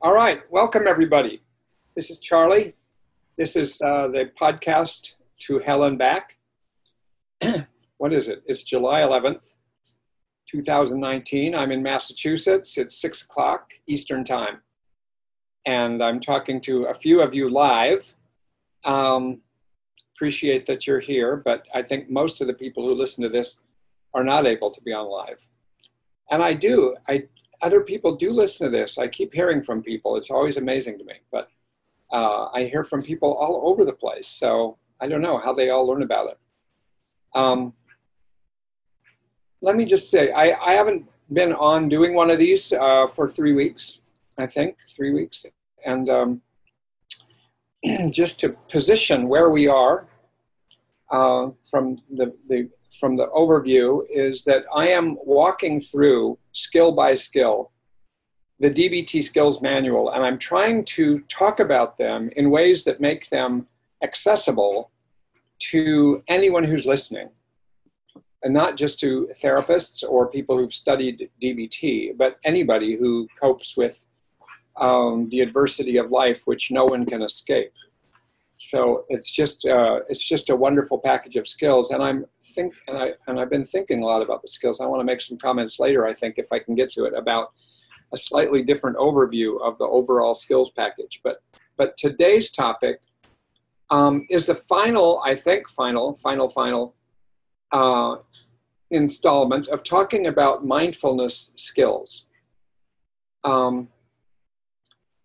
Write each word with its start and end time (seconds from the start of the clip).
All 0.00 0.14
right, 0.14 0.40
welcome 0.48 0.86
everybody. 0.86 1.42
This 1.96 2.08
is 2.08 2.20
Charlie. 2.20 2.76
This 3.36 3.56
is 3.56 3.82
uh, 3.82 4.06
the 4.06 4.30
podcast 4.40 5.14
to 5.40 5.58
Hell 5.58 5.82
and 5.82 5.98
Back. 5.98 6.38
what 7.96 8.12
is 8.12 8.28
it? 8.28 8.44
It's 8.46 8.62
July 8.62 9.00
11th, 9.00 9.54
2019. 10.48 11.52
I'm 11.52 11.72
in 11.72 11.82
Massachusetts. 11.82 12.78
It's 12.78 13.00
six 13.00 13.22
o'clock 13.22 13.72
Eastern 13.88 14.22
Time. 14.22 14.60
And 15.66 16.00
I'm 16.00 16.20
talking 16.20 16.60
to 16.60 16.84
a 16.84 16.94
few 16.94 17.20
of 17.20 17.34
you 17.34 17.50
live. 17.50 18.14
Um, 18.84 19.40
appreciate 20.14 20.64
that 20.66 20.86
you're 20.86 21.00
here, 21.00 21.42
but 21.44 21.66
I 21.74 21.82
think 21.82 22.08
most 22.08 22.40
of 22.40 22.46
the 22.46 22.54
people 22.54 22.86
who 22.86 22.94
listen 22.94 23.24
to 23.24 23.28
this 23.28 23.64
are 24.14 24.22
not 24.22 24.46
able 24.46 24.70
to 24.70 24.80
be 24.80 24.92
on 24.92 25.08
live. 25.08 25.48
And 26.30 26.40
I 26.40 26.54
do. 26.54 26.94
I 27.08 27.24
other 27.62 27.80
people 27.80 28.14
do 28.14 28.32
listen 28.32 28.66
to 28.66 28.70
this. 28.70 28.98
I 28.98 29.08
keep 29.08 29.32
hearing 29.32 29.62
from 29.62 29.82
people. 29.82 30.16
It's 30.16 30.30
always 30.30 30.56
amazing 30.56 30.98
to 30.98 31.04
me. 31.04 31.14
But 31.30 31.48
uh, 32.12 32.48
I 32.54 32.64
hear 32.64 32.84
from 32.84 33.02
people 33.02 33.34
all 33.34 33.68
over 33.68 33.84
the 33.84 33.92
place. 33.92 34.28
So 34.28 34.76
I 35.00 35.08
don't 35.08 35.20
know 35.20 35.38
how 35.38 35.52
they 35.52 35.70
all 35.70 35.86
learn 35.86 36.02
about 36.02 36.30
it. 36.30 36.38
Um, 37.34 37.72
let 39.60 39.76
me 39.76 39.84
just 39.84 40.10
say, 40.10 40.32
I, 40.32 40.52
I 40.60 40.72
haven't 40.72 41.04
been 41.32 41.52
on 41.52 41.88
doing 41.88 42.14
one 42.14 42.30
of 42.30 42.38
these 42.38 42.72
uh, 42.72 43.06
for 43.06 43.28
three 43.28 43.52
weeks, 43.52 44.00
I 44.38 44.46
think, 44.46 44.78
three 44.88 45.12
weeks. 45.12 45.44
And 45.84 46.08
um, 46.08 46.40
just 48.10 48.40
to 48.40 48.50
position 48.68 49.28
where 49.28 49.50
we 49.50 49.68
are 49.68 50.06
uh, 51.10 51.50
from 51.70 52.00
the, 52.10 52.34
the 52.48 52.68
from 52.98 53.16
the 53.16 53.28
overview 53.28 54.02
is 54.10 54.42
that 54.44 54.64
I 54.74 54.88
am 54.88 55.16
walking 55.24 55.80
through 55.80 56.36
skill 56.58 56.92
by 56.92 57.14
skill 57.14 57.70
the 58.60 58.70
DBT 58.70 59.22
skills 59.22 59.62
manual, 59.62 60.10
and 60.10 60.24
I'm 60.24 60.38
trying 60.38 60.84
to 60.86 61.20
talk 61.28 61.60
about 61.60 61.96
them 61.96 62.30
in 62.34 62.50
ways 62.50 62.84
that 62.84 63.00
make 63.00 63.28
them 63.28 63.66
accessible 64.02 64.90
to 65.70 66.22
anyone 66.28 66.64
who's 66.64 66.84
listening, 66.84 67.28
and 68.42 68.52
not 68.52 68.76
just 68.76 68.98
to 69.00 69.28
therapists 69.42 70.02
or 70.08 70.28
people 70.28 70.58
who've 70.58 70.74
studied 70.74 71.30
DBT, 71.42 72.16
but 72.16 72.38
anybody 72.44 72.96
who 72.96 73.28
copes 73.40 73.76
with 73.76 74.06
um, 74.76 75.28
the 75.30 75.40
adversity 75.40 75.96
of 75.96 76.10
life, 76.10 76.42
which 76.46 76.70
no 76.70 76.84
one 76.84 77.06
can 77.06 77.22
escape. 77.22 77.72
So 78.58 79.06
it's 79.08 79.30
just 79.30 79.66
uh, 79.66 80.00
it's 80.08 80.26
just 80.26 80.50
a 80.50 80.56
wonderful 80.56 80.98
package 80.98 81.36
of 81.36 81.46
skills, 81.46 81.92
and 81.92 82.02
I'm 82.02 82.26
think 82.42 82.74
and 82.88 82.96
I 82.96 83.12
and 83.28 83.38
I've 83.38 83.50
been 83.50 83.64
thinking 83.64 84.02
a 84.02 84.06
lot 84.06 84.20
about 84.20 84.42
the 84.42 84.48
skills. 84.48 84.80
I 84.80 84.86
want 84.86 85.00
to 85.00 85.04
make 85.04 85.20
some 85.20 85.38
comments 85.38 85.78
later. 85.78 86.06
I 86.06 86.12
think 86.12 86.38
if 86.38 86.48
I 86.52 86.58
can 86.58 86.74
get 86.74 86.90
to 86.92 87.04
it 87.04 87.14
about 87.14 87.52
a 88.12 88.16
slightly 88.16 88.62
different 88.62 88.96
overview 88.96 89.60
of 89.60 89.78
the 89.78 89.84
overall 89.84 90.34
skills 90.34 90.70
package. 90.70 91.20
But 91.22 91.40
but 91.76 91.96
today's 91.96 92.50
topic 92.50 93.00
um, 93.90 94.26
is 94.28 94.46
the 94.46 94.56
final, 94.56 95.22
I 95.24 95.36
think, 95.36 95.68
final, 95.70 96.18
final, 96.18 96.48
final 96.48 96.96
uh, 97.70 98.16
installment 98.90 99.68
of 99.68 99.84
talking 99.84 100.26
about 100.26 100.66
mindfulness 100.66 101.52
skills. 101.54 102.26
Um, 103.44 103.88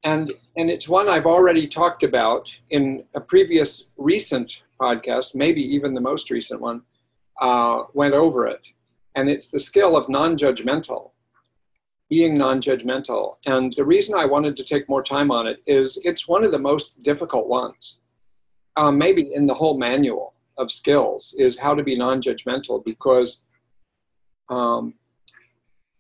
and 0.03 0.31
and 0.57 0.69
it's 0.69 0.87
one 0.87 1.07
I've 1.09 1.25
already 1.25 1.67
talked 1.67 2.03
about 2.03 2.59
in 2.69 3.05
a 3.15 3.21
previous 3.21 3.87
recent 3.97 4.63
podcast, 4.79 5.33
maybe 5.33 5.61
even 5.61 5.93
the 5.93 6.01
most 6.01 6.29
recent 6.29 6.61
one, 6.61 6.81
uh, 7.41 7.83
went 7.93 8.13
over 8.13 8.45
it, 8.45 8.67
and 9.15 9.29
it's 9.29 9.49
the 9.49 9.59
skill 9.59 9.95
of 9.95 10.09
non-judgmental, 10.09 11.11
being 12.09 12.37
non-judgmental. 12.37 13.37
And 13.45 13.73
the 13.73 13.85
reason 13.85 14.15
I 14.15 14.25
wanted 14.25 14.57
to 14.57 14.63
take 14.63 14.89
more 14.89 15.03
time 15.03 15.31
on 15.31 15.47
it 15.47 15.63
is 15.65 15.99
it's 16.03 16.27
one 16.27 16.43
of 16.43 16.51
the 16.51 16.59
most 16.59 17.01
difficult 17.01 17.47
ones, 17.47 18.01
uh, 18.75 18.91
maybe 18.91 19.33
in 19.33 19.45
the 19.45 19.53
whole 19.53 19.77
manual 19.77 20.33
of 20.57 20.71
skills, 20.71 21.33
is 21.37 21.57
how 21.57 21.73
to 21.73 21.83
be 21.83 21.97
non-judgmental 21.97 22.83
because. 22.83 23.45
Um, 24.49 24.95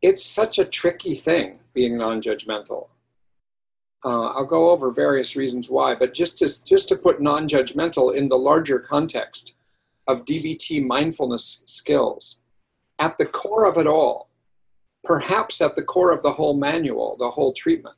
it's 0.01 0.25
such 0.25 0.59
a 0.59 0.65
tricky 0.65 1.15
thing 1.15 1.59
being 1.73 1.97
non-judgmental 1.97 2.89
uh, 4.05 4.27
I'll 4.27 4.45
go 4.45 4.71
over 4.71 4.91
various 4.91 5.35
reasons 5.35 5.69
why, 5.69 5.95
but 5.95 6.13
just 6.13 6.37
to, 6.39 6.65
just 6.65 6.89
to 6.89 6.95
put 6.95 7.21
non 7.21 7.47
judgmental 7.47 8.15
in 8.15 8.27
the 8.27 8.37
larger 8.37 8.79
context 8.79 9.53
of 10.07 10.25
DBT 10.25 10.85
mindfulness 10.85 11.63
skills, 11.67 12.39
at 12.99 13.17
the 13.17 13.25
core 13.25 13.65
of 13.65 13.77
it 13.77 13.87
all, 13.87 14.29
perhaps 15.03 15.61
at 15.61 15.75
the 15.75 15.81
core 15.81 16.11
of 16.11 16.21
the 16.21 16.31
whole 16.31 16.55
manual, 16.55 17.15
the 17.17 17.29
whole 17.29 17.53
treatment, 17.53 17.95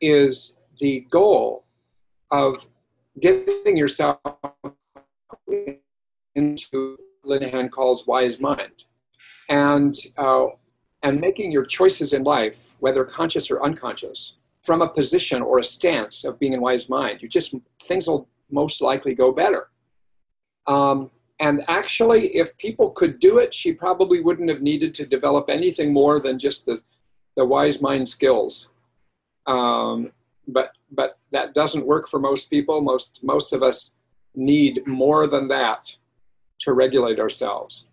is 0.00 0.58
the 0.78 1.06
goal 1.10 1.64
of 2.30 2.66
getting 3.20 3.76
yourself 3.76 4.18
into 6.34 6.98
Linehan 7.24 7.70
calls 7.70 8.06
wise 8.06 8.40
mind, 8.40 8.84
and 9.48 9.94
uh, 10.16 10.46
and 11.02 11.20
making 11.20 11.52
your 11.52 11.64
choices 11.64 12.12
in 12.12 12.24
life, 12.24 12.74
whether 12.80 13.04
conscious 13.04 13.50
or 13.50 13.62
unconscious, 13.62 14.36
from 14.68 14.82
a 14.82 14.88
position 15.00 15.40
or 15.40 15.58
a 15.58 15.64
stance 15.64 16.24
of 16.24 16.38
being 16.38 16.52
in 16.52 16.60
wise 16.60 16.90
mind. 16.90 17.22
You 17.22 17.28
just 17.38 17.54
things 17.84 18.06
will 18.06 18.28
most 18.50 18.82
likely 18.82 19.14
go 19.14 19.32
better. 19.32 19.70
Um, 20.66 21.10
and 21.40 21.64
actually, 21.68 22.36
if 22.36 22.54
people 22.58 22.90
could 22.90 23.18
do 23.18 23.38
it, 23.38 23.54
she 23.54 23.72
probably 23.72 24.20
wouldn't 24.20 24.50
have 24.50 24.60
needed 24.60 24.94
to 24.96 25.06
develop 25.06 25.48
anything 25.48 25.90
more 25.90 26.20
than 26.20 26.38
just 26.38 26.66
the, 26.66 26.78
the 27.34 27.46
wise 27.46 27.80
mind 27.80 28.06
skills. 28.06 28.72
Um, 29.46 30.12
but 30.46 30.72
but 30.90 31.18
that 31.32 31.54
doesn't 31.54 31.86
work 31.86 32.06
for 32.06 32.20
most 32.20 32.50
people. 32.50 32.82
Most 32.82 33.20
most 33.22 33.54
of 33.54 33.62
us 33.62 33.94
need 34.34 34.86
more 34.86 35.26
than 35.26 35.48
that 35.48 35.96
to 36.64 36.74
regulate 36.74 37.18
ourselves. 37.18 37.86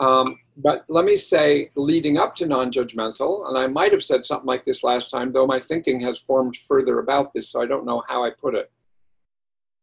Um, 0.00 0.38
but 0.56 0.84
let 0.88 1.04
me 1.04 1.16
say, 1.16 1.70
leading 1.74 2.16
up 2.16 2.36
to 2.36 2.46
non 2.46 2.70
judgmental, 2.70 3.48
and 3.48 3.58
I 3.58 3.66
might 3.66 3.92
have 3.92 4.04
said 4.04 4.24
something 4.24 4.46
like 4.46 4.64
this 4.64 4.84
last 4.84 5.10
time, 5.10 5.32
though 5.32 5.46
my 5.46 5.58
thinking 5.58 6.00
has 6.00 6.18
formed 6.18 6.56
further 6.56 7.00
about 7.00 7.32
this, 7.32 7.48
so 7.48 7.62
I 7.62 7.66
don't 7.66 7.86
know 7.86 8.02
how 8.08 8.24
I 8.24 8.30
put 8.30 8.54
it. 8.54 8.70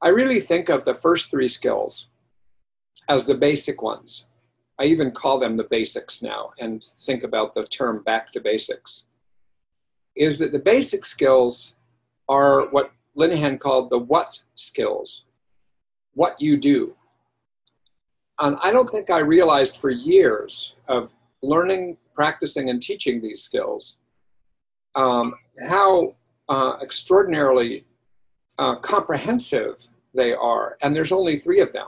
I 0.02 0.10
really 0.10 0.40
think 0.40 0.70
of 0.70 0.86
the 0.86 0.96
first 0.96 1.30
three 1.30 1.50
skills 1.50 2.08
as 3.10 3.26
the 3.26 3.36
basic 3.36 3.82
ones. 3.82 4.28
I 4.80 4.86
even 4.86 5.12
call 5.12 5.38
them 5.38 5.58
the 5.58 5.66
basics 5.66 6.24
now 6.24 6.52
and 6.58 6.84
think 7.02 7.24
about 7.24 7.54
the 7.54 7.66
term 7.66 8.02
back 8.04 8.32
to 8.32 8.40
basics. 8.40 9.06
Is 10.16 10.40
that 10.40 10.52
the 10.52 10.60
basic 10.60 11.06
skills 11.06 11.76
are 12.28 12.68
what 12.70 12.92
Linehan 13.16 13.60
called 13.60 13.90
the 13.90 14.00
what 14.00 14.42
skills, 14.56 15.26
what 16.14 16.40
you 16.42 16.58
do 16.58 16.96
and 18.42 18.58
I 18.62 18.72
don't 18.72 18.90
think 18.90 19.10
I 19.10 19.20
realized 19.20 19.78
for 19.78 19.90
years 19.90 20.76
of 20.88 21.12
learning, 21.44 21.98
practicing, 22.16 22.70
and 22.70 22.82
teaching 22.82 23.22
these 23.22 23.44
skills 23.44 23.98
um, 24.96 25.36
how 25.70 26.16
uh, 26.50 26.74
extraordinarily 26.82 27.86
uh, 28.58 28.76
comprehensive 28.78 29.88
they 30.16 30.34
are. 30.34 30.78
And 30.82 30.96
there's 30.96 31.12
only 31.12 31.38
three 31.38 31.62
of 31.62 31.72
them. 31.72 31.88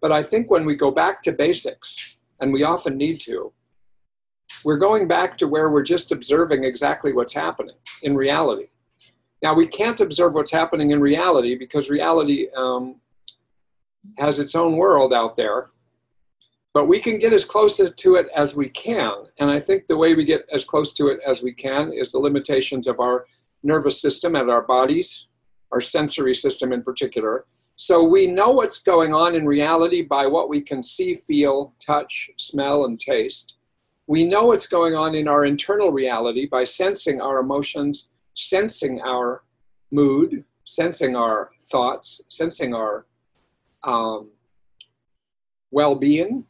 But 0.00 0.12
I 0.12 0.22
think 0.22 0.50
when 0.50 0.64
we 0.64 0.76
go 0.76 0.90
back 0.90 1.22
to 1.22 1.32
basics, 1.32 2.16
and 2.40 2.52
we 2.52 2.62
often 2.62 2.96
need 2.96 3.20
to, 3.22 3.52
we're 4.64 4.76
going 4.76 5.08
back 5.08 5.36
to 5.38 5.48
where 5.48 5.70
we're 5.70 5.82
just 5.82 6.12
observing 6.12 6.64
exactly 6.64 7.12
what's 7.12 7.34
happening 7.34 7.74
in 8.02 8.14
reality. 8.14 8.68
Now, 9.42 9.54
we 9.54 9.66
can't 9.66 10.00
observe 10.00 10.34
what's 10.34 10.52
happening 10.52 10.90
in 10.90 11.00
reality 11.00 11.56
because 11.56 11.90
reality 11.90 12.46
um, 12.56 12.96
has 14.18 14.38
its 14.38 14.54
own 14.54 14.76
world 14.76 15.12
out 15.12 15.34
there 15.34 15.70
but 16.74 16.86
we 16.86 17.00
can 17.00 17.18
get 17.18 17.32
as 17.32 17.44
close 17.44 17.76
to 17.76 18.14
it 18.16 18.26
as 18.36 18.54
we 18.54 18.68
can. 18.68 19.12
And 19.38 19.50
I 19.50 19.58
think 19.58 19.86
the 19.86 19.96
way 19.96 20.14
we 20.14 20.24
get 20.24 20.46
as 20.52 20.64
close 20.64 20.92
to 20.94 21.08
it 21.08 21.20
as 21.26 21.42
we 21.42 21.52
can 21.52 21.92
is 21.92 22.12
the 22.12 22.18
limitations 22.18 22.86
of 22.86 23.00
our 23.00 23.26
nervous 23.62 24.00
system 24.00 24.36
and 24.36 24.50
our 24.50 24.62
bodies, 24.62 25.28
our 25.72 25.80
sensory 25.80 26.34
system 26.34 26.72
in 26.72 26.82
particular. 26.82 27.46
So 27.76 28.02
we 28.02 28.26
know 28.26 28.50
what's 28.50 28.80
going 28.80 29.14
on 29.14 29.34
in 29.34 29.46
reality 29.46 30.02
by 30.02 30.26
what 30.26 30.48
we 30.48 30.60
can 30.60 30.82
see, 30.82 31.14
feel, 31.14 31.74
touch, 31.84 32.30
smell, 32.36 32.84
and 32.84 32.98
taste. 32.98 33.56
We 34.06 34.24
know 34.24 34.46
what's 34.46 34.66
going 34.66 34.94
on 34.94 35.14
in 35.14 35.28
our 35.28 35.44
internal 35.44 35.92
reality 35.92 36.46
by 36.46 36.64
sensing 36.64 37.20
our 37.20 37.38
emotions, 37.38 38.08
sensing 38.34 39.00
our 39.02 39.42
mood, 39.92 40.44
sensing 40.64 41.14
our 41.14 41.50
thoughts, 41.70 42.22
sensing 42.28 42.74
our 42.74 43.06
um, 43.84 44.30
well 45.70 45.94
being, 45.94 46.44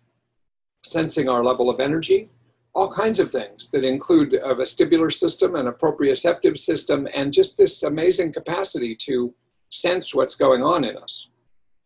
sensing 0.91 1.29
our 1.29 1.45
level 1.45 1.71
of 1.71 1.81
energy, 1.81 2.31
all 2.75 2.91
kinds 2.91 3.19
of 3.21 3.31
things 3.31 3.71
that 3.71 3.85
include 3.85 4.35
a 4.35 4.55
vestibular 4.55 5.13
system 5.13 5.57
and 5.57 5.69
a 5.69 5.73
proprioceptive 5.73 6.59
system, 6.59 7.09
and 7.15 7.33
just 7.33 7.57
this 7.57 7.83
amazing 7.83 8.33
capacity 8.33 8.95
to 8.95 9.35
sense 9.71 10.15
what's 10.15 10.35
going 10.35 10.63
on 10.63 10.85
in 10.85 10.97
us 10.97 11.33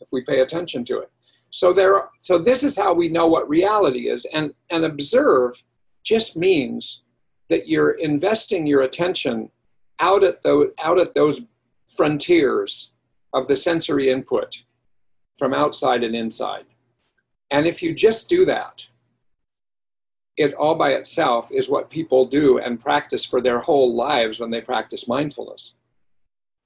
if 0.00 0.08
we 0.12 0.22
pay 0.22 0.40
attention 0.40 0.84
to 0.84 0.98
it. 0.98 1.10
So 1.50 1.72
there, 1.72 2.08
so 2.18 2.38
this 2.38 2.62
is 2.64 2.76
how 2.76 2.94
we 2.94 3.08
know 3.08 3.26
what 3.26 3.48
reality 3.48 4.08
is, 4.08 4.26
and 4.32 4.52
and 4.70 4.84
observe 4.84 5.62
just 6.02 6.36
means 6.36 7.04
that 7.48 7.68
you're 7.68 7.92
investing 7.92 8.66
your 8.66 8.82
attention 8.82 9.50
out 10.00 10.24
at 10.24 10.42
those 10.42 10.68
out 10.82 10.98
at 10.98 11.14
those 11.14 11.42
frontiers 11.88 12.92
of 13.34 13.46
the 13.46 13.56
sensory 13.56 14.10
input 14.10 14.64
from 15.34 15.52
outside 15.54 16.02
and 16.02 16.14
inside. 16.14 16.64
And 17.50 17.66
if 17.66 17.82
you 17.82 17.94
just 17.94 18.28
do 18.28 18.44
that, 18.46 18.86
it 20.36 20.54
all 20.54 20.74
by 20.74 20.92
itself 20.92 21.50
is 21.52 21.68
what 21.68 21.90
people 21.90 22.24
do 22.24 22.58
and 22.58 22.80
practice 22.80 23.24
for 23.24 23.40
their 23.40 23.60
whole 23.60 23.94
lives 23.94 24.40
when 24.40 24.50
they 24.50 24.60
practice 24.60 25.06
mindfulness. 25.08 25.74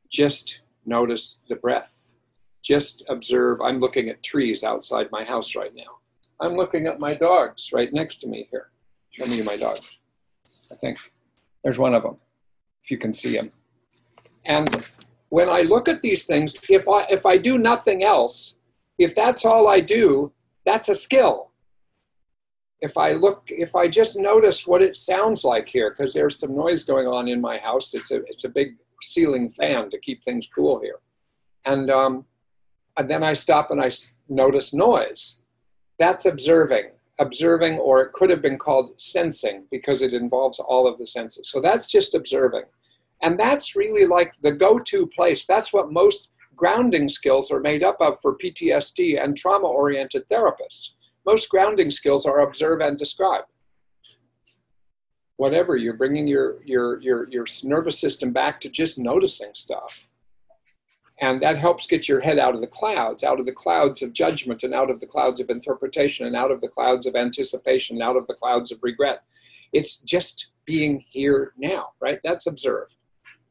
Just 0.08 0.60
notice 0.84 1.42
the 1.48 1.56
breath. 1.56 2.14
Just 2.62 3.04
observe. 3.08 3.60
I'm 3.60 3.80
looking 3.80 4.08
at 4.08 4.22
trees 4.22 4.62
outside 4.62 5.10
my 5.10 5.24
house 5.24 5.56
right 5.56 5.74
now. 5.74 5.98
I'm 6.40 6.54
looking 6.54 6.86
at 6.86 7.00
my 7.00 7.14
dogs 7.14 7.72
right 7.72 7.92
next 7.92 8.18
to 8.18 8.28
me 8.28 8.46
here. 8.50 8.70
Show 9.10 9.26
me 9.26 9.42
my 9.42 9.56
dogs. 9.56 9.98
I 10.70 10.74
think 10.76 10.98
there's 11.64 11.78
one 11.78 11.94
of 11.94 12.02
them, 12.02 12.16
if 12.84 12.90
you 12.90 12.98
can 12.98 13.12
see 13.12 13.36
him. 13.36 13.50
And 14.44 14.84
when 15.28 15.48
I 15.48 15.62
look 15.62 15.88
at 15.88 16.02
these 16.02 16.26
things, 16.26 16.56
if 16.68 16.88
I 16.88 17.06
if 17.10 17.26
I 17.26 17.36
do 17.36 17.58
nothing 17.58 18.04
else, 18.04 18.54
if 18.98 19.14
that's 19.14 19.44
all 19.44 19.66
I 19.68 19.80
do, 19.80 20.32
that's 20.64 20.88
a 20.88 20.94
skill. 20.94 21.45
If 22.80 22.96
I 22.98 23.12
look, 23.12 23.44
if 23.48 23.74
I 23.74 23.88
just 23.88 24.18
notice 24.18 24.66
what 24.66 24.82
it 24.82 24.96
sounds 24.96 25.44
like 25.44 25.68
here, 25.68 25.90
because 25.90 26.12
there's 26.12 26.38
some 26.38 26.54
noise 26.54 26.84
going 26.84 27.06
on 27.06 27.28
in 27.28 27.40
my 27.40 27.58
house. 27.58 27.94
It's 27.94 28.10
a 28.10 28.22
it's 28.26 28.44
a 28.44 28.50
big 28.50 28.76
ceiling 29.02 29.48
fan 29.48 29.88
to 29.90 29.98
keep 29.98 30.22
things 30.22 30.48
cool 30.54 30.80
here, 30.80 30.98
and 31.64 31.90
um, 31.90 32.26
and 32.96 33.08
then 33.08 33.22
I 33.22 33.32
stop 33.32 33.70
and 33.70 33.80
I 33.82 33.90
notice 34.28 34.74
noise. 34.74 35.40
That's 35.98 36.26
observing, 36.26 36.90
observing, 37.18 37.78
or 37.78 38.02
it 38.02 38.12
could 38.12 38.28
have 38.28 38.42
been 38.42 38.58
called 38.58 39.00
sensing 39.00 39.64
because 39.70 40.02
it 40.02 40.12
involves 40.12 40.58
all 40.58 40.86
of 40.86 40.98
the 40.98 41.06
senses. 41.06 41.50
So 41.50 41.62
that's 41.62 41.86
just 41.86 42.14
observing, 42.14 42.64
and 43.22 43.40
that's 43.40 43.74
really 43.74 44.04
like 44.04 44.34
the 44.42 44.52
go-to 44.52 45.06
place. 45.06 45.46
That's 45.46 45.72
what 45.72 45.92
most 45.92 46.30
grounding 46.56 47.08
skills 47.08 47.50
are 47.50 47.60
made 47.60 47.82
up 47.82 47.96
of 48.00 48.18
for 48.20 48.36
PTSD 48.36 49.22
and 49.22 49.36
trauma 49.36 49.66
oriented 49.66 50.28
therapists. 50.28 50.95
Most 51.26 51.48
grounding 51.50 51.90
skills 51.90 52.24
are 52.24 52.40
observe 52.40 52.80
and 52.80 52.96
describe. 52.96 53.44
Whatever, 55.36 55.76
you're 55.76 55.94
bringing 55.94 56.26
your, 56.26 56.62
your, 56.64 57.00
your, 57.02 57.28
your 57.28 57.44
nervous 57.64 57.98
system 57.98 58.32
back 58.32 58.60
to 58.60 58.70
just 58.70 58.98
noticing 58.98 59.50
stuff. 59.52 60.08
And 61.20 61.40
that 61.40 61.58
helps 61.58 61.86
get 61.86 62.08
your 62.08 62.20
head 62.20 62.38
out 62.38 62.54
of 62.54 62.60
the 62.60 62.66
clouds, 62.66 63.24
out 63.24 63.40
of 63.40 63.46
the 63.46 63.52
clouds 63.52 64.02
of 64.02 64.12
judgment, 64.12 64.62
and 64.62 64.72
out 64.74 64.90
of 64.90 65.00
the 65.00 65.06
clouds 65.06 65.40
of 65.40 65.50
interpretation, 65.50 66.26
and 66.26 66.36
out 66.36 66.50
of 66.50 66.60
the 66.60 66.68
clouds 66.68 67.06
of 67.06 67.16
anticipation, 67.16 67.96
and 67.96 68.02
out 68.02 68.16
of 68.16 68.26
the 68.26 68.34
clouds 68.34 68.70
of 68.70 68.78
regret. 68.82 69.22
It's 69.72 69.98
just 70.00 70.52
being 70.64 71.04
here 71.08 71.52
now, 71.56 71.90
right? 72.00 72.20
That's 72.22 72.46
observe 72.46 72.94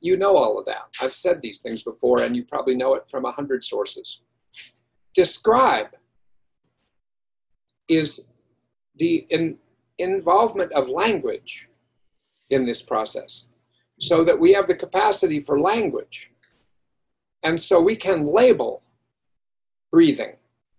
you 0.06 0.18
know 0.18 0.38
all 0.38 0.60
of 0.60 0.66
that. 0.66 0.86
I've 1.02 1.14
said 1.14 1.42
these 1.42 1.62
things 1.62 1.82
before, 1.82 2.22
and 2.22 2.36
you 2.36 2.44
probably 2.44 2.76
know 2.76 2.94
it 2.94 3.10
from 3.10 3.26
a 3.26 3.32
hundred 3.32 3.64
sources. 3.64 4.22
Describe 5.14 5.88
is 7.88 8.28
the 8.96 9.26
in, 9.30 9.58
involvement 9.98 10.72
of 10.74 10.90
language 10.90 11.70
in 12.50 12.66
this 12.66 12.82
process 12.82 13.48
so 14.00 14.24
that 14.24 14.40
we 14.40 14.54
have 14.54 14.68
the 14.68 14.76
capacity 14.76 15.40
for 15.40 15.60
language. 15.60 16.32
And 17.44 17.60
so 17.60 17.80
we 17.80 17.96
can 17.96 18.24
label 18.24 18.82
breathing. 19.92 20.36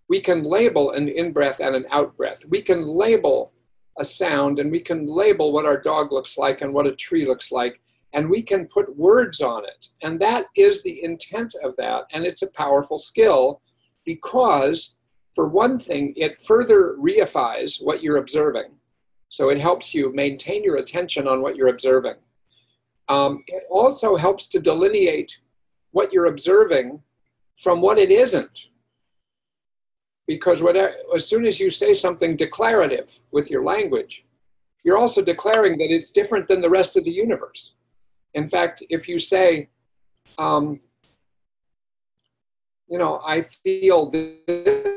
We 0.09 0.21
can 0.21 0.43
label 0.43 0.91
an 0.91 1.07
in 1.07 1.33
breath 1.33 1.59
and 1.59 1.75
an 1.75 1.85
out 1.91 2.15
breath. 2.15 2.45
We 2.45 2.61
can 2.61 2.83
label 2.83 3.51
a 3.99 4.03
sound 4.03 4.59
and 4.59 4.71
we 4.71 4.79
can 4.79 5.05
label 5.07 5.51
what 5.51 5.65
our 5.65 5.81
dog 5.81 6.11
looks 6.11 6.37
like 6.37 6.61
and 6.61 6.73
what 6.73 6.87
a 6.87 6.95
tree 6.95 7.25
looks 7.25 7.51
like 7.51 7.81
and 8.13 8.29
we 8.29 8.41
can 8.41 8.65
put 8.65 8.95
words 8.95 9.41
on 9.41 9.63
it. 9.65 9.87
And 10.01 10.19
that 10.21 10.45
is 10.55 10.83
the 10.83 11.03
intent 11.03 11.53
of 11.63 11.75
that. 11.75 12.05
And 12.11 12.25
it's 12.25 12.41
a 12.41 12.51
powerful 12.51 12.99
skill 12.99 13.61
because, 14.05 14.96
for 15.37 15.47
one 15.47 15.77
thing, 15.77 16.15
it 16.17 16.41
further 16.41 16.95
reifies 16.99 17.77
what 17.79 18.01
you're 18.01 18.17
observing. 18.17 18.71
So 19.29 19.49
it 19.49 19.59
helps 19.59 19.93
you 19.93 20.11
maintain 20.11 20.63
your 20.63 20.77
attention 20.77 21.27
on 21.27 21.43
what 21.43 21.55
you're 21.55 21.67
observing. 21.67 22.15
Um, 23.07 23.43
it 23.45 23.61
also 23.69 24.15
helps 24.15 24.47
to 24.47 24.59
delineate 24.59 25.39
what 25.91 26.11
you're 26.11 26.25
observing 26.25 27.03
from 27.55 27.81
what 27.81 27.99
it 27.99 28.09
isn't. 28.09 28.65
Because 30.25 30.63
whatever, 30.63 30.95
as 31.13 31.27
soon 31.27 31.45
as 31.45 31.59
you 31.59 31.69
say 31.69 31.93
something 31.93 32.35
declarative 32.35 33.19
with 33.29 33.51
your 33.51 33.63
language, 33.63 34.25
you're 34.83 34.97
also 34.97 35.21
declaring 35.21 35.77
that 35.77 35.93
it's 35.93 36.09
different 36.09 36.47
than 36.47 36.61
the 36.61 36.75
rest 36.79 36.97
of 36.97 37.03
the 37.03 37.11
universe. 37.11 37.75
In 38.33 38.47
fact, 38.49 38.81
if 38.89 39.07
you 39.07 39.19
say, 39.19 39.69
um, 40.39 40.79
you 42.87 42.97
know, 42.97 43.21
I 43.23 43.43
feel 43.43 44.09
this 44.09 44.96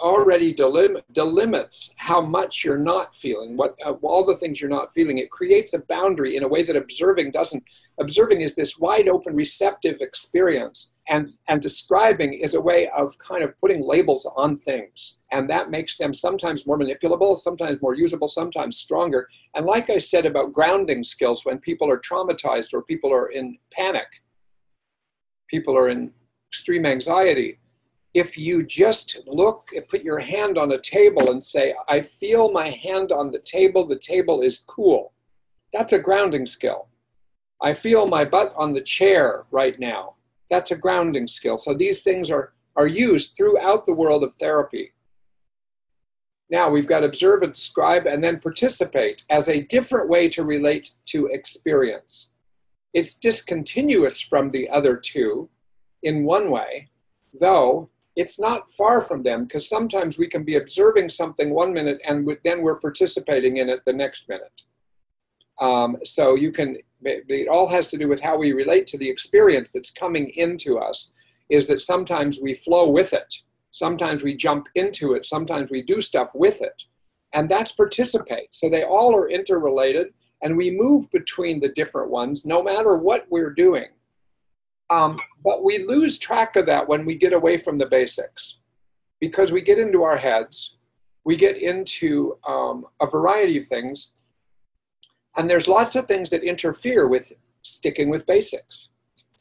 already 0.00 0.52
delim- 0.52 1.02
delimits 1.12 1.92
how 1.96 2.20
much 2.20 2.64
you're 2.64 2.78
not 2.78 3.14
feeling, 3.14 3.56
what 3.56 3.76
uh, 3.84 3.92
all 4.02 4.24
the 4.24 4.36
things 4.36 4.60
you're 4.60 4.70
not 4.70 4.92
feeling. 4.92 5.18
It 5.18 5.30
creates 5.30 5.74
a 5.74 5.82
boundary 5.88 6.36
in 6.36 6.42
a 6.42 6.48
way 6.48 6.62
that 6.62 6.76
observing 6.76 7.30
doesn't. 7.30 7.62
Observing 8.00 8.40
is 8.40 8.54
this 8.54 8.78
wide 8.78 9.08
open, 9.08 9.34
receptive 9.34 10.00
experience, 10.00 10.92
and 11.08 11.28
and 11.48 11.60
describing 11.60 12.34
is 12.34 12.54
a 12.54 12.60
way 12.60 12.88
of 12.88 13.16
kind 13.18 13.42
of 13.42 13.56
putting 13.58 13.86
labels 13.86 14.28
on 14.36 14.56
things, 14.56 15.18
and 15.30 15.48
that 15.50 15.70
makes 15.70 15.96
them 15.96 16.12
sometimes 16.12 16.66
more 16.66 16.78
manipulable, 16.78 17.36
sometimes 17.36 17.80
more 17.82 17.94
usable, 17.94 18.28
sometimes 18.28 18.76
stronger. 18.76 19.28
And 19.54 19.66
like 19.66 19.90
I 19.90 19.98
said 19.98 20.26
about 20.26 20.52
grounding 20.52 21.04
skills, 21.04 21.44
when 21.44 21.58
people 21.58 21.90
are 21.90 21.98
traumatized 21.98 22.72
or 22.72 22.82
people 22.82 23.12
are 23.12 23.30
in 23.30 23.58
panic, 23.72 24.08
people 25.48 25.76
are 25.76 25.88
in 25.88 26.12
extreme 26.50 26.84
anxiety 26.84 27.58
if 28.14 28.36
you 28.36 28.64
just 28.64 29.20
look, 29.26 29.64
and 29.74 29.88
put 29.88 30.02
your 30.02 30.18
hand 30.18 30.58
on 30.58 30.72
a 30.72 30.78
table 30.78 31.30
and 31.30 31.42
say, 31.42 31.74
I 31.88 32.02
feel 32.02 32.52
my 32.52 32.68
hand 32.68 33.10
on 33.10 33.30
the 33.30 33.38
table, 33.38 33.86
the 33.86 33.98
table 33.98 34.42
is 34.42 34.64
cool. 34.66 35.12
That's 35.72 35.94
a 35.94 35.98
grounding 35.98 36.44
skill. 36.44 36.88
I 37.62 37.72
feel 37.72 38.06
my 38.06 38.24
butt 38.24 38.52
on 38.56 38.74
the 38.74 38.82
chair 38.82 39.44
right 39.50 39.78
now. 39.78 40.16
That's 40.50 40.72
a 40.72 40.76
grounding 40.76 41.26
skill. 41.26 41.56
So 41.56 41.72
these 41.72 42.02
things 42.02 42.30
are, 42.30 42.52
are 42.76 42.86
used 42.86 43.36
throughout 43.36 43.86
the 43.86 43.94
world 43.94 44.22
of 44.22 44.34
therapy. 44.34 44.92
Now 46.50 46.68
we've 46.68 46.86
got 46.86 47.04
observe 47.04 47.42
and 47.42 47.52
describe 47.54 48.06
and 48.06 48.22
then 48.22 48.38
participate 48.38 49.24
as 49.30 49.48
a 49.48 49.62
different 49.62 50.10
way 50.10 50.28
to 50.30 50.44
relate 50.44 50.90
to 51.06 51.28
experience. 51.28 52.32
It's 52.92 53.16
discontinuous 53.16 54.20
from 54.20 54.50
the 54.50 54.68
other 54.68 54.96
two 54.96 55.48
in 56.02 56.24
one 56.24 56.50
way, 56.50 56.90
though 57.40 57.88
it's 58.16 58.38
not 58.38 58.70
far 58.70 59.00
from 59.00 59.22
them 59.22 59.44
because 59.44 59.68
sometimes 59.68 60.18
we 60.18 60.26
can 60.26 60.44
be 60.44 60.56
observing 60.56 61.08
something 61.08 61.50
one 61.50 61.72
minute 61.72 62.00
and 62.06 62.28
then 62.44 62.62
we're 62.62 62.78
participating 62.78 63.56
in 63.56 63.68
it 63.68 63.84
the 63.84 63.92
next 63.92 64.28
minute. 64.28 64.62
Um, 65.60 65.96
so 66.04 66.34
you 66.34 66.52
can, 66.52 66.76
it 67.04 67.48
all 67.48 67.68
has 67.68 67.88
to 67.88 67.96
do 67.96 68.08
with 68.08 68.20
how 68.20 68.36
we 68.36 68.52
relate 68.52 68.86
to 68.88 68.98
the 68.98 69.08
experience 69.08 69.72
that's 69.72 69.90
coming 69.90 70.30
into 70.30 70.78
us, 70.78 71.14
is 71.48 71.66
that 71.68 71.80
sometimes 71.80 72.40
we 72.42 72.54
flow 72.54 72.90
with 72.90 73.12
it, 73.12 73.34
sometimes 73.70 74.22
we 74.22 74.36
jump 74.36 74.66
into 74.74 75.14
it, 75.14 75.24
sometimes 75.24 75.70
we 75.70 75.82
do 75.82 76.00
stuff 76.00 76.30
with 76.34 76.60
it. 76.62 76.84
And 77.34 77.48
that's 77.48 77.72
participate. 77.72 78.48
So 78.50 78.68
they 78.68 78.84
all 78.84 79.14
are 79.16 79.30
interrelated 79.30 80.08
and 80.42 80.56
we 80.56 80.70
move 80.70 81.10
between 81.12 81.60
the 81.60 81.70
different 81.70 82.10
ones 82.10 82.44
no 82.44 82.62
matter 82.62 82.96
what 82.96 83.26
we're 83.30 83.54
doing. 83.54 83.86
Um, 84.92 85.18
but 85.42 85.64
we 85.64 85.86
lose 85.86 86.18
track 86.18 86.54
of 86.56 86.66
that 86.66 86.86
when 86.86 87.06
we 87.06 87.14
get 87.14 87.32
away 87.32 87.56
from 87.56 87.78
the 87.78 87.86
basics 87.86 88.58
because 89.20 89.50
we 89.50 89.62
get 89.62 89.78
into 89.78 90.02
our 90.02 90.18
heads, 90.18 90.76
we 91.24 91.34
get 91.34 91.56
into 91.56 92.36
um, 92.46 92.84
a 93.00 93.06
variety 93.06 93.56
of 93.56 93.66
things, 93.66 94.12
and 95.36 95.48
there's 95.48 95.66
lots 95.66 95.96
of 95.96 96.04
things 96.04 96.28
that 96.28 96.42
interfere 96.42 97.08
with 97.08 97.32
sticking 97.62 98.10
with 98.10 98.26
basics. 98.26 98.90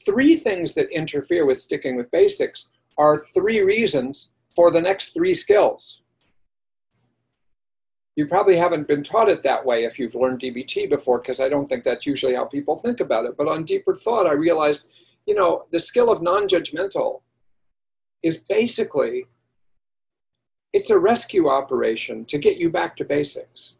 Three 0.05 0.37
things 0.37 0.73
that 0.75 0.89
interfere 0.89 1.45
with 1.45 1.59
sticking 1.59 1.97
with 1.97 2.09
basics 2.11 2.71
are 2.97 3.25
three 3.33 3.59
reasons 3.59 4.31
for 4.55 4.71
the 4.71 4.81
next 4.81 5.09
three 5.09 5.33
skills. 5.33 6.01
You 8.15 8.25
probably 8.25 8.55
haven't 8.55 8.87
been 8.87 9.03
taught 9.03 9.29
it 9.29 9.43
that 9.43 9.65
way 9.65 9.83
if 9.83 9.99
you've 9.99 10.15
learned 10.15 10.39
DBT 10.39 10.89
before, 10.89 11.19
because 11.19 11.41
I 11.41 11.49
don't 11.49 11.67
think 11.67 11.83
that's 11.83 12.05
usually 12.05 12.35
how 12.35 12.45
people 12.45 12.77
think 12.77 13.01
about 13.01 13.25
it. 13.25 13.35
But 13.35 13.49
on 13.49 13.65
deeper 13.65 13.95
thought, 13.95 14.27
I 14.27 14.33
realized 14.33 14.85
you 15.25 15.35
know, 15.35 15.65
the 15.71 15.79
skill 15.79 16.11
of 16.11 16.21
non-judgmental 16.21 17.21
is 18.23 18.37
basically 18.37 19.25
it's 20.73 20.89
a 20.89 20.99
rescue 20.99 21.49
operation 21.49 22.25
to 22.25 22.37
get 22.37 22.57
you 22.57 22.69
back 22.69 22.95
to 22.95 23.05
basics. 23.05 23.75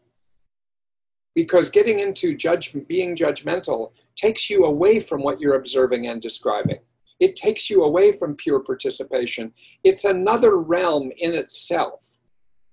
Because 1.34 1.70
getting 1.70 2.00
into 2.00 2.36
judgment, 2.36 2.86
being 2.86 3.16
judgmental 3.16 3.92
takes 4.14 4.50
you 4.50 4.64
away 4.64 5.00
from 5.00 5.22
what 5.22 5.40
you're 5.40 5.54
observing 5.54 6.06
and 6.06 6.20
describing. 6.20 6.80
It 7.20 7.36
takes 7.36 7.70
you 7.70 7.84
away 7.84 8.12
from 8.12 8.36
pure 8.36 8.60
participation. 8.60 9.54
It's 9.84 10.04
another 10.04 10.58
realm 10.58 11.10
in 11.16 11.32
itself. 11.32 12.18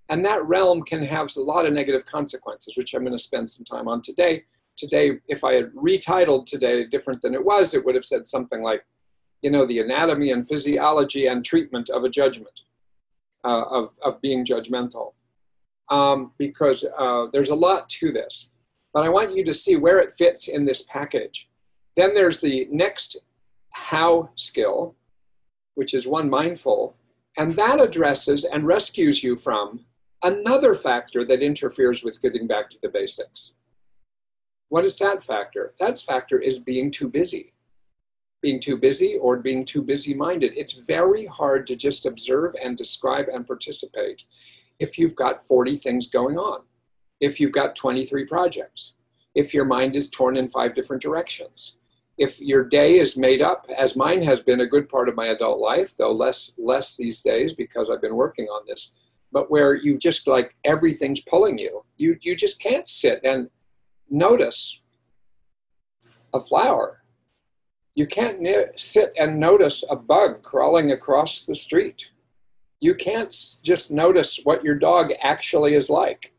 And 0.10 0.26
that 0.26 0.46
realm 0.46 0.82
can 0.82 1.04
have 1.04 1.30
a 1.38 1.42
lot 1.42 1.66
of 1.66 1.72
negative 1.72 2.06
consequences, 2.06 2.76
which 2.76 2.94
I'm 2.94 3.04
going 3.04 3.14
to 3.14 3.24
spend 3.24 3.50
some 3.50 3.64
time 3.64 3.88
on 3.88 4.02
today 4.02 4.44
today, 4.80 5.20
if 5.28 5.44
I 5.44 5.54
had 5.54 5.74
retitled 5.74 6.46
today 6.46 6.86
different 6.86 7.22
than 7.22 7.34
it 7.34 7.44
was, 7.44 7.74
it 7.74 7.84
would 7.86 7.96
have 7.96 8.06
said 8.06 8.28
something 8.28 8.62
like, 8.62 8.86
you 9.42 9.52
know, 9.52 9.66
the 9.66 9.80
anatomy 9.80 10.32
and 10.32 10.48
physiology 10.48 11.28
and 11.28 11.44
treatment 11.44 11.90
of 11.90 12.04
a 12.04 12.10
judgment, 12.10 12.62
uh, 13.44 13.66
of, 13.70 13.92
of 14.02 14.22
being 14.22 14.46
judgmental. 14.46 15.14
Um, 15.90 16.34
because 16.38 16.86
uh, 16.98 17.28
there's 17.34 17.50
a 17.50 17.56
lot 17.56 17.90
to 17.90 18.12
this. 18.12 18.52
But 18.94 19.06
I 19.06 19.10
want 19.10 19.36
you 19.36 19.44
to 19.46 19.54
see 19.54 19.76
where 19.76 20.00
it 20.00 20.14
fits 20.14 20.48
in 20.48 20.66
this 20.66 20.84
package. 20.84 21.50
Then 21.96 22.14
there's 22.14 22.42
the 22.42 22.68
next 22.72 23.18
how 23.72 24.30
skill, 24.36 24.96
which 25.76 25.94
is 25.94 26.08
one 26.08 26.30
mindful, 26.30 26.96
and 27.38 27.52
that 27.52 27.82
addresses 27.82 28.46
and 28.46 28.68
rescues 28.68 29.24
you 29.24 29.36
from 29.36 29.86
another 30.24 30.76
factor 30.76 31.24
that 31.26 31.42
interferes 31.42 32.04
with 32.04 32.22
getting 32.22 32.48
back 32.48 32.70
to 32.70 32.78
the 32.82 32.90
basics. 32.90 33.56
What 34.70 34.86
is 34.86 34.98
that 34.98 35.24
factor? 35.24 35.74
That 35.80 36.00
factor 36.00 36.40
is 36.40 36.60
being 36.60 36.92
too 36.92 37.10
busy. 37.10 37.54
Being 38.42 38.62
too 38.62 38.78
busy 38.78 39.18
or 39.18 39.38
being 39.38 39.66
too 39.66 39.84
busy 39.84 40.14
minded. 40.14 40.54
It's 40.56 40.74
very 40.74 41.26
hard 41.26 41.68
to 41.68 41.76
just 41.76 42.06
observe 42.06 42.56
and 42.64 42.78
describe 42.78 43.28
and 43.28 43.46
participate 43.46 44.24
if 44.80 44.98
you've 44.98 45.16
got 45.16 45.46
40 45.46 45.76
things 45.76 46.08
going 46.08 46.38
on, 46.38 46.62
if 47.20 47.40
you've 47.40 47.52
got 47.52 47.76
23 47.76 48.26
projects, 48.26 48.96
if 49.36 49.54
your 49.54 49.66
mind 49.66 49.96
is 49.96 50.10
torn 50.10 50.38
in 50.38 50.48
five 50.48 50.74
different 50.74 51.02
directions, 51.02 51.78
if 52.18 52.40
your 52.42 52.64
day 52.64 53.00
is 53.00 53.18
made 53.18 53.42
up, 53.42 53.66
as 53.78 53.96
mine 53.96 54.22
has 54.22 54.42
been 54.42 54.62
a 54.62 54.68
good 54.68 54.90
part 54.90 55.08
of 55.08 55.16
my 55.16 55.28
adult 55.28 55.60
life, 55.60 55.96
though 55.98 56.12
less 56.12 56.56
less 56.58 56.96
these 56.96 57.22
days 57.22 57.54
because 57.54 57.90
I've 57.90 58.02
been 58.02 58.16
working 58.16 58.46
on 58.48 58.66
this, 58.68 58.96
but 59.32 59.52
where 59.52 59.76
you 59.76 59.98
just 59.98 60.28
like 60.28 60.56
everything's 60.66 61.22
pulling 61.22 61.58
you, 61.58 61.84
you 61.98 62.18
you 62.22 62.36
just 62.36 62.62
can't 62.62 62.88
sit 62.88 63.22
and 63.24 63.50
notice 64.10 64.82
a 66.34 66.40
flower. 66.40 67.02
You 67.94 68.08
can't 68.08 68.40
sit 68.80 69.14
and 69.20 69.40
notice 69.40 69.84
a 69.90 69.96
bug 69.96 70.42
crawling 70.42 70.92
across 70.92 71.46
the 71.46 71.56
street. 71.56 72.12
You 72.80 72.96
can't 72.96 73.30
just 73.64 73.92
notice 73.92 74.40
what 74.44 74.64
your 74.64 74.76
dog 74.76 75.12
actually 75.22 75.74
is 75.74 75.90
like. 75.90 76.34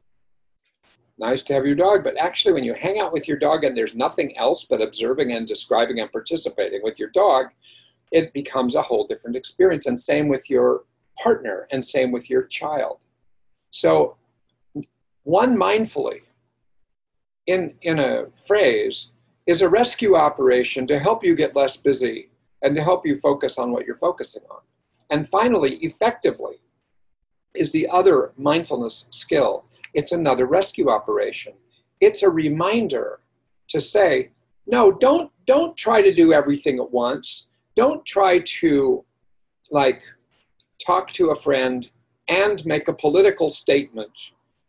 Nice 1.18 1.42
to 1.44 1.52
have 1.52 1.66
your 1.66 1.74
dog, 1.74 2.02
but 2.02 2.16
actually, 2.16 2.54
when 2.54 2.64
you 2.64 2.72
hang 2.72 2.98
out 2.98 3.12
with 3.12 3.28
your 3.28 3.36
dog 3.36 3.62
and 3.64 3.76
there's 3.76 3.94
nothing 3.94 4.38
else 4.38 4.64
but 4.64 4.80
observing 4.80 5.32
and 5.32 5.46
describing 5.46 6.00
and 6.00 6.10
participating 6.10 6.82
with 6.82 6.98
your 6.98 7.10
dog, 7.10 7.48
it 8.10 8.32
becomes 8.32 8.74
a 8.74 8.80
whole 8.80 9.06
different 9.06 9.36
experience. 9.36 9.84
And 9.84 10.00
same 10.00 10.28
with 10.28 10.48
your 10.48 10.84
partner, 11.18 11.68
and 11.70 11.84
same 11.84 12.10
with 12.10 12.30
your 12.30 12.44
child. 12.44 13.00
So, 13.70 14.16
one 15.24 15.58
mindfully 15.58 16.22
in, 17.50 17.74
in 17.82 17.98
a 17.98 18.26
phrase 18.46 19.12
is 19.46 19.62
a 19.62 19.68
rescue 19.68 20.14
operation 20.14 20.86
to 20.86 20.98
help 20.98 21.24
you 21.24 21.34
get 21.34 21.56
less 21.56 21.76
busy 21.76 22.30
and 22.62 22.76
to 22.76 22.82
help 22.82 23.06
you 23.06 23.18
focus 23.18 23.58
on 23.58 23.72
what 23.72 23.86
you're 23.86 23.96
focusing 23.96 24.42
on. 24.50 24.60
And 25.10 25.28
finally, 25.28 25.76
effectively 25.76 26.56
is 27.54 27.72
the 27.72 27.88
other 27.88 28.32
mindfulness 28.36 29.08
skill. 29.10 29.64
It's 29.92 30.12
another 30.12 30.46
rescue 30.46 30.88
operation. 30.88 31.54
It's 32.00 32.22
a 32.22 32.30
reminder 32.30 33.20
to 33.68 33.80
say, 33.80 34.30
no, 34.66 34.92
don't 34.92 35.32
don't 35.46 35.76
try 35.76 36.00
to 36.00 36.14
do 36.14 36.32
everything 36.32 36.78
at 36.78 36.92
once. 36.92 37.48
Don't 37.74 38.06
try 38.06 38.38
to 38.60 39.04
like 39.70 40.02
talk 40.86 41.12
to 41.14 41.30
a 41.30 41.34
friend 41.34 41.90
and 42.28 42.64
make 42.64 42.86
a 42.86 42.94
political 42.94 43.50
statement 43.50 44.12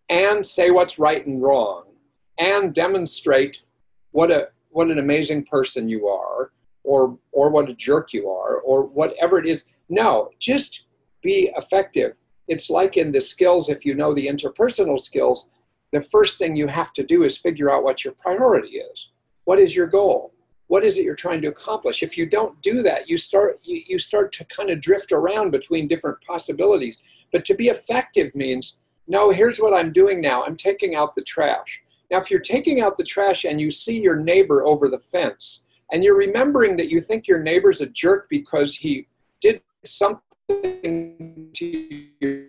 and 0.10 0.44
say 0.44 0.72
what's 0.72 0.98
right 0.98 1.26
and 1.28 1.42
wrong 1.42 1.91
and 2.38 2.74
demonstrate 2.74 3.64
what 4.12 4.32
a 4.32 4.50
what 4.70 4.88
an 4.88 5.00
amazing 5.00 5.44
person 5.44 5.90
you 5.90 6.08
are 6.08 6.52
or 6.84 7.18
or 7.32 7.50
what 7.50 7.70
a 7.70 7.74
jerk 7.74 8.14
you 8.14 8.30
are 8.30 8.58
or 8.58 8.84
whatever 8.84 9.38
it 9.38 9.48
is. 9.48 9.66
No 9.90 10.30
just 10.40 10.86
be 11.22 11.52
effective. 11.56 12.14
It's 12.48 12.70
like 12.70 12.98
in 12.98 13.12
the 13.12 13.22
skills 13.22 13.70
if 13.70 13.86
you 13.86 13.96
know 13.96 14.14
the 14.14 14.28
interpersonal 14.28 15.00
skills 15.00 15.48
the 15.92 16.02
first 16.02 16.38
thing 16.38 16.56
you 16.56 16.68
have 16.68 16.94
to 16.94 17.04
do 17.04 17.24
is 17.24 17.38
figure 17.38 17.70
out 17.70 17.84
what 17.84 18.06
your 18.06 18.14
priority 18.14 18.78
is. 18.78 19.12
What 19.44 19.60
is 19.60 19.76
your 19.76 19.88
goal? 19.88 20.34
What 20.68 20.86
is 20.86 20.98
it 20.98 21.04
you're 21.04 21.16
trying 21.16 21.42
to 21.42 21.50
accomplish? 21.50 22.02
If 22.02 22.18
you 22.18 22.26
don't 22.26 22.62
do 22.62 22.82
that 22.84 23.10
you 23.10 23.18
start 23.18 23.60
you, 23.64 23.82
you 23.86 24.00
start 24.00 24.32
to 24.34 24.46
kind 24.46 24.70
of 24.70 24.80
drift 24.82 25.12
around 25.12 25.52
between 25.52 25.88
different 25.88 26.18
possibilities. 26.26 26.98
But 27.32 27.46
to 27.46 27.56
be 27.56 27.68
effective 27.68 28.34
means 28.36 28.80
no 29.08 29.32
here's 29.32 29.60
what 29.60 29.74
i'm 29.74 29.92
doing 29.92 30.22
now. 30.22 30.44
I'm 30.44 30.56
taking 30.56 30.96
out 30.96 31.14
the 31.14 31.24
trash 31.24 31.81
now, 32.12 32.18
if 32.18 32.30
you're 32.30 32.42
taking 32.42 32.82
out 32.82 32.98
the 32.98 33.06
trash 33.06 33.46
and 33.46 33.62
you 33.62 33.72
see 33.72 34.02
your 34.02 34.18
neighbor 34.18 34.66
over 34.66 34.90
the 34.90 35.00
fence, 35.00 35.66
and 35.92 36.04
you're 36.04 36.18
remembering 36.18 36.76
that 36.78 36.90
you 36.90 37.00
think 37.00 37.28
your 37.28 37.42
neighbor's 37.42 37.80
a 37.80 37.88
jerk 37.88 38.28
because 38.30 38.76
he 38.76 39.08
did 39.40 39.62
something 39.86 41.50
to 41.54 42.08
your 42.20 42.48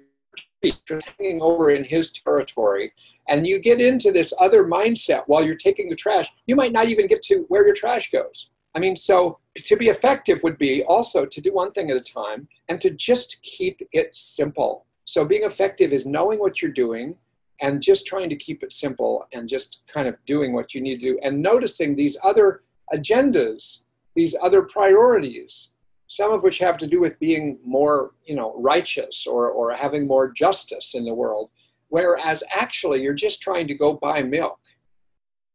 just 0.86 1.08
hanging 1.18 1.42
over 1.42 1.70
in 1.70 1.84
his 1.84 2.12
territory, 2.12 2.92
and 3.28 3.46
you 3.46 3.60
get 3.60 3.80
into 3.80 4.12
this 4.12 4.32
other 4.40 4.64
mindset 4.64 5.22
while 5.26 5.44
you're 5.44 5.54
taking 5.54 5.88
the 5.88 5.96
trash, 5.96 6.28
you 6.46 6.54
might 6.54 6.72
not 6.72 6.88
even 6.88 7.06
get 7.06 7.22
to 7.22 7.44
where 7.48 7.64
your 7.66 7.74
trash 7.74 8.10
goes. 8.10 8.50
I 8.74 8.78
mean, 8.78 8.96
so 8.96 9.38
to 9.56 9.76
be 9.76 9.88
effective 9.88 10.42
would 10.42 10.58
be 10.58 10.82
also 10.84 11.26
to 11.26 11.40
do 11.40 11.52
one 11.52 11.72
thing 11.72 11.90
at 11.90 11.96
a 11.96 12.00
time 12.00 12.48
and 12.68 12.80
to 12.80 12.90
just 12.90 13.42
keep 13.42 13.82
it 13.92 14.14
simple. 14.14 14.86
So 15.04 15.24
being 15.24 15.44
effective 15.44 15.92
is 15.92 16.06
knowing 16.06 16.38
what 16.38 16.62
you're 16.62 16.70
doing, 16.70 17.16
and 17.62 17.80
just 17.80 18.06
trying 18.06 18.28
to 18.28 18.36
keep 18.36 18.62
it 18.64 18.72
simple 18.72 19.24
and 19.32 19.48
just 19.48 19.82
kind 19.92 20.08
of 20.08 20.16
doing 20.26 20.52
what 20.52 20.74
you 20.74 20.80
need 20.80 21.00
to 21.00 21.12
do 21.12 21.18
and 21.22 21.40
noticing 21.40 21.94
these 21.94 22.16
other 22.24 22.64
agendas, 22.92 23.84
these 24.16 24.34
other 24.42 24.62
priorities, 24.62 25.70
some 26.08 26.32
of 26.32 26.42
which 26.42 26.58
have 26.58 26.76
to 26.76 26.88
do 26.88 27.00
with 27.00 27.18
being 27.20 27.58
more, 27.64 28.10
you 28.26 28.34
know, 28.34 28.52
righteous 28.58 29.26
or, 29.26 29.48
or 29.48 29.72
having 29.72 30.06
more 30.06 30.30
justice 30.30 30.94
in 30.94 31.04
the 31.04 31.14
world, 31.14 31.50
whereas 31.88 32.42
actually 32.52 33.00
you're 33.00 33.14
just 33.14 33.40
trying 33.40 33.68
to 33.68 33.74
go 33.74 33.94
buy 33.94 34.22
milk. 34.22 34.58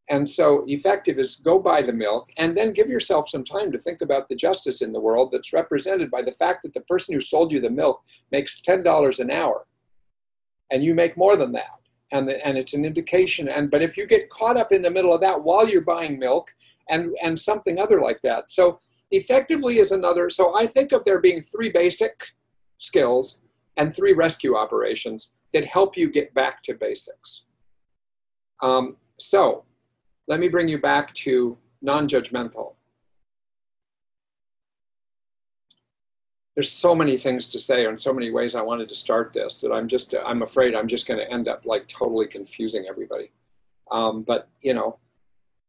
And 0.10 0.28
so 0.28 0.64
effective 0.68 1.20
is 1.20 1.36
go 1.36 1.60
buy 1.60 1.82
the 1.82 1.92
milk 1.92 2.30
and 2.38 2.56
then 2.56 2.72
give 2.72 2.88
yourself 2.88 3.28
some 3.28 3.44
time 3.44 3.74
to 3.74 3.78
think 3.78 4.00
about 4.00 4.30
the 4.30 4.36
justice 4.36 4.82
in 4.82 4.94
the 4.94 5.02
world 5.02 5.32
that's 5.34 5.52
represented 5.52 6.10
by 6.10 6.22
the 6.22 6.32
fact 6.32 6.64
that 6.64 6.74
the 6.74 6.82
person 6.82 7.14
who 7.14 7.20
sold 7.20 7.52
you 7.52 7.60
the 7.60 7.70
milk 7.70 8.02
makes 8.32 8.62
$10 8.62 9.20
an 9.20 9.30
hour 9.30 9.68
and 10.72 10.82
you 10.82 10.96
make 10.96 11.18
more 11.18 11.36
than 11.36 11.52
that 11.52 11.78
and 12.12 12.28
the, 12.28 12.46
and 12.46 12.58
it's 12.58 12.74
an 12.74 12.86
indication. 12.86 13.50
And 13.50 13.70
but 13.70 13.82
if 13.82 13.98
you 13.98 14.06
get 14.06 14.30
caught 14.30 14.58
up 14.58 14.72
in 14.72 14.82
the 14.82 14.92
middle 14.92 15.14
of 15.14 15.22
that 15.22 15.44
while 15.44 15.68
you're 15.68 15.82
buying 15.82 16.20
milk, 16.20 16.50
and 16.90 17.16
and 17.24 17.40
something 17.40 17.80
other 17.80 18.02
like 18.02 18.22
that, 18.24 18.50
so 18.50 18.80
effectively 19.12 19.80
is 19.80 19.92
another. 19.92 20.30
So 20.30 20.56
I 20.56 20.68
think 20.68 20.92
of 20.92 21.04
there 21.04 21.20
being 21.20 21.42
three 21.42 21.70
basic 21.70 22.14
skills 22.78 23.42
and 23.78 23.94
three 23.94 24.14
rescue 24.14 24.56
operations 24.56 25.34
that 25.54 25.66
help 25.66 25.96
you 25.96 26.10
get 26.12 26.34
back 26.34 26.64
to 26.64 26.74
basics. 26.74 27.46
Um, 28.62 28.98
so 29.18 29.66
let 30.28 30.40
me 30.40 30.50
bring 30.50 30.68
you 30.68 30.80
back 30.80 31.14
to 31.14 31.58
non-judgmental. 31.82 32.74
There's 36.58 36.72
so 36.72 36.96
many 36.96 37.16
things 37.16 37.48
to 37.50 37.60
say 37.60 37.86
and 37.86 38.00
so 38.00 38.12
many 38.12 38.32
ways 38.32 38.56
I 38.56 38.64
wanted 38.64 38.90
to 38.90 38.96
start 38.96 39.32
this 39.32 39.62
that 39.62 39.72
I'm 39.72 39.88
just 39.88 40.16
I'm 40.26 40.42
afraid 40.42 40.74
I'm 40.74 40.88
just 40.88 41.06
going 41.06 41.20
to 41.20 41.32
end 41.32 41.48
up 41.48 41.68
like 41.68 41.88
totally 41.88 42.26
confusing 42.26 42.88
everybody. 42.90 43.32
Um, 43.92 44.24
but 44.24 44.50
you 44.62 44.74
know, 44.74 44.98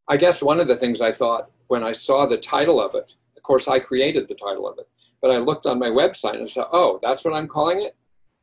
I 0.09 0.17
guess 0.17 0.43
one 0.43 0.61
of 0.61 0.67
the 0.67 0.77
things 0.77 1.03
I 1.03 1.13
thought 1.13 1.51
when 1.67 1.85
I 1.85 1.93
saw 1.93 2.25
the 2.25 2.39
title 2.39 2.81
of 2.81 2.95
it, 2.95 3.13
of 3.37 3.43
course 3.43 3.69
I 3.69 3.81
created 3.81 4.29
the 4.29 4.35
title 4.35 4.67
of 4.67 4.79
it, 4.79 4.89
but 5.21 5.31
I 5.31 5.37
looked 5.37 5.67
on 5.67 5.79
my 5.79 5.91
website 5.91 6.39
and 6.39 6.49
said, 6.49 6.65
oh, 6.73 6.99
that's 7.03 7.23
what 7.23 7.35
I'm 7.35 7.49
calling 7.49 7.83
it. 7.83 7.95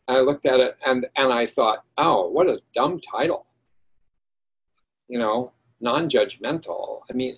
And 0.07 0.15
I 0.15 0.19
looked 0.19 0.45
at 0.45 0.59
it 0.59 0.77
and 0.85 1.07
and 1.17 1.33
I 1.33 1.47
thought, 1.47 1.83
oh, 1.97 2.29
what 2.29 2.45
a 2.45 2.61
dumb 2.75 3.01
title. 3.01 3.47
You 5.07 5.17
know, 5.17 5.51
non-judgmental. 5.81 6.99
I 7.09 7.13
mean, 7.13 7.37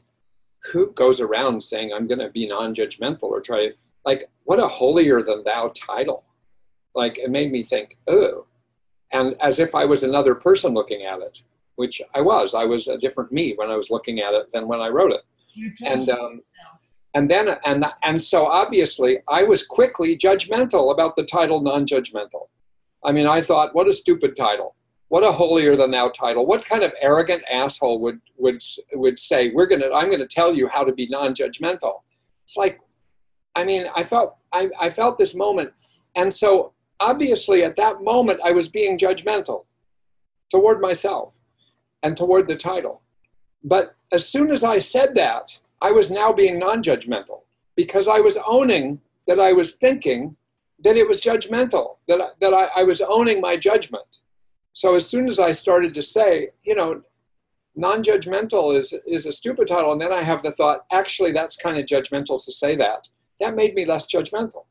who 0.65 0.91
goes 0.91 1.21
around 1.21 1.63
saying 1.63 1.93
I'm 1.93 2.07
going 2.07 2.19
to 2.19 2.29
be 2.29 2.45
non-judgmental 2.45 3.23
or 3.23 3.39
try 3.39 3.71
like 4.07 4.21
what 4.45 4.59
a 4.59 4.67
holier 4.67 5.21
than 5.21 5.43
thou 5.43 5.71
title. 5.75 6.23
Like 6.95 7.19
it 7.19 7.29
made 7.29 7.51
me 7.51 7.61
think 7.61 7.97
oh 8.07 8.47
and 9.11 9.35
as 9.39 9.59
if 9.59 9.75
i 9.75 9.85
was 9.85 10.03
another 10.03 10.35
person 10.35 10.73
looking 10.73 11.03
at 11.03 11.19
it 11.19 11.43
which 11.75 12.01
i 12.15 12.21
was. 12.21 12.55
I 12.55 12.65
was 12.65 12.87
a 12.87 12.97
different 12.97 13.31
me 13.31 13.53
when 13.55 13.69
i 13.69 13.75
was 13.75 13.89
looking 13.91 14.19
at 14.19 14.33
it 14.33 14.51
than 14.51 14.67
when 14.67 14.81
i 14.81 14.89
wrote 14.89 15.11
it. 15.11 15.21
And 15.85 16.09
um, 16.09 16.41
and 17.13 17.29
then 17.29 17.45
and 17.65 17.85
and 18.03 18.21
so 18.21 18.47
obviously 18.47 19.19
i 19.29 19.43
was 19.43 19.65
quickly 19.65 20.17
judgmental 20.17 20.91
about 20.91 21.15
the 21.15 21.25
title 21.25 21.61
non-judgmental. 21.61 22.47
I 23.05 23.11
mean 23.11 23.27
i 23.27 23.41
thought 23.41 23.75
what 23.75 23.87
a 23.87 23.93
stupid 23.93 24.35
title. 24.35 24.75
What 25.09 25.23
a 25.23 25.31
holier 25.31 25.77
than 25.77 25.91
thou 25.91 26.09
title. 26.09 26.45
What 26.45 26.65
kind 26.65 26.83
of 26.83 26.91
arrogant 26.99 27.43
asshole 27.49 28.01
would 28.01 28.19
would 28.37 28.61
would 28.93 29.17
say 29.19 29.51
we're 29.51 29.67
gonna 29.67 29.91
i'm 29.93 30.09
gonna 30.11 30.27
tell 30.39 30.53
you 30.53 30.67
how 30.67 30.83
to 30.83 30.93
be 30.93 31.07
non-judgmental. 31.07 31.95
It's 32.45 32.57
like 32.57 32.79
I 33.57 33.63
mean, 33.63 33.87
I 33.95 34.03
felt 34.03 34.35
I, 34.53 34.69
I 34.79 34.89
felt 34.89 35.17
this 35.17 35.35
moment, 35.35 35.71
and 36.15 36.33
so 36.33 36.73
obviously 36.99 37.63
at 37.63 37.75
that 37.75 38.03
moment 38.03 38.39
I 38.43 38.51
was 38.51 38.69
being 38.69 38.97
judgmental 38.97 39.65
toward 40.51 40.79
myself 40.79 41.33
and 42.03 42.15
toward 42.15 42.47
the 42.47 42.55
title. 42.55 43.01
But 43.63 43.95
as 44.11 44.27
soon 44.27 44.51
as 44.51 44.63
I 44.63 44.79
said 44.79 45.15
that, 45.15 45.59
I 45.81 45.91
was 45.91 46.11
now 46.11 46.31
being 46.31 46.59
non 46.59 46.81
judgmental 46.83 47.41
because 47.75 48.07
I 48.07 48.19
was 48.19 48.37
owning 48.47 49.01
that 49.27 49.39
I 49.39 49.53
was 49.53 49.75
thinking 49.75 50.35
that 50.83 50.95
it 50.95 51.07
was 51.07 51.21
judgmental, 51.21 51.97
that, 52.07 52.21
I, 52.21 52.27
that 52.39 52.53
I, 52.53 52.69
I 52.77 52.83
was 52.83 53.01
owning 53.01 53.41
my 53.41 53.57
judgment. 53.57 54.05
So 54.73 54.95
as 54.95 55.09
soon 55.09 55.27
as 55.27 55.39
I 55.39 55.51
started 55.51 55.93
to 55.95 56.01
say, 56.01 56.49
you 56.63 56.75
know, 56.75 57.01
non 57.75 58.03
judgmental 58.03 58.77
is, 58.79 58.93
is 59.05 59.25
a 59.25 59.31
stupid 59.31 59.67
title, 59.67 59.91
and 59.91 60.01
then 60.01 60.13
I 60.13 60.23
have 60.23 60.43
the 60.43 60.51
thought, 60.51 60.85
actually, 60.91 61.31
that's 61.31 61.55
kind 61.55 61.77
of 61.77 61.85
judgmental 61.85 62.43
to 62.43 62.51
say 62.51 62.75
that, 62.75 63.07
that 63.39 63.55
made 63.55 63.75
me 63.75 63.85
less 63.85 64.07
judgmental. 64.07 64.65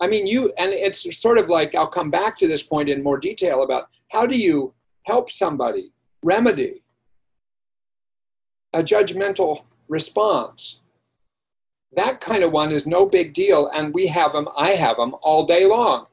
I 0.00 0.06
mean, 0.06 0.26
you, 0.26 0.52
and 0.58 0.72
it's 0.72 1.18
sort 1.18 1.38
of 1.38 1.48
like, 1.48 1.74
I'll 1.74 1.88
come 1.88 2.10
back 2.10 2.38
to 2.38 2.46
this 2.46 2.62
point 2.62 2.88
in 2.88 3.02
more 3.02 3.18
detail 3.18 3.62
about 3.62 3.88
how 4.10 4.26
do 4.26 4.38
you 4.38 4.72
help 5.04 5.30
somebody 5.30 5.92
remedy 6.22 6.82
a 8.72 8.82
judgmental 8.82 9.62
response. 9.88 10.82
That 11.92 12.20
kind 12.20 12.44
of 12.44 12.52
one 12.52 12.70
is 12.70 12.86
no 12.86 13.06
big 13.06 13.32
deal, 13.32 13.68
and 13.68 13.94
we 13.94 14.06
have 14.08 14.32
them, 14.32 14.48
I 14.56 14.72
have 14.72 14.96
them 14.96 15.14
all 15.22 15.46
day 15.46 15.64
long. 15.66 16.06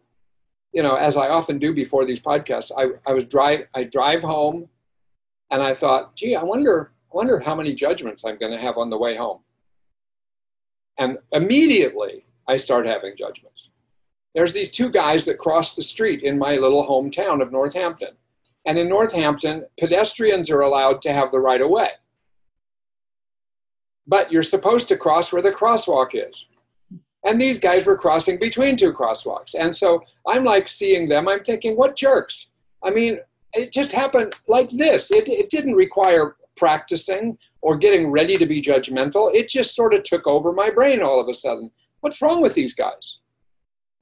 You 0.72 0.84
know, 0.84 0.96
as 0.96 1.17
I 1.17 1.29
often 1.29 1.60
do 1.60 1.74
before 1.74 2.05
these 2.05 2.22
podcasts, 2.22 2.72
I, 2.75 3.10
I 3.10 3.13
was 3.13 3.25
drive 3.25 3.67
I 3.74 3.84
drive 3.84 4.22
home 4.22 4.67
and 5.51 5.62
I 5.62 5.74
thought, 5.74 6.15
gee, 6.15 6.36
I 6.36 6.44
wonder, 6.44 6.91
I 7.13 7.15
wonder 7.15 7.39
how 7.39 7.55
many 7.55 7.74
judgments 7.74 8.25
I'm 8.25 8.38
gonna 8.38 8.60
have 8.60 8.77
on 8.77 8.89
the 8.89 8.98
way 8.98 9.15
home. 9.15 9.39
And 10.97 11.17
immediately 11.31 12.25
I 12.47 12.57
start 12.57 12.85
having 12.87 13.15
judgments. 13.17 13.71
There's 14.33 14.53
these 14.53 14.71
two 14.71 14.89
guys 14.89 15.25
that 15.25 15.37
cross 15.37 15.75
the 15.75 15.83
street 15.83 16.23
in 16.23 16.37
my 16.37 16.55
little 16.57 16.85
hometown 16.85 17.41
of 17.41 17.51
Northampton. 17.51 18.15
And 18.65 18.77
in 18.77 18.89
Northampton, 18.89 19.65
pedestrians 19.79 20.49
are 20.49 20.61
allowed 20.61 21.01
to 21.03 21.13
have 21.13 21.31
the 21.31 21.39
right 21.39 21.61
of 21.61 21.69
way 21.69 21.89
but 24.07 24.31
you're 24.31 24.43
supposed 24.43 24.87
to 24.89 24.97
cross 24.97 25.33
where 25.33 25.41
the 25.41 25.51
crosswalk 25.51 26.09
is. 26.13 26.45
And 27.25 27.41
these 27.41 27.57
guys 27.57 27.85
were 27.85 27.97
crossing 27.97 28.37
between 28.39 28.77
two 28.77 28.93
crosswalks. 28.93 29.55
And 29.57 29.75
so 29.75 30.03
I'm 30.27 30.43
like 30.43 30.67
seeing 30.67 31.09
them, 31.09 31.27
I'm 31.27 31.43
thinking, 31.43 31.75
what 31.75 31.95
jerks? 31.95 32.51
I 32.83 32.91
mean, 32.91 33.19
it 33.53 33.71
just 33.71 33.91
happened 33.91 34.33
like 34.47 34.69
this. 34.69 35.09
It, 35.09 35.27
it 35.27 35.49
didn't 35.49 35.73
require 35.73 36.35
practicing 36.55 37.37
or 37.65 37.75
getting 37.75 38.12
ready 38.12 38.38
to 38.38 38.45
be 38.45 38.62
judgmental. 38.62 39.34
It 39.34 39.50
just 39.50 39.74
sort 39.75 39.95
of 39.95 40.03
took 40.03 40.27
over 40.27 40.53
my 40.53 40.69
brain 40.69 41.01
all 41.01 41.19
of 41.19 41.27
a 41.27 41.34
sudden. 41.34 41.72
What's 42.01 42.22
wrong 42.22 42.39
with 42.39 42.53
these 42.53 42.75
guys? 42.75 43.22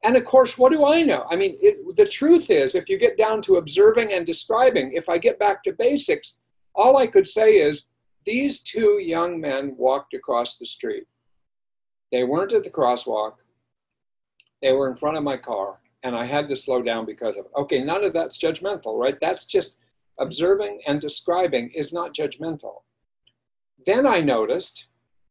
And 0.04 0.18
of 0.18 0.26
course, 0.26 0.58
what 0.58 0.74
do 0.74 0.86
I 0.86 1.02
know? 1.02 1.26
I 1.30 1.38
mean, 1.38 1.56
it, 1.62 1.78
the 1.96 2.06
truth 2.06 2.50
is, 2.50 2.76
if 2.76 2.90
you 2.90 3.00
get 3.00 3.18
down 3.18 3.42
to 3.44 3.56
observing 3.56 4.12
and 4.12 4.26
describing, 4.26 4.92
if 4.92 5.08
I 5.08 5.18
get 5.18 5.40
back 5.40 5.64
to 5.64 5.72
basics, 5.72 6.40
all 6.76 6.98
I 6.98 7.08
could 7.08 7.26
say 7.26 7.54
is 7.54 7.88
these 8.26 8.60
two 8.60 9.00
young 9.02 9.40
men 9.40 9.76
walked 9.78 10.14
across 10.14 10.58
the 10.58 10.66
street. 10.66 11.06
They 12.12 12.26
weren't 12.26 12.52
at 12.52 12.66
the 12.66 12.70
crosswalk, 12.70 13.36
they 14.62 14.74
were 14.74 14.90
in 14.90 14.98
front 14.98 15.16
of 15.16 15.24
my 15.24 15.38
car, 15.38 15.80
and 16.04 16.18
I 16.18 16.26
had 16.26 16.50
to 16.50 16.58
slow 16.58 16.82
down 16.82 17.06
because 17.06 17.38
of 17.38 17.46
it. 17.46 17.52
Okay, 17.56 17.82
none 17.82 18.04
of 18.04 18.12
that's 18.12 18.38
judgmental, 18.38 19.00
right? 19.00 19.18
That's 19.22 19.46
just 19.46 19.78
observing 20.20 20.82
and 20.86 21.00
describing 21.00 21.72
is 21.74 21.94
not 21.94 22.14
judgmental. 22.14 22.82
Then 23.86 24.06
I 24.06 24.22
noticed 24.22 24.88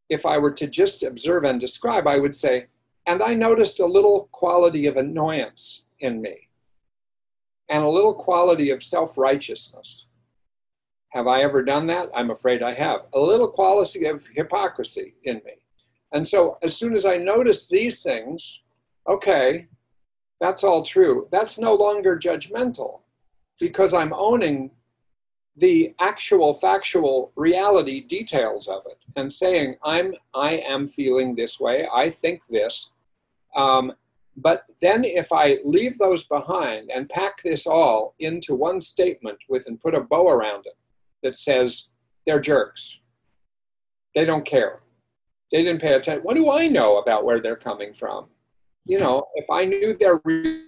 if 0.08 0.26
I 0.26 0.38
were 0.38 0.52
to 0.52 0.66
just 0.66 1.02
observe 1.02 1.44
and 1.44 1.60
describe, 1.60 2.06
I 2.06 2.18
would 2.18 2.34
say, 2.34 2.66
and 3.06 3.22
I 3.22 3.34
noticed 3.34 3.80
a 3.80 3.86
little 3.86 4.28
quality 4.32 4.86
of 4.86 4.96
annoyance 4.96 5.86
in 6.00 6.20
me 6.20 6.48
and 7.68 7.82
a 7.82 7.88
little 7.88 8.14
quality 8.14 8.70
of 8.70 8.82
self 8.82 9.16
righteousness. 9.16 10.08
Have 11.10 11.26
I 11.26 11.42
ever 11.42 11.62
done 11.62 11.86
that? 11.86 12.10
I'm 12.14 12.30
afraid 12.30 12.62
I 12.62 12.74
have. 12.74 13.02
A 13.14 13.20
little 13.20 13.48
quality 13.48 14.06
of 14.06 14.26
hypocrisy 14.34 15.14
in 15.24 15.36
me. 15.36 15.52
And 16.12 16.26
so 16.26 16.58
as 16.62 16.76
soon 16.76 16.94
as 16.94 17.04
I 17.04 17.16
notice 17.16 17.68
these 17.68 18.02
things, 18.02 18.62
okay, 19.08 19.66
that's 20.40 20.64
all 20.64 20.82
true. 20.82 21.28
That's 21.30 21.58
no 21.58 21.74
longer 21.74 22.18
judgmental 22.18 23.00
because 23.58 23.94
I'm 23.94 24.12
owning 24.12 24.70
the 25.56 25.94
actual 26.00 26.54
factual 26.54 27.32
reality 27.36 28.00
details 28.00 28.68
of 28.68 28.82
it 28.86 28.98
and 29.16 29.32
saying 29.32 29.76
i'm 29.84 30.14
i 30.34 30.62
am 30.66 30.88
feeling 30.88 31.34
this 31.34 31.60
way 31.60 31.86
i 31.94 32.08
think 32.08 32.46
this 32.46 32.92
um, 33.54 33.92
but 34.36 34.64
then 34.80 35.04
if 35.04 35.30
i 35.30 35.58
leave 35.64 35.98
those 35.98 36.26
behind 36.26 36.90
and 36.90 37.08
pack 37.08 37.42
this 37.42 37.66
all 37.66 38.14
into 38.18 38.54
one 38.54 38.80
statement 38.80 39.38
with 39.48 39.66
and 39.66 39.78
put 39.78 39.94
a 39.94 40.00
bow 40.00 40.28
around 40.28 40.64
it 40.66 40.76
that 41.22 41.36
says 41.36 41.92
they're 42.26 42.40
jerks. 42.40 43.00
They 44.14 44.24
don't 44.24 44.44
care. 44.44 44.80
They 45.50 45.62
didn't 45.62 45.80
pay 45.80 45.94
attention. 45.94 46.22
What 46.22 46.34
do 46.34 46.50
I 46.50 46.68
know 46.68 46.98
about 46.98 47.24
where 47.24 47.40
they're 47.40 47.56
coming 47.56 47.94
from? 47.94 48.26
You 48.84 48.98
know, 48.98 49.22
if 49.34 49.48
I 49.50 49.64
knew 49.64 49.94
their 49.94 50.20
real 50.24 50.62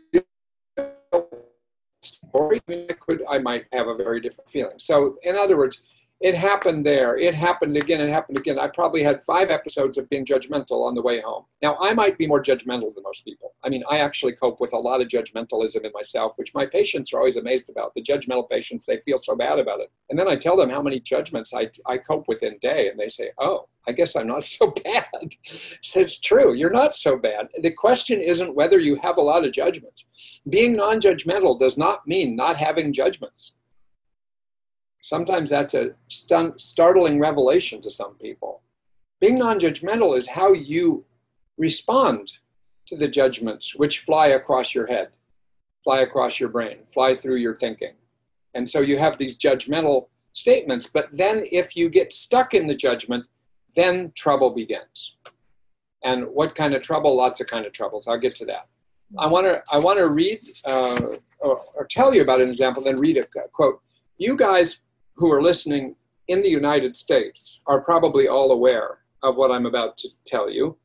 story, 2.34 2.60
I, 2.68 2.92
could, 2.98 3.22
I 3.28 3.38
might 3.38 3.66
have 3.72 3.86
a 3.88 3.94
very 3.94 4.20
different 4.20 4.50
feeling. 4.50 4.78
So, 4.78 5.16
in 5.22 5.36
other 5.36 5.56
words, 5.56 5.82
it 6.20 6.34
happened 6.34 6.86
there. 6.86 7.18
It 7.18 7.34
happened 7.34 7.76
again. 7.76 8.00
It 8.00 8.10
happened 8.10 8.38
again. 8.38 8.58
I 8.58 8.68
probably 8.68 9.02
had 9.02 9.20
five 9.22 9.50
episodes 9.50 9.98
of 9.98 10.08
being 10.08 10.24
judgmental 10.24 10.86
on 10.86 10.94
the 10.94 11.02
way 11.02 11.20
home. 11.20 11.44
Now, 11.60 11.76
I 11.80 11.92
might 11.92 12.16
be 12.16 12.26
more 12.26 12.42
judgmental 12.42 12.94
than 12.94 13.02
most 13.04 13.24
people. 13.24 13.54
I 13.64 13.68
mean, 13.68 13.82
I 13.90 13.98
actually 13.98 14.32
cope 14.32 14.60
with 14.60 14.72
a 14.72 14.78
lot 14.78 15.00
of 15.00 15.08
judgmentalism 15.08 15.84
in 15.84 15.92
myself, 15.92 16.34
which 16.36 16.54
my 16.54 16.66
patients 16.66 17.12
are 17.12 17.18
always 17.18 17.36
amazed 17.36 17.68
about. 17.68 17.92
The 17.94 18.02
judgmental 18.02 18.48
patients, 18.48 18.86
they 18.86 19.00
feel 19.04 19.18
so 19.18 19.36
bad 19.36 19.58
about 19.58 19.80
it. 19.80 19.90
And 20.08 20.18
then 20.18 20.28
I 20.28 20.36
tell 20.36 20.56
them 20.56 20.70
how 20.70 20.80
many 20.80 21.00
judgments 21.00 21.52
I, 21.52 21.68
I 21.86 21.98
cope 21.98 22.26
with 22.28 22.42
in 22.42 22.54
a 22.54 22.58
day, 22.58 22.88
and 22.88 22.98
they 22.98 23.08
say, 23.08 23.30
oh, 23.38 23.68
I 23.86 23.92
guess 23.92 24.16
I'm 24.16 24.28
not 24.28 24.44
so 24.44 24.70
bad. 24.84 25.34
so 25.82 26.00
it's 26.00 26.20
true, 26.20 26.54
you're 26.54 26.70
not 26.70 26.94
so 26.94 27.18
bad. 27.18 27.48
The 27.60 27.72
question 27.72 28.20
isn't 28.20 28.54
whether 28.54 28.78
you 28.78 28.96
have 28.96 29.18
a 29.18 29.22
lot 29.22 29.44
of 29.44 29.52
judgments. 29.52 30.06
Being 30.48 30.76
non 30.76 31.00
judgmental 31.00 31.58
does 31.58 31.76
not 31.76 32.06
mean 32.06 32.36
not 32.36 32.56
having 32.56 32.92
judgments. 32.92 33.56
Sometimes 35.04 35.50
that's 35.50 35.74
a 35.74 35.90
stun- 36.08 36.58
startling 36.58 37.20
revelation 37.20 37.82
to 37.82 37.90
some 37.90 38.14
people. 38.14 38.62
Being 39.20 39.38
non 39.38 39.60
judgmental 39.60 40.16
is 40.16 40.26
how 40.26 40.54
you 40.54 41.04
respond 41.58 42.32
to 42.86 42.96
the 42.96 43.06
judgments 43.06 43.74
which 43.76 43.98
fly 43.98 44.28
across 44.28 44.74
your 44.74 44.86
head, 44.86 45.08
fly 45.84 46.00
across 46.00 46.40
your 46.40 46.48
brain, 46.48 46.78
fly 46.90 47.14
through 47.14 47.36
your 47.36 47.54
thinking. 47.54 47.92
And 48.54 48.66
so 48.66 48.80
you 48.80 48.96
have 48.96 49.18
these 49.18 49.38
judgmental 49.38 50.08
statements, 50.32 50.86
but 50.86 51.08
then 51.12 51.44
if 51.52 51.76
you 51.76 51.90
get 51.90 52.14
stuck 52.14 52.54
in 52.54 52.66
the 52.66 52.74
judgment, 52.74 53.26
then 53.76 54.10
trouble 54.16 54.54
begins. 54.54 55.18
And 56.02 56.24
what 56.28 56.54
kind 56.54 56.72
of 56.72 56.80
trouble? 56.80 57.14
Lots 57.14 57.42
of 57.42 57.46
kind 57.46 57.66
of 57.66 57.72
troubles. 57.72 58.08
I'll 58.08 58.16
get 58.16 58.36
to 58.36 58.46
that. 58.46 58.68
I 59.18 59.26
want 59.26 59.46
to 59.48 59.62
I 59.70 59.76
want 59.76 59.98
to 59.98 60.08
read 60.08 60.40
uh, 60.64 60.98
or, 61.40 61.60
or, 61.74 61.86
tell 61.90 62.14
you 62.14 62.22
about 62.22 62.40
an 62.40 62.48
example, 62.48 62.82
then 62.82 62.96
read 62.96 63.18
a 63.18 63.24
quote. 63.52 63.82
You 64.16 64.34
guys 64.34 64.84
who 65.16 65.32
are 65.32 65.42
listening 65.42 65.96
in 66.28 66.42
the 66.42 66.48
United 66.48 66.96
States 66.96 67.62
are 67.66 67.80
probably 67.80 68.28
all 68.28 68.52
aware 68.52 68.98
of 69.22 69.36
what 69.36 69.50
I'm 69.50 69.66
about 69.66 69.96
to 69.98 70.08
tell 70.26 70.50
you 70.50 70.76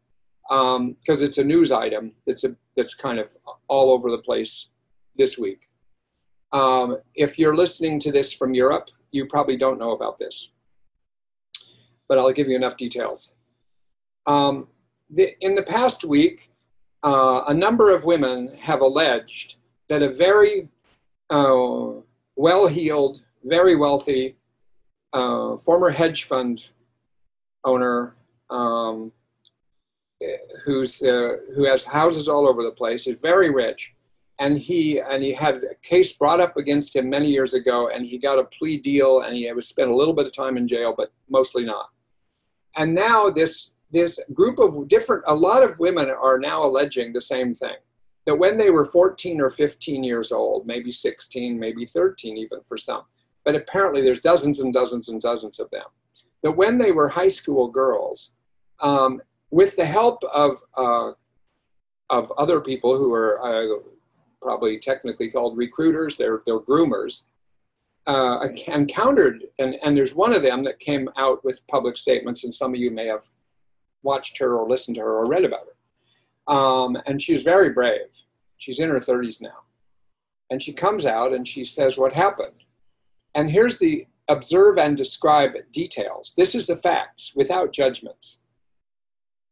because 0.49 1.21
um, 1.21 1.25
it's 1.25 1.37
a 1.37 1.43
news 1.43 1.71
item 1.71 2.13
that's, 2.25 2.43
a, 2.43 2.55
that's 2.75 2.95
kind 2.95 3.19
of 3.19 3.35
all 3.67 3.91
over 3.91 4.09
the 4.09 4.17
place 4.17 4.71
this 5.15 5.37
week. 5.37 5.69
Um, 6.51 6.97
if 7.13 7.37
you're 7.37 7.55
listening 7.55 7.99
to 7.99 8.11
this 8.11 8.33
from 8.33 8.55
Europe, 8.55 8.89
you 9.11 9.27
probably 9.27 9.57
don't 9.57 9.77
know 9.77 9.91
about 9.91 10.17
this, 10.17 10.51
but 12.07 12.17
I'll 12.17 12.31
give 12.31 12.47
you 12.47 12.55
enough 12.55 12.77
details. 12.77 13.33
Um, 14.25 14.67
the, 15.11 15.35
in 15.41 15.53
the 15.53 15.63
past 15.63 16.03
week, 16.03 16.49
uh, 17.03 17.43
a 17.47 17.53
number 17.53 17.93
of 17.93 18.05
women 18.05 18.55
have 18.59 18.81
alleged 18.81 19.57
that 19.87 20.01
a 20.01 20.11
very 20.11 20.67
uh, 21.29 21.91
well 22.35 22.67
heeled 22.67 23.23
very 23.43 23.75
wealthy 23.75 24.35
uh, 25.13 25.57
former 25.57 25.89
hedge 25.89 26.25
fund 26.25 26.69
owner 27.65 28.15
um, 28.49 29.11
who's 30.65 31.01
uh, 31.01 31.37
who 31.55 31.65
has 31.65 31.83
houses 31.83 32.27
all 32.27 32.47
over 32.47 32.63
the 32.63 32.71
place. 32.71 33.05
He's 33.05 33.19
very 33.19 33.49
rich, 33.49 33.93
and 34.39 34.57
he 34.57 34.99
and 34.99 35.23
he 35.23 35.33
had 35.33 35.63
a 35.63 35.75
case 35.81 36.13
brought 36.13 36.39
up 36.39 36.57
against 36.57 36.95
him 36.95 37.09
many 37.09 37.29
years 37.29 37.53
ago, 37.53 37.89
and 37.89 38.05
he 38.05 38.17
got 38.17 38.39
a 38.39 38.43
plea 38.45 38.77
deal, 38.77 39.21
and 39.21 39.35
he 39.35 39.51
was 39.51 39.67
spent 39.67 39.89
a 39.89 39.95
little 39.95 40.13
bit 40.13 40.25
of 40.25 40.33
time 40.33 40.57
in 40.57 40.67
jail, 40.67 40.93
but 40.95 41.11
mostly 41.29 41.63
not. 41.63 41.89
And 42.75 42.93
now 42.93 43.29
this 43.29 43.73
this 43.91 44.19
group 44.33 44.59
of 44.59 44.87
different 44.87 45.23
a 45.27 45.33
lot 45.33 45.63
of 45.63 45.79
women 45.79 46.09
are 46.09 46.37
now 46.37 46.63
alleging 46.65 47.13
the 47.13 47.21
same 47.21 47.53
thing 47.53 47.75
that 48.25 48.35
when 48.35 48.57
they 48.57 48.69
were 48.69 48.85
14 48.85 49.41
or 49.41 49.49
15 49.49 50.03
years 50.03 50.31
old, 50.31 50.67
maybe 50.67 50.91
16, 50.91 51.57
maybe 51.57 51.85
13 51.85 52.37
even 52.37 52.61
for 52.61 52.77
some, 52.77 53.03
but 53.49 53.55
apparently 53.55 54.03
there's 54.03 54.19
dozens 54.19 54.59
and 54.59 54.71
dozens 54.71 55.09
and 55.09 55.19
dozens 55.19 55.59
of 55.59 55.67
them. 55.71 55.85
That 56.43 56.51
when 56.51 56.77
they 56.77 56.91
were 56.91 57.09
high 57.09 57.29
school 57.29 57.67
girls, 57.67 58.33
um, 58.79 59.23
with 59.49 59.75
the 59.75 59.85
help 59.85 60.23
of 60.25 60.61
uh, 60.77 61.13
of 62.11 62.31
other 62.37 62.61
people 62.61 62.95
who 62.95 63.11
are 63.11 63.33
uh, 63.41 63.79
probably 64.39 64.77
technically 64.77 65.31
called 65.31 65.57
recruiters, 65.57 66.15
they're 66.15 66.43
they're 66.45 66.59
groomers. 66.59 67.23
uh, 68.05 68.47
encountered, 68.67 69.45
and, 69.57 69.75
and 69.83 69.97
there's 69.97 70.13
one 70.15 70.33
of 70.33 70.41
them 70.41 70.63
that 70.63 70.79
came 70.79 71.09
out 71.17 71.43
with 71.43 71.65
public 71.67 71.97
statements, 71.97 72.43
and 72.43 72.53
some 72.53 72.73
of 72.73 72.79
you 72.79 72.91
may 72.91 73.07
have 73.07 73.23
watched 74.03 74.37
her 74.37 74.57
or 74.57 74.69
listened 74.69 74.95
to 74.95 75.01
her 75.01 75.17
or 75.17 75.25
read 75.25 75.45
about 75.45 75.65
her. 75.67 76.53
Um, 76.53 76.97
and 77.05 77.21
she 77.21 77.33
was 77.33 77.43
very 77.43 77.69
brave. 77.71 78.09
She's 78.57 78.79
in 78.79 78.89
her 78.89 78.99
30s 78.99 79.41
now. 79.41 79.59
And 80.49 80.61
she 80.61 80.73
comes 80.73 81.05
out 81.05 81.33
and 81.33 81.47
she 81.47 81.63
says 81.63 81.97
what 81.97 82.13
happened. 82.13 82.63
And 83.35 83.49
here's 83.49 83.77
the 83.77 84.07
observe 84.27 84.77
and 84.77 84.95
describe 84.95 85.53
details. 85.71 86.33
This 86.37 86.55
is 86.55 86.67
the 86.67 86.77
facts 86.77 87.33
without 87.35 87.73
judgments. 87.73 88.39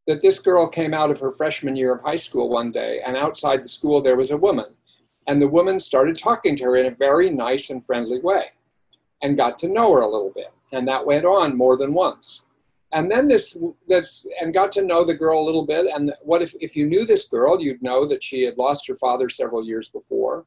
That 0.06 0.22
this 0.22 0.40
girl 0.40 0.68
came 0.68 0.94
out 0.94 1.12
of 1.12 1.20
her 1.20 1.32
freshman 1.32 1.76
year 1.76 1.94
of 1.94 2.02
high 2.02 2.16
school 2.16 2.50
one 2.50 2.72
day, 2.72 3.02
and 3.06 3.18
outside 3.18 3.64
the 3.64 3.70
school 3.70 4.02
there 4.02 4.16
was 4.16 4.32
a 4.32 4.38
woman. 4.38 4.74
And 5.28 5.42
the 5.42 5.48
woman 5.48 5.80
started 5.80 6.18
talking 6.18 6.56
to 6.56 6.64
her 6.64 6.78
in 6.78 6.86
a 6.86 6.96
very 6.96 7.30
nice 7.30 7.70
and 7.70 7.86
friendly 7.86 8.22
way 8.22 8.46
and 9.22 9.36
got 9.36 9.58
to 9.60 9.68
know 9.68 9.94
her 9.94 10.02
a 10.02 10.10
little 10.10 10.32
bit. 10.34 10.52
And 10.72 10.88
that 10.88 11.06
went 11.06 11.26
on 11.26 11.58
more 11.58 11.76
than 11.76 11.94
once. 11.94 12.44
And 12.94 13.12
then 13.12 13.28
this, 13.28 13.58
this 13.88 14.26
and 14.42 14.54
got 14.54 14.72
to 14.74 14.84
know 14.84 15.04
the 15.04 15.14
girl 15.14 15.42
a 15.42 15.46
little 15.46 15.66
bit. 15.66 15.88
And 15.94 16.14
what 16.22 16.42
if, 16.42 16.56
if 16.62 16.76
you 16.76 16.86
knew 16.88 17.06
this 17.06 17.28
girl, 17.28 17.60
you'd 17.60 17.84
know 17.84 18.06
that 18.06 18.24
she 18.24 18.44
had 18.44 18.58
lost 18.58 18.88
her 18.88 18.96
father 18.96 19.28
several 19.28 19.66
years 19.66 19.90
before, 19.90 20.46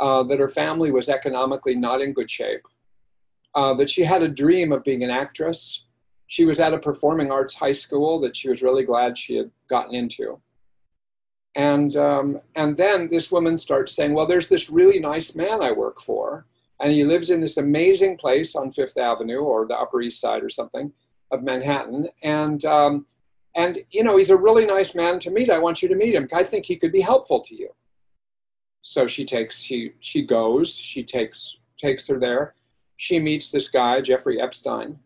uh, 0.00 0.22
that 0.24 0.40
her 0.40 0.48
family 0.48 0.90
was 0.90 1.08
economically 1.08 1.76
not 1.76 2.00
in 2.00 2.12
good 2.12 2.30
shape, 2.30 2.62
uh, 3.54 3.74
that 3.74 3.90
she 3.90 4.02
had 4.02 4.22
a 4.22 4.28
dream 4.28 4.72
of 4.72 4.82
being 4.82 5.04
an 5.04 5.10
actress. 5.10 5.84
She 6.26 6.44
was 6.44 6.58
at 6.58 6.74
a 6.74 6.78
performing 6.78 7.30
arts 7.30 7.54
high 7.54 7.72
school 7.72 8.18
that 8.20 8.34
she 8.34 8.48
was 8.48 8.62
really 8.62 8.84
glad 8.84 9.18
she 9.18 9.36
had 9.36 9.50
gotten 9.68 9.94
into. 9.94 10.40
And, 11.54 11.94
um, 11.96 12.40
and 12.54 12.76
then 12.76 13.08
this 13.08 13.30
woman 13.30 13.58
starts 13.58 13.94
saying, 13.94 14.14
Well, 14.14 14.26
there's 14.26 14.48
this 14.48 14.70
really 14.70 15.00
nice 15.00 15.34
man 15.34 15.62
I 15.62 15.72
work 15.72 16.00
for, 16.00 16.46
and 16.80 16.92
he 16.92 17.04
lives 17.04 17.28
in 17.28 17.40
this 17.40 17.56
amazing 17.56 18.16
place 18.16 18.54
on 18.54 18.72
Fifth 18.72 18.96
Avenue 18.96 19.40
or 19.40 19.66
the 19.66 19.76
Upper 19.76 20.00
East 20.00 20.20
Side 20.20 20.42
or 20.42 20.48
something 20.48 20.92
of 21.30 21.42
Manhattan. 21.42 22.08
And, 22.22 22.64
um, 22.64 23.06
and 23.54 23.80
you 23.90 24.02
know, 24.04 24.16
he's 24.16 24.30
a 24.30 24.36
really 24.36 24.64
nice 24.64 24.94
man 24.94 25.18
to 25.18 25.30
meet. 25.30 25.50
I 25.50 25.58
want 25.58 25.82
you 25.82 25.88
to 25.88 25.96
meet 25.96 26.14
him. 26.14 26.28
I 26.32 26.44
think 26.44 26.64
he 26.64 26.76
could 26.76 26.92
be 26.92 27.00
helpful 27.00 27.40
to 27.40 27.54
you. 27.54 27.70
So 28.82 29.06
she 29.06 29.24
takes, 29.24 29.60
she, 29.60 29.92
she 30.00 30.22
goes, 30.22 30.74
she 30.74 31.02
takes, 31.02 31.56
takes 31.78 32.08
her 32.08 32.18
there 32.18 32.54
she 33.00 33.18
meets 33.18 33.50
this 33.50 33.70
guy, 33.70 34.02
Jeffrey 34.02 34.42
Epstein, 34.42 34.98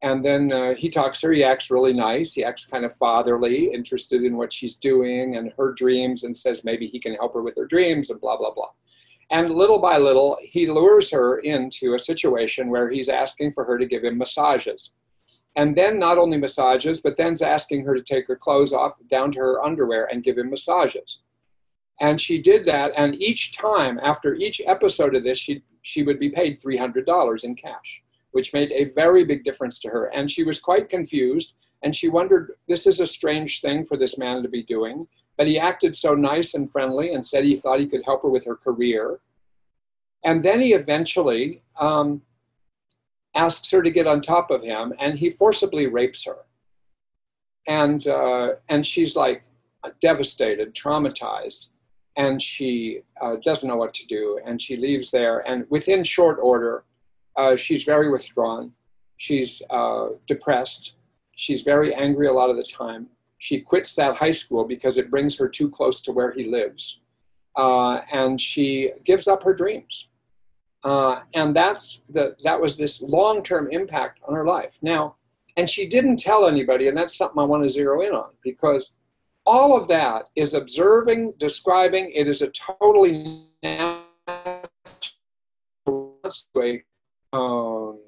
and 0.00 0.24
then 0.24 0.50
uh, 0.50 0.74
he 0.76 0.88
talks 0.88 1.20
to 1.20 1.26
her. 1.26 1.32
He 1.34 1.44
acts 1.44 1.70
really 1.70 1.92
nice. 1.92 2.32
He 2.32 2.42
acts 2.42 2.64
kind 2.64 2.86
of 2.86 2.96
fatherly, 2.96 3.70
interested 3.70 4.24
in 4.24 4.38
what 4.38 4.50
she's 4.50 4.76
doing 4.76 5.36
and 5.36 5.52
her 5.58 5.74
dreams, 5.74 6.24
and 6.24 6.34
says 6.34 6.64
maybe 6.64 6.86
he 6.86 6.98
can 6.98 7.12
help 7.16 7.34
her 7.34 7.42
with 7.42 7.54
her 7.58 7.66
dreams 7.66 8.08
and 8.08 8.18
blah, 8.18 8.38
blah, 8.38 8.54
blah. 8.54 8.70
And 9.30 9.50
little 9.50 9.78
by 9.78 9.98
little, 9.98 10.38
he 10.40 10.70
lures 10.70 11.10
her 11.10 11.40
into 11.40 11.92
a 11.92 11.98
situation 11.98 12.70
where 12.70 12.88
he's 12.88 13.10
asking 13.10 13.52
for 13.52 13.64
her 13.64 13.76
to 13.76 13.84
give 13.84 14.04
him 14.04 14.16
massages. 14.16 14.92
And 15.54 15.74
then 15.74 15.98
not 15.98 16.16
only 16.16 16.38
massages, 16.38 17.02
but 17.02 17.18
then's 17.18 17.42
asking 17.42 17.84
her 17.84 17.94
to 17.94 18.02
take 18.02 18.26
her 18.26 18.36
clothes 18.36 18.72
off 18.72 18.94
down 19.10 19.32
to 19.32 19.38
her 19.40 19.62
underwear 19.62 20.06
and 20.06 20.24
give 20.24 20.38
him 20.38 20.48
massages. 20.48 21.20
And 22.00 22.20
she 22.20 22.40
did 22.40 22.64
that. 22.64 22.92
And 22.96 23.14
each 23.20 23.56
time, 23.56 24.00
after 24.02 24.34
each 24.34 24.60
episode 24.66 25.14
of 25.14 25.24
this, 25.24 25.38
she 25.38 25.62
she 25.84 26.02
would 26.02 26.18
be 26.18 26.30
paid 26.30 26.54
$300 26.54 27.44
in 27.44 27.54
cash, 27.54 28.02
which 28.32 28.54
made 28.54 28.72
a 28.72 28.86
very 28.94 29.22
big 29.22 29.44
difference 29.44 29.78
to 29.80 29.90
her. 29.90 30.06
And 30.06 30.30
she 30.30 30.42
was 30.42 30.58
quite 30.58 30.88
confused. 30.88 31.54
And 31.82 31.94
she 31.94 32.08
wondered, 32.08 32.52
this 32.66 32.86
is 32.86 33.00
a 33.00 33.06
strange 33.06 33.60
thing 33.60 33.84
for 33.84 33.98
this 33.98 34.16
man 34.16 34.42
to 34.42 34.48
be 34.48 34.62
doing. 34.62 35.06
But 35.36 35.46
he 35.46 35.58
acted 35.58 35.94
so 35.94 36.14
nice 36.14 36.54
and 36.54 36.72
friendly 36.72 37.12
and 37.12 37.24
said 37.24 37.44
he 37.44 37.58
thought 37.58 37.80
he 37.80 37.86
could 37.86 38.04
help 38.04 38.22
her 38.22 38.30
with 38.30 38.46
her 38.46 38.56
career. 38.56 39.20
And 40.24 40.42
then 40.42 40.62
he 40.62 40.72
eventually 40.72 41.62
um, 41.78 42.22
asks 43.34 43.70
her 43.70 43.82
to 43.82 43.90
get 43.90 44.06
on 44.06 44.22
top 44.22 44.50
of 44.50 44.64
him, 44.64 44.94
and 44.98 45.18
he 45.18 45.28
forcibly 45.28 45.86
rapes 45.86 46.24
her. 46.24 46.38
And, 47.66 48.06
uh, 48.06 48.54
and 48.70 48.86
she's 48.86 49.16
like 49.16 49.42
devastated, 50.00 50.74
traumatized 50.74 51.68
and 52.16 52.40
she 52.40 53.00
uh, 53.20 53.36
doesn't 53.42 53.68
know 53.68 53.76
what 53.76 53.92
to 53.94 54.06
do 54.06 54.40
and 54.44 54.60
she 54.60 54.76
leaves 54.76 55.10
there 55.10 55.38
and 55.48 55.66
within 55.68 56.04
short 56.04 56.38
order 56.40 56.84
uh, 57.36 57.56
she's 57.56 57.84
very 57.84 58.10
withdrawn. 58.10 58.72
She's 59.16 59.62
uh, 59.70 60.08
depressed. 60.26 60.94
She's 61.34 61.62
very 61.62 61.94
angry 61.94 62.28
a 62.28 62.32
lot 62.32 62.50
of 62.50 62.56
the 62.56 62.64
time. 62.64 63.08
She 63.38 63.60
quits 63.60 63.94
that 63.96 64.16
high 64.16 64.30
school 64.30 64.64
because 64.64 64.98
it 64.98 65.10
brings 65.10 65.36
her 65.38 65.48
too 65.48 65.68
close 65.68 66.00
to 66.02 66.12
where 66.12 66.32
he 66.32 66.44
lives 66.44 67.00
uh, 67.56 68.00
and 68.12 68.40
she 68.40 68.92
gives 69.04 69.28
up 69.28 69.42
her 69.42 69.54
dreams. 69.54 70.08
Uh, 70.82 71.20
and 71.34 71.56
that's 71.56 72.00
the, 72.10 72.36
that 72.44 72.60
was 72.60 72.76
this 72.76 73.02
long-term 73.02 73.68
impact 73.70 74.20
on 74.26 74.34
her 74.34 74.46
life. 74.46 74.78
Now 74.82 75.16
and 75.56 75.70
she 75.70 75.86
didn't 75.86 76.18
tell 76.18 76.48
anybody 76.48 76.88
and 76.88 76.96
that's 76.96 77.16
something 77.16 77.38
i 77.38 77.44
want 77.44 77.62
to 77.62 77.68
zero 77.68 78.00
in 78.00 78.12
on 78.12 78.30
because 78.42 78.96
all 79.46 79.76
of 79.76 79.88
that 79.88 80.28
is 80.36 80.54
observing, 80.54 81.34
describing. 81.38 82.10
It 82.12 82.28
is 82.28 82.42
a 82.42 82.48
totally 82.48 83.46
natural. 83.62 84.70
Um, 87.32 87.98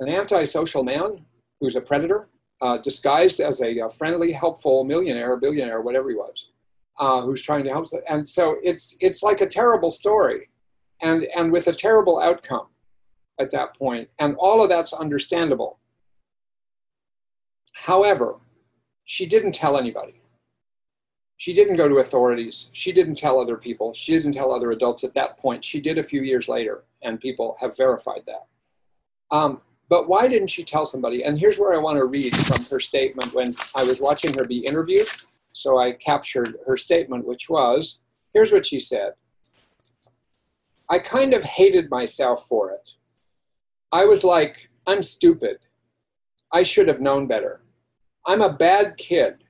an 0.00 0.08
antisocial 0.08 0.82
man 0.82 1.24
who's 1.60 1.76
a 1.76 1.80
predator, 1.80 2.28
uh, 2.60 2.78
disguised 2.78 3.40
as 3.40 3.60
a, 3.60 3.78
a, 3.78 3.90
friendly, 3.90 4.32
helpful 4.32 4.84
millionaire, 4.84 5.36
billionaire, 5.36 5.80
whatever 5.80 6.08
he 6.08 6.16
was, 6.16 6.48
uh, 6.98 7.20
who's 7.20 7.42
trying 7.42 7.64
to 7.64 7.70
help. 7.70 7.86
And 8.08 8.26
so 8.26 8.56
it's 8.62 8.96
it's 9.00 9.22
like 9.22 9.40
a 9.40 9.46
terrible 9.46 9.90
story, 9.90 10.48
and 11.02 11.24
and 11.36 11.52
with 11.52 11.68
a 11.68 11.72
terrible 11.72 12.18
outcome 12.18 12.68
at 13.38 13.50
that 13.52 13.76
point, 13.76 14.08
and 14.18 14.34
all 14.38 14.62
of 14.62 14.68
that's 14.68 14.92
understandable. 14.92 15.78
However, 17.74 18.36
she 19.04 19.26
didn't 19.26 19.52
tell 19.52 19.76
anybody 19.76 20.21
she 21.42 21.52
didn't 21.52 21.74
go 21.74 21.88
to 21.88 21.98
authorities. 21.98 22.70
She 22.72 22.92
didn't 22.92 23.16
tell 23.16 23.40
other 23.40 23.56
people. 23.56 23.92
She 23.94 24.12
didn't 24.12 24.30
tell 24.30 24.52
other 24.52 24.70
adults 24.70 25.02
at 25.02 25.12
that 25.14 25.38
point. 25.38 25.64
She 25.64 25.80
did 25.80 25.98
a 25.98 26.02
few 26.04 26.22
years 26.22 26.48
later, 26.48 26.84
and 27.02 27.18
people 27.18 27.56
have 27.58 27.76
verified 27.76 28.22
that. 28.28 28.46
Um, 29.36 29.60
but 29.88 30.08
why 30.08 30.28
didn't 30.28 30.50
she 30.50 30.62
tell 30.62 30.86
somebody? 30.86 31.24
And 31.24 31.36
here's 31.36 31.58
where 31.58 31.74
I 31.74 31.78
want 31.78 31.98
to 31.98 32.04
read 32.04 32.36
from 32.36 32.64
her 32.66 32.78
statement 32.78 33.34
when 33.34 33.56
I 33.74 33.82
was 33.82 34.00
watching 34.00 34.32
her 34.34 34.44
be 34.44 34.58
interviewed. 34.58 35.08
So 35.52 35.78
I 35.78 35.94
captured 35.94 36.58
her 36.64 36.76
statement, 36.76 37.26
which 37.26 37.50
was 37.50 38.02
here's 38.32 38.52
what 38.52 38.64
she 38.64 38.78
said 38.78 39.14
I 40.88 41.00
kind 41.00 41.34
of 41.34 41.42
hated 41.42 41.90
myself 41.90 42.46
for 42.46 42.70
it. 42.70 42.92
I 43.90 44.04
was 44.04 44.22
like, 44.22 44.70
I'm 44.86 45.02
stupid. 45.02 45.58
I 46.52 46.62
should 46.62 46.86
have 46.86 47.00
known 47.00 47.26
better. 47.26 47.62
I'm 48.28 48.42
a 48.42 48.52
bad 48.52 48.96
kid. 48.96 49.41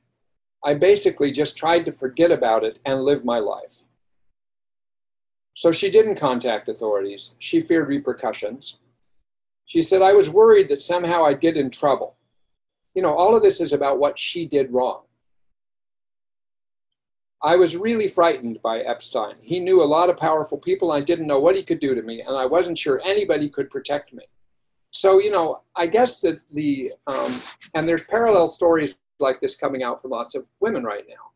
I 0.64 0.74
basically 0.74 1.32
just 1.32 1.56
tried 1.56 1.84
to 1.86 1.92
forget 1.92 2.30
about 2.30 2.64
it 2.64 2.78
and 2.84 3.04
live 3.04 3.24
my 3.24 3.38
life. 3.38 3.82
So 5.54 5.72
she 5.72 5.90
didn't 5.90 6.16
contact 6.16 6.68
authorities. 6.68 7.34
She 7.38 7.60
feared 7.60 7.88
repercussions. 7.88 8.78
She 9.66 9.82
said, 9.82 10.02
I 10.02 10.12
was 10.12 10.30
worried 10.30 10.68
that 10.68 10.82
somehow 10.82 11.24
I'd 11.24 11.40
get 11.40 11.56
in 11.56 11.70
trouble. 11.70 12.16
You 12.94 13.02
know, 13.02 13.14
all 13.14 13.36
of 13.36 13.42
this 13.42 13.60
is 13.60 13.72
about 13.72 13.98
what 13.98 14.18
she 14.18 14.46
did 14.46 14.72
wrong. 14.72 15.02
I 17.42 17.56
was 17.56 17.76
really 17.76 18.06
frightened 18.06 18.62
by 18.62 18.80
Epstein. 18.80 19.34
He 19.40 19.58
knew 19.58 19.82
a 19.82 19.84
lot 19.84 20.10
of 20.10 20.16
powerful 20.16 20.58
people. 20.58 20.92
I 20.92 21.00
didn't 21.00 21.26
know 21.26 21.40
what 21.40 21.56
he 21.56 21.64
could 21.64 21.80
do 21.80 21.94
to 21.94 22.02
me, 22.02 22.20
and 22.20 22.36
I 22.36 22.46
wasn't 22.46 22.78
sure 22.78 23.00
anybody 23.04 23.48
could 23.48 23.68
protect 23.68 24.12
me. 24.12 24.24
So, 24.92 25.18
you 25.18 25.30
know, 25.30 25.62
I 25.74 25.86
guess 25.86 26.20
that 26.20 26.40
the, 26.52 26.92
um, 27.06 27.34
and 27.74 27.88
there's 27.88 28.04
parallel 28.04 28.48
stories 28.48 28.94
like 29.22 29.40
this 29.40 29.56
coming 29.56 29.82
out 29.82 30.02
from 30.02 30.10
lots 30.10 30.34
of 30.34 30.48
women 30.60 30.84
right 30.84 31.04
now. 31.08 31.30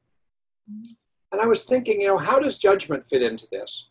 Mm-hmm. 0.70 0.92
And 1.32 1.40
I 1.40 1.46
was 1.46 1.64
thinking, 1.64 2.00
you 2.00 2.08
know, 2.08 2.18
how 2.18 2.38
does 2.38 2.58
judgment 2.58 3.06
fit 3.06 3.22
into 3.22 3.46
this? 3.50 3.88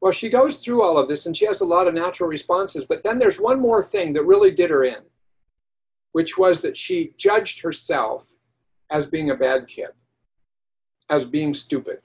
Well, 0.00 0.12
she 0.12 0.28
goes 0.28 0.58
through 0.58 0.82
all 0.82 0.98
of 0.98 1.08
this 1.08 1.26
and 1.26 1.36
she 1.36 1.46
has 1.46 1.60
a 1.60 1.66
lot 1.66 1.86
of 1.86 1.94
natural 1.94 2.28
responses, 2.28 2.84
but 2.84 3.02
then 3.04 3.18
there's 3.18 3.40
one 3.40 3.60
more 3.60 3.82
thing 3.82 4.12
that 4.14 4.24
really 4.24 4.50
did 4.50 4.70
her 4.70 4.84
in, 4.84 5.02
which 6.10 6.36
was 6.36 6.60
that 6.62 6.76
she 6.76 7.14
judged 7.16 7.60
herself 7.60 8.32
as 8.90 9.06
being 9.06 9.30
a 9.30 9.36
bad 9.36 9.68
kid, 9.68 9.90
as 11.08 11.24
being 11.24 11.54
stupid, 11.54 12.00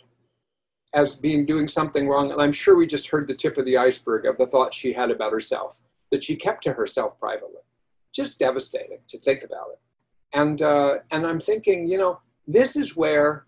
as 0.93 1.15
being 1.15 1.45
doing 1.45 1.67
something 1.67 2.07
wrong. 2.07 2.31
And 2.31 2.41
I'm 2.41 2.51
sure 2.51 2.75
we 2.75 2.87
just 2.87 3.09
heard 3.09 3.27
the 3.27 3.33
tip 3.33 3.57
of 3.57 3.65
the 3.65 3.77
iceberg 3.77 4.25
of 4.25 4.37
the 4.37 4.47
thoughts 4.47 4.77
she 4.77 4.93
had 4.93 5.09
about 5.09 5.31
herself 5.31 5.79
that 6.11 6.23
she 6.23 6.35
kept 6.35 6.63
to 6.63 6.73
herself 6.73 7.19
privately. 7.19 7.61
Just 8.13 8.39
devastating 8.39 8.99
to 9.09 9.19
think 9.19 9.43
about 9.43 9.69
it. 9.73 9.79
And, 10.33 10.61
uh, 10.61 10.97
and 11.11 11.25
I'm 11.25 11.39
thinking, 11.39 11.87
you 11.87 11.97
know, 11.97 12.19
this 12.47 12.75
is 12.75 12.95
where 12.95 13.45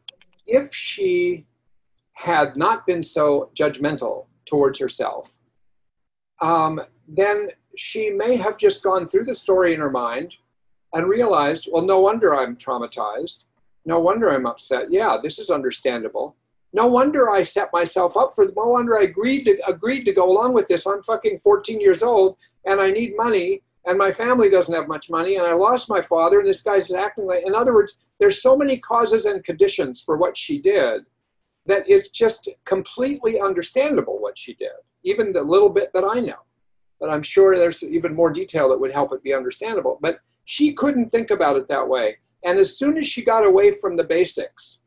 if 0.47 0.73
she 0.73 1.45
had 2.13 2.57
not 2.57 2.85
been 2.85 3.03
so 3.03 3.49
judgmental 3.57 4.25
towards 4.45 4.79
herself, 4.79 5.37
um, 6.41 6.81
then 7.07 7.49
she 7.77 8.09
may 8.09 8.35
have 8.35 8.57
just 8.57 8.83
gone 8.83 9.07
through 9.07 9.25
the 9.25 9.35
story 9.35 9.73
in 9.73 9.79
her 9.79 9.91
mind 9.91 10.35
and 10.93 11.07
realized, 11.07 11.69
well, 11.71 11.83
no 11.83 11.99
wonder 11.99 12.35
I'm 12.35 12.55
traumatized. 12.55 13.43
No 13.85 13.99
wonder 13.99 14.29
I'm 14.33 14.45
upset. 14.45 14.91
Yeah, 14.91 15.17
this 15.21 15.39
is 15.39 15.49
understandable. 15.49 16.35
no 16.73 16.87
wonder 16.87 17.29
I 17.29 17.43
set 17.43 17.69
myself 17.73 18.15
up 18.17 18.35
for. 18.35 18.45
No 18.45 18.69
wonder 18.69 18.97
I 18.97 19.03
agreed 19.03 19.45
to 19.45 19.57
agreed 19.67 20.03
to 20.05 20.13
go 20.13 20.29
along 20.29 20.53
with 20.53 20.67
this. 20.67 20.85
I'm 20.85 21.01
fucking 21.01 21.39
14 21.39 21.79
years 21.81 22.03
old 22.03 22.37
and 22.65 22.79
I 22.79 22.91
need 22.91 23.15
money 23.15 23.61
and 23.85 23.97
my 23.97 24.11
family 24.11 24.49
doesn't 24.49 24.73
have 24.73 24.87
much 24.87 25.09
money 25.09 25.35
and 25.35 25.45
I 25.45 25.53
lost 25.53 25.89
my 25.89 26.01
father 26.01 26.39
and 26.39 26.47
this 26.47 26.61
guy's 26.61 26.91
acting 26.91 27.25
like. 27.25 27.45
In 27.45 27.55
other 27.55 27.73
words, 27.73 27.97
there's 28.19 28.41
so 28.41 28.55
many 28.57 28.77
causes 28.77 29.25
and 29.25 29.43
conditions 29.43 30.01
for 30.01 30.17
what 30.17 30.37
she 30.37 30.61
did 30.61 31.03
that 31.65 31.83
it's 31.87 32.09
just 32.09 32.49
completely 32.65 33.39
understandable 33.39 34.19
what 34.19 34.37
she 34.37 34.53
did, 34.55 34.69
even 35.03 35.31
the 35.31 35.41
little 35.41 35.69
bit 35.69 35.91
that 35.93 36.03
I 36.03 36.19
know. 36.19 36.39
But 36.99 37.09
I'm 37.09 37.23
sure 37.23 37.57
there's 37.57 37.83
even 37.83 38.13
more 38.13 38.31
detail 38.31 38.69
that 38.69 38.79
would 38.79 38.91
help 38.91 39.13
it 39.13 39.23
be 39.23 39.33
understandable. 39.33 39.97
But 40.01 40.19
she 40.45 40.73
couldn't 40.73 41.09
think 41.09 41.31
about 41.31 41.55
it 41.55 41.67
that 41.69 41.87
way. 41.87 42.17
And 42.43 42.59
as 42.59 42.77
soon 42.77 42.97
as 42.97 43.07
she 43.07 43.23
got 43.23 43.45
away 43.45 43.71
from 43.71 43.95
the 43.95 44.03
basics, 44.03 44.81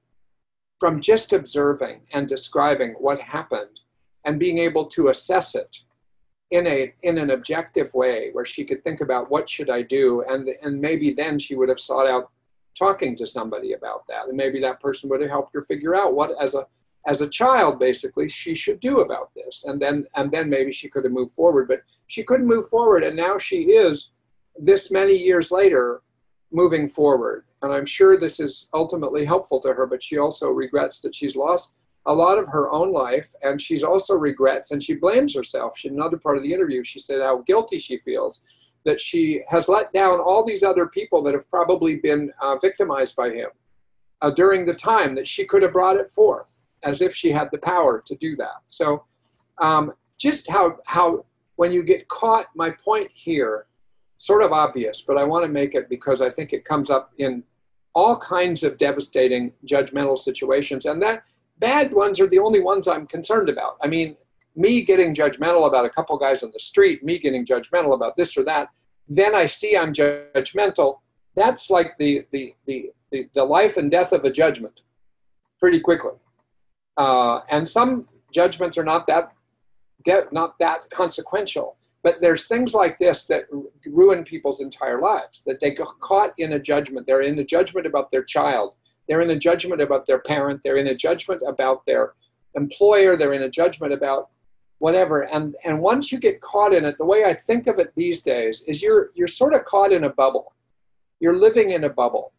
from 0.79 1.01
just 1.01 1.33
observing 1.33 2.01
and 2.13 2.27
describing 2.27 2.93
what 2.99 3.21
happened 3.21 3.81
and 4.25 4.39
being 4.39 4.59
able 4.59 4.87
to 4.87 5.09
assess 5.09 5.55
it 5.55 5.77
in 6.53 6.67
a 6.67 6.93
in 7.03 7.19
an 7.19 7.31
objective 7.31 7.93
way 7.95 8.31
where 8.33 8.45
she 8.45 8.65
could 8.65 8.85
think 8.85 9.01
about 9.01 9.31
what 9.31 9.49
should 9.49 9.71
I 9.71 9.83
do 9.83 10.23
and 10.29 10.49
and 10.62 10.81
maybe 10.81 11.12
then 11.12 11.38
she 11.38 11.57
would 11.57 11.69
have 11.69 11.81
sought 11.81 12.07
out 12.07 12.31
talking 12.79 13.17
to 13.17 13.27
somebody 13.27 13.73
about 13.73 14.07
that 14.09 14.29
and 14.29 14.37
maybe 14.37 14.61
that 14.61 14.81
person 14.81 15.11
would 15.11 15.21
have 15.21 15.31
helped 15.31 15.55
her 15.55 15.62
figure 15.62 15.95
out 15.95 16.15
what 16.15 16.31
as 16.41 16.55
a 16.55 16.67
as 17.09 17.21
a 17.21 17.29
child 17.29 17.79
basically 17.79 18.29
she 18.29 18.55
should 18.55 18.81
do 18.81 19.01
about 19.01 19.31
this 19.35 19.65
and 19.65 19.83
then 19.83 20.07
and 20.15 20.31
then 20.31 20.49
maybe 20.49 20.71
she 20.71 20.88
could 20.88 21.05
have 21.05 21.12
moved 21.12 21.33
forward 21.33 21.67
but 21.67 21.83
she 22.07 22.23
couldn't 22.23 22.47
move 22.47 22.69
forward 22.69 23.03
and 23.03 23.17
now 23.17 23.37
she 23.38 23.62
is 23.73 24.12
this 24.59 24.91
many 24.91 25.17
years 25.17 25.51
later 25.51 26.03
moving 26.53 26.88
forward. 26.88 27.45
And 27.62 27.73
I'm 27.73 27.87
sure 27.87 28.17
this 28.17 28.38
is 28.38 28.69
ultimately 28.75 29.25
helpful 29.25 29.61
to 29.61 29.73
her, 29.73 29.87
but 29.87 30.03
she 30.03 30.19
also 30.19 30.49
regrets 30.49 31.01
that 31.01 31.15
she's 31.15 31.37
lost 31.37 31.77
a 32.07 32.12
lot 32.12 32.38
of 32.38 32.49
her 32.49 32.71
own 32.71 32.93
life. 32.93 33.33
And 33.43 33.61
she's 33.61 33.85
also 33.85 34.15
regrets 34.15 34.71
and 34.71 34.83
she 34.83 34.95
blames 34.95 35.35
herself. 35.35 35.79
She, 35.79 35.88
in 35.88 35.95
another 35.95 36.19
part 36.19 36.37
of 36.37 36.43
the 36.43 36.53
interview, 36.53 36.83
she 36.83 36.99
said 36.99 37.21
how 37.21 37.43
guilty 37.47 37.79
she 37.79 37.99
feels 37.99 38.43
that 38.85 39.01
she 39.01 39.43
has 39.49 39.69
let 39.69 39.93
down 39.93 40.19
all 40.19 40.45
these 40.45 40.65
other 40.65 40.87
people 40.87 41.23
that 41.23 41.35
have 41.35 41.49
probably 41.51 41.97
been 41.97 42.33
uh, 42.41 42.57
victimized 42.57 43.15
by 43.15 43.31
him 43.31 43.49
uh, 44.23 44.31
during 44.31 44.67
the 44.67 44.75
time 44.75 45.15
that 45.15 45.29
she 45.29 45.45
could 45.45 45.62
have 45.62 45.73
brought 45.73 45.97
it 45.97 46.11
forth 46.11 46.67
as 46.83 47.01
if 47.01 47.15
she 47.15 47.31
had 47.31 47.49
the 47.53 47.59
power 47.59 48.03
to 48.05 48.17
do 48.17 48.35
that. 48.37 48.62
So, 48.67 49.05
um, 49.59 49.93
just 50.19 50.51
how, 50.51 50.79
how, 50.87 51.25
when 51.57 51.73
you 51.73 51.83
get 51.83 52.09
caught, 52.09 52.47
my 52.55 52.71
point 52.71 53.11
here 53.12 53.67
sort 54.19 54.43
of 54.43 54.53
obvious, 54.53 55.03
but 55.03 55.19
I 55.19 55.25
want 55.25 55.45
to 55.45 55.49
make 55.49 55.75
it 55.75 55.88
because 55.88 56.23
I 56.23 56.31
think 56.31 56.53
it 56.53 56.65
comes 56.65 56.91
up 56.91 57.12
in 57.19 57.43
all 57.95 58.17
kinds 58.17 58.62
of 58.62 58.79
devastating 58.79 59.53
judgmental 59.67 60.17
situations. 60.17 60.87
And 60.87 61.03
that 61.03 61.25
bad 61.62 61.92
ones 61.92 62.18
are 62.20 62.27
the 62.27 62.40
only 62.40 62.61
ones 62.61 62.88
I'm 62.88 63.07
concerned 63.07 63.48
about. 63.48 63.77
I 63.81 63.87
mean, 63.87 64.16
me 64.57 64.85
getting 64.85 65.14
judgmental 65.14 65.68
about 65.68 65.85
a 65.85 65.90
couple 65.90 66.18
guys 66.18 66.42
on 66.42 66.51
the 66.53 66.59
street, 66.59 67.05
me 67.05 67.20
getting 67.20 67.46
judgmental 67.46 67.94
about 67.94 68.16
this 68.16 68.37
or 68.37 68.44
that, 68.44 68.68
then 69.09 69.35
I 69.35 69.46
see 69.46 69.77
I'm 69.77 69.94
judgmental. 69.94 70.98
That's 71.37 71.70
like 71.70 71.96
the, 71.98 72.27
the, 72.33 72.53
the, 72.66 72.90
the, 73.12 73.29
the 73.33 73.44
life 73.44 73.77
and 73.77 73.88
death 73.90 74.12
of 74.12 74.25
a 74.25 74.31
judgment 74.31 74.83
pretty 75.61 75.79
quickly. 75.79 76.16
Uh, 76.96 77.38
and 77.48 77.66
some 77.66 78.09
judgments 78.33 78.77
are 78.77 78.85
not 78.85 79.07
that, 79.07 79.33
not 80.33 80.59
that 80.59 80.90
consequential. 80.90 81.77
But 82.03 82.16
there's 82.20 82.48
things 82.48 82.75
like 82.75 82.98
this 82.98 83.27
that 83.27 83.44
ruin 83.87 84.25
people's 84.25 84.61
entire 84.61 85.01
lives, 85.01 85.44
that 85.44 85.61
they 85.61 85.70
get 85.70 85.87
caught 86.01 86.35
in 86.37 86.55
a 86.55 86.59
judgment. 86.59 87.07
They're 87.07 87.22
in 87.22 87.38
a 87.38 87.44
judgment 87.44 87.87
about 87.87 88.11
their 88.11 88.25
child. 88.25 88.75
They're 89.12 89.20
in 89.20 89.29
a 89.29 89.38
judgment 89.38 89.83
about 89.83 90.07
their 90.07 90.20
parent. 90.20 90.62
They're 90.64 90.79
in 90.79 90.87
a 90.87 90.94
judgment 90.94 91.42
about 91.46 91.85
their 91.85 92.14
employer. 92.55 93.14
They're 93.14 93.35
in 93.35 93.42
a 93.42 93.51
judgment 93.51 93.92
about 93.92 94.31
whatever. 94.79 95.20
And, 95.20 95.55
and 95.66 95.81
once 95.81 96.11
you 96.11 96.18
get 96.18 96.40
caught 96.40 96.72
in 96.72 96.87
it, 96.87 96.96
the 96.96 97.05
way 97.05 97.27
I 97.27 97.35
think 97.35 97.66
of 97.66 97.79
it 97.79 97.94
these 97.94 98.22
days 98.22 98.64
is 98.66 98.81
you're, 98.81 99.11
you're 99.14 99.29
sort 99.29 99.53
of 99.53 99.66
caught 99.66 99.92
in 99.92 100.05
a 100.05 100.09
bubble. 100.09 100.55
You're 101.20 101.37
living 101.37 101.68
in 101.68 101.85
a 101.85 101.90
bubble. 101.90 102.33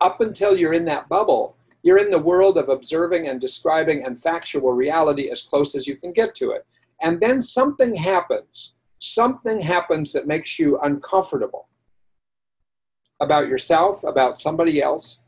Up 0.00 0.22
until 0.22 0.56
you're 0.56 0.72
in 0.72 0.86
that 0.86 1.10
bubble, 1.10 1.58
you're 1.82 1.98
in 1.98 2.10
the 2.10 2.18
world 2.18 2.56
of 2.56 2.70
observing 2.70 3.28
and 3.28 3.38
describing 3.38 4.06
and 4.06 4.18
factual 4.18 4.72
reality 4.72 5.30
as 5.30 5.42
close 5.42 5.74
as 5.74 5.86
you 5.86 5.96
can 5.96 6.14
get 6.14 6.34
to 6.36 6.52
it. 6.52 6.64
And 7.02 7.20
then 7.20 7.42
something 7.42 7.94
happens. 7.94 8.72
Something 9.00 9.60
happens 9.60 10.12
that 10.12 10.26
makes 10.26 10.58
you 10.58 10.78
uncomfortable 10.78 11.68
about 13.20 13.48
yourself, 13.48 14.02
about 14.02 14.38
somebody 14.38 14.82
else. 14.82 15.18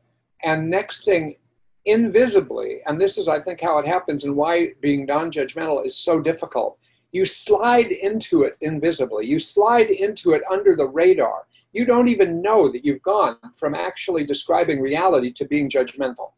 And 0.42 0.70
next 0.70 1.04
thing, 1.04 1.36
invisibly, 1.84 2.80
and 2.86 3.00
this 3.00 3.18
is, 3.18 3.28
I 3.28 3.40
think, 3.40 3.60
how 3.60 3.78
it 3.78 3.86
happens 3.86 4.24
and 4.24 4.36
why 4.36 4.72
being 4.80 5.06
non 5.06 5.30
judgmental 5.30 5.84
is 5.84 5.96
so 5.96 6.20
difficult. 6.20 6.78
You 7.12 7.24
slide 7.24 7.90
into 7.90 8.42
it 8.42 8.56
invisibly, 8.60 9.26
you 9.26 9.38
slide 9.38 9.90
into 9.90 10.32
it 10.32 10.42
under 10.50 10.76
the 10.76 10.88
radar. 10.88 11.46
You 11.72 11.84
don't 11.84 12.08
even 12.08 12.42
know 12.42 12.70
that 12.70 12.84
you've 12.84 13.02
gone 13.02 13.36
from 13.54 13.74
actually 13.74 14.24
describing 14.24 14.80
reality 14.80 15.32
to 15.34 15.46
being 15.46 15.68
judgmental 15.70 16.32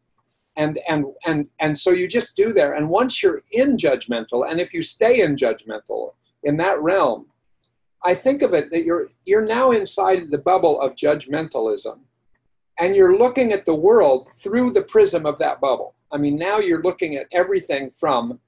and 0.59 0.77
and 0.87 1.05
and 1.25 1.47
and 1.59 1.77
so 1.77 1.91
you 1.91 2.07
just 2.07 2.35
do 2.35 2.53
there 2.53 2.73
and 2.73 2.89
once 2.89 3.23
you're 3.23 3.41
in 3.51 3.77
judgmental 3.77 4.49
and 4.49 4.59
if 4.59 4.73
you 4.73 4.83
stay 4.83 5.21
in 5.21 5.35
judgmental 5.35 6.13
in 6.43 6.57
that 6.57 6.79
realm 6.81 7.27
i 8.03 8.13
think 8.13 8.41
of 8.41 8.53
it 8.53 8.69
that 8.69 8.83
you're 8.83 9.09
you're 9.25 9.45
now 9.45 9.71
inside 9.71 10.29
the 10.29 10.37
bubble 10.37 10.79
of 10.81 10.95
judgmentalism 10.95 11.99
and 12.79 12.95
you're 12.95 13.17
looking 13.17 13.51
at 13.51 13.65
the 13.65 13.75
world 13.75 14.27
through 14.35 14.71
the 14.71 14.81
prism 14.83 15.25
of 15.25 15.37
that 15.37 15.59
bubble 15.59 15.95
i 16.11 16.17
mean 16.17 16.35
now 16.35 16.59
you're 16.59 16.83
looking 16.83 17.15
at 17.15 17.27
everything 17.31 17.89
from 17.89 18.39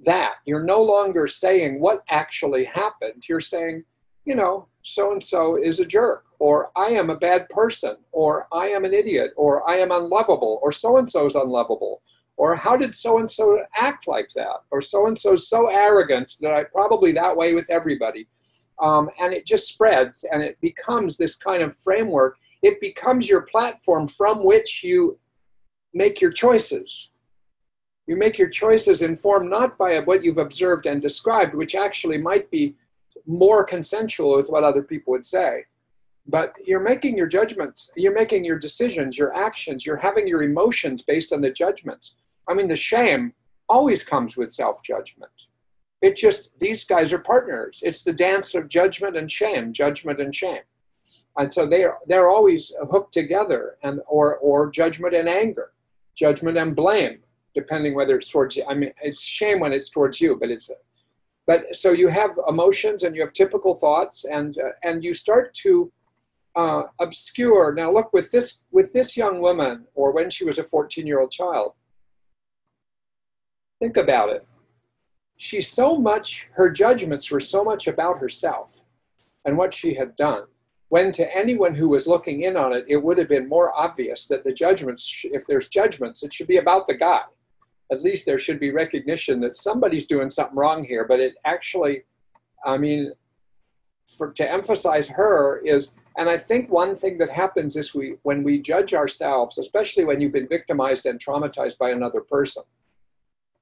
that 0.00 0.34
you're 0.46 0.64
no 0.64 0.82
longer 0.82 1.26
saying 1.26 1.80
what 1.80 2.02
actually 2.08 2.64
happened 2.64 3.22
you're 3.28 3.40
saying 3.40 3.84
you 4.24 4.34
know 4.34 4.66
so 4.82 5.12
and 5.12 5.22
so 5.22 5.56
is 5.56 5.80
a 5.80 5.86
jerk 5.86 6.24
or 6.42 6.72
I 6.74 6.86
am 6.86 7.08
a 7.08 7.16
bad 7.16 7.48
person, 7.50 7.94
or 8.10 8.48
I 8.52 8.66
am 8.66 8.84
an 8.84 8.92
idiot, 8.92 9.32
or 9.36 9.70
I 9.70 9.76
am 9.76 9.92
unlovable, 9.92 10.58
or 10.60 10.72
so 10.72 10.96
and 10.96 11.08
so 11.08 11.24
is 11.24 11.36
unlovable, 11.36 12.02
or 12.36 12.56
how 12.56 12.76
did 12.76 12.96
so 12.96 13.20
and 13.20 13.30
so 13.30 13.62
act 13.76 14.08
like 14.08 14.28
that, 14.30 14.56
or 14.72 14.82
so 14.82 15.06
and 15.06 15.16
so 15.16 15.34
is 15.34 15.48
so 15.48 15.68
arrogant 15.68 16.32
that 16.40 16.52
I 16.52 16.64
probably 16.64 17.12
that 17.12 17.36
way 17.36 17.54
with 17.54 17.70
everybody. 17.70 18.26
Um, 18.80 19.08
and 19.20 19.32
it 19.32 19.46
just 19.46 19.68
spreads 19.68 20.24
and 20.32 20.42
it 20.42 20.60
becomes 20.60 21.16
this 21.16 21.36
kind 21.36 21.62
of 21.62 21.76
framework. 21.76 22.38
It 22.62 22.80
becomes 22.80 23.28
your 23.28 23.42
platform 23.42 24.06
from 24.06 24.44
which 24.44 24.84
you 24.84 25.18
make 25.92 26.20
your 26.20 26.30
choices. 26.30 27.10
You 28.06 28.16
make 28.16 28.38
your 28.38 28.48
choices 28.48 29.02
informed 29.02 29.50
not 29.50 29.76
by 29.78 29.98
what 30.00 30.24
you've 30.24 30.38
observed 30.38 30.86
and 30.86 31.02
described, 31.02 31.54
which 31.54 31.74
actually 31.74 32.18
might 32.18 32.50
be 32.50 32.76
more 33.26 33.64
consensual 33.64 34.36
with 34.36 34.48
what 34.48 34.64
other 34.64 34.82
people 34.82 35.12
would 35.12 35.26
say, 35.26 35.64
but 36.26 36.54
you're 36.64 36.80
making 36.80 37.16
your 37.16 37.26
judgments. 37.26 37.90
You're 37.96 38.14
making 38.14 38.44
your 38.44 38.58
decisions 38.58 39.18
your 39.18 39.34
actions. 39.34 39.84
You're 39.86 39.96
having 39.96 40.26
your 40.26 40.42
emotions 40.42 41.02
based 41.02 41.32
on 41.32 41.40
the 41.40 41.50
judgments. 41.50 42.16
I 42.48 42.54
mean 42.54 42.68
the 42.68 42.76
shame 42.76 43.34
always 43.68 44.02
comes 44.02 44.36
with 44.36 44.52
self-judgment. 44.52 45.32
It 46.00 46.16
just 46.16 46.50
these 46.58 46.84
guys 46.84 47.12
are 47.12 47.18
partners. 47.18 47.80
It's 47.82 48.02
the 48.02 48.12
dance 48.12 48.54
of 48.54 48.68
judgment 48.68 49.16
and 49.16 49.30
shame 49.30 49.72
judgment 49.72 50.20
and 50.20 50.34
shame 50.34 50.62
and 51.38 51.52
so 51.52 51.66
they 51.66 51.84
are 51.84 51.98
they're 52.06 52.30
always 52.30 52.72
hooked 52.90 53.14
together 53.14 53.76
and 53.82 54.00
or 54.06 54.36
or 54.36 54.70
judgment 54.70 55.14
and 55.14 55.28
anger 55.28 55.72
judgment 56.16 56.56
and 56.58 56.76
blame 56.76 57.18
depending 57.54 57.94
whether 57.94 58.16
it's 58.16 58.28
towards 58.28 58.56
you 58.56 58.64
i 58.68 58.74
mean 58.74 58.92
it's 59.02 59.22
shame 59.22 59.60
when 59.60 59.72
it's 59.72 59.90
towards 59.90 60.20
you 60.20 60.36
but 60.38 60.50
it's 60.50 60.70
but 61.46 61.74
so 61.74 61.90
you 61.92 62.08
have 62.08 62.38
emotions 62.48 63.02
and 63.02 63.16
you 63.16 63.22
have 63.22 63.32
typical 63.32 63.74
thoughts 63.74 64.24
and 64.24 64.58
uh, 64.58 64.70
and 64.82 65.02
you 65.02 65.12
start 65.14 65.52
to 65.54 65.92
uh, 66.54 66.84
obscure. 67.00 67.72
Now 67.74 67.92
look 67.92 68.12
with 68.12 68.30
this 68.30 68.64
with 68.70 68.92
this 68.92 69.16
young 69.16 69.40
woman, 69.40 69.86
or 69.94 70.12
when 70.12 70.30
she 70.30 70.44
was 70.44 70.58
a 70.58 70.64
14 70.64 71.06
year 71.06 71.20
old 71.20 71.30
child. 71.30 71.72
Think 73.80 73.96
about 73.96 74.30
it. 74.30 74.46
She's 75.36 75.68
so 75.68 75.98
much 75.98 76.48
her 76.52 76.70
judgments 76.70 77.30
were 77.30 77.40
so 77.40 77.64
much 77.64 77.86
about 77.88 78.18
herself 78.18 78.80
and 79.44 79.56
what 79.56 79.74
she 79.74 79.94
had 79.94 80.14
done. 80.16 80.44
When 80.92 81.10
to 81.12 81.34
anyone 81.34 81.74
who 81.74 81.88
was 81.88 82.06
looking 82.06 82.42
in 82.42 82.54
on 82.54 82.74
it, 82.74 82.84
it 82.86 83.02
would 83.02 83.16
have 83.16 83.30
been 83.30 83.48
more 83.48 83.72
obvious 83.74 84.28
that 84.28 84.44
the 84.44 84.52
judgments, 84.52 85.24
if 85.24 85.46
there's 85.46 85.68
judgments, 85.68 86.22
it 86.22 86.34
should 86.34 86.48
be 86.48 86.58
about 86.58 86.86
the 86.86 86.92
guy. 86.92 87.22
At 87.90 88.02
least 88.02 88.26
there 88.26 88.38
should 88.38 88.60
be 88.60 88.72
recognition 88.72 89.40
that 89.40 89.56
somebody's 89.56 90.06
doing 90.06 90.28
something 90.28 90.54
wrong 90.54 90.84
here. 90.84 91.06
But 91.06 91.18
it 91.18 91.32
actually, 91.46 92.02
I 92.66 92.76
mean, 92.76 93.10
for, 94.18 94.32
to 94.32 94.52
emphasize 94.52 95.08
her 95.08 95.62
is 95.64 95.94
and 96.18 96.28
i 96.28 96.36
think 96.36 96.68
one 96.68 96.94
thing 96.96 97.16
that 97.16 97.30
happens 97.30 97.76
is 97.76 97.94
we 97.94 98.16
when 98.24 98.42
we 98.42 98.60
judge 98.60 98.92
ourselves 98.92 99.58
especially 99.58 100.04
when 100.04 100.20
you've 100.20 100.32
been 100.32 100.48
victimized 100.48 101.06
and 101.06 101.20
traumatized 101.20 101.78
by 101.78 101.90
another 101.90 102.20
person 102.20 102.64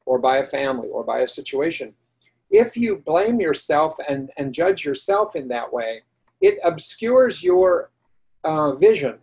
or 0.06 0.18
by 0.18 0.38
a 0.38 0.44
family 0.44 0.88
or 0.88 1.04
by 1.04 1.20
a 1.20 1.28
situation 1.28 1.94
if 2.50 2.76
you 2.76 2.96
blame 2.96 3.38
yourself 3.38 3.94
and, 4.08 4.30
and 4.38 4.54
judge 4.54 4.84
yourself 4.84 5.36
in 5.36 5.46
that 5.46 5.70
way 5.70 6.02
it 6.40 6.59
obscures 6.64 7.42
your 7.42 7.90
uh, 8.44 8.74
vision 8.74 9.18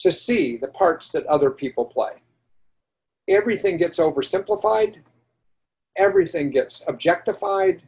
to 0.00 0.10
see 0.10 0.56
the 0.56 0.68
parts 0.68 1.12
that 1.12 1.26
other 1.26 1.50
people 1.50 1.84
play 1.84 2.20
everything 3.30 3.76
gets 3.76 3.98
oversimplified, 3.98 4.96
everything 5.96 6.50
gets 6.50 6.82
objectified, 6.88 7.82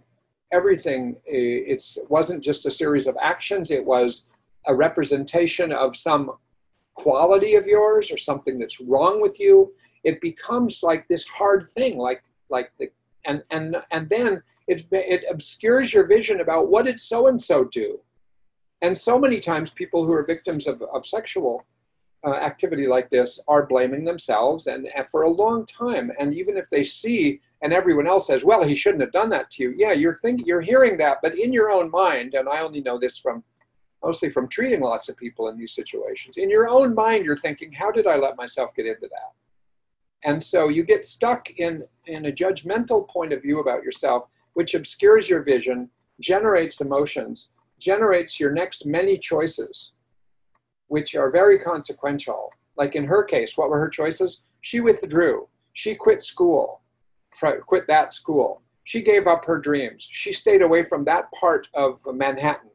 everything 0.53 1.17
it 1.27 1.85
wasn't 2.09 2.43
just 2.43 2.65
a 2.67 2.71
series 2.71 3.07
of 3.07 3.17
actions, 3.21 3.71
it 3.71 3.85
was 3.85 4.31
a 4.67 4.75
representation 4.75 5.73
of 5.73 5.97
some 5.97 6.31
quality 6.95 7.55
of 7.55 7.67
yours 7.67 8.13
or 8.13 8.19
something 8.19 8.59
that's 8.59 8.81
wrong 8.81 9.21
with 9.21 9.41
you. 9.41 9.73
It 10.05 10.21
becomes 10.21 10.83
like 10.83 11.09
this 11.09 11.27
hard 11.27 11.67
thing, 11.67 11.99
like 11.99 12.23
like 12.49 12.71
the 12.79 12.91
and 13.25 13.43
and 13.51 13.77
and 13.91 14.09
then 14.09 14.43
it 14.69 14.87
it 14.93 15.25
obscures 15.31 15.93
your 15.93 16.07
vision 16.07 16.41
about 16.41 16.69
what 16.69 16.85
did 16.85 17.01
so 17.01 17.27
and 17.29 17.41
so 17.41 17.65
do. 17.65 18.01
And 18.83 18.99
so 18.99 19.18
many 19.18 19.40
times, 19.40 19.71
people 19.71 20.05
who 20.05 20.12
are 20.12 20.25
victims 20.25 20.66
of, 20.66 20.83
of 20.83 21.07
sexual 21.07 21.64
uh, 22.25 22.35
activity 22.35 22.87
like 22.87 23.11
this 23.11 23.42
are 23.49 23.66
blaming 23.66 24.05
themselves 24.05 24.66
and, 24.66 24.88
and, 24.95 25.07
for 25.07 25.23
a 25.23 25.31
long 25.31 25.66
time. 25.66 26.12
And 26.18 26.35
even 26.35 26.57
if 26.57 26.68
they 26.68 26.85
see 26.85 27.40
and 27.62 27.73
everyone 27.73 28.09
else 28.09 28.27
says, 28.27 28.45
well, 28.45 28.64
he 28.64 28.75
shouldn't 28.75 29.03
have 29.03 29.12
done 29.12 29.31
that 29.31 29.51
to 29.53 29.62
you. 29.62 29.75
Yeah, 29.77 29.92
you're 29.92 30.14
thinking, 30.14 30.47
you're 30.47 30.61
hearing 30.61 30.99
that, 30.99 31.18
but 31.23 31.38
in 31.38 31.53
your 31.53 31.71
own 31.71 31.90
mind, 31.90 32.35
and 32.35 32.49
I 32.49 32.61
only 32.61 32.81
know 32.81 32.99
this 32.99 33.16
from 33.16 33.45
mostly 34.05 34.31
from 34.31 34.49
treating 34.49 34.81
lots 34.81 35.09
of 35.09 35.16
people 35.16 35.49
in 35.49 35.57
these 35.57 35.73
situations, 35.73 36.37
in 36.37 36.51
your 36.51 36.68
own 36.68 36.92
mind, 36.92 37.25
you're 37.25 37.37
thinking, 37.37 37.71
how 37.71 37.92
did 37.92 38.09
I 38.09 38.16
let 38.16 38.37
myself 38.37 38.75
get 38.75 38.87
into 38.87 39.03
that? 39.03 39.33
And 40.25 40.42
so 40.42 40.68
you 40.68 40.83
get 40.83 41.05
stuck 41.05 41.51
in, 41.51 41.85
in 42.07 42.27
a 42.27 42.33
judgmental 42.33 43.09
point 43.09 43.33
of 43.33 43.42
view 43.42 43.61
about 43.61 43.85
yourself, 43.85 44.25
which 44.55 44.75
obscures 44.75 45.29
your 45.29 45.42
vision, 45.42 45.88
generates 46.21 46.81
emotions, 46.81 47.51
generates 47.83 48.38
your 48.38 48.53
next 48.53 48.87
many 48.87 49.18
choices, 49.18 49.95
which 50.87 51.14
are 51.14 51.31
very 51.31 51.59
consequential. 51.59 52.51
Like 52.77 52.95
in 52.95 53.05
her 53.05 53.25
case, 53.25 53.59
what 53.59 53.68
were 53.68 53.79
her 53.79 53.90
choices? 53.90 54.45
She 54.61 54.81
withdrew. 54.81 55.49
She 55.75 55.95
quit 55.95 56.23
school, 56.23 56.81
quit 57.66 57.87
that 57.88 58.14
school. 58.14 58.62
She 58.85 59.03
gave 59.03 59.27
up 59.27 59.45
her 59.47 59.59
dreams. 59.59 60.09
She 60.11 60.33
stayed 60.33 60.62
away 60.62 60.85
from 60.85 61.05
that 61.05 61.31
part 61.33 61.68
of 61.75 62.01
Manhattan. 62.07 62.71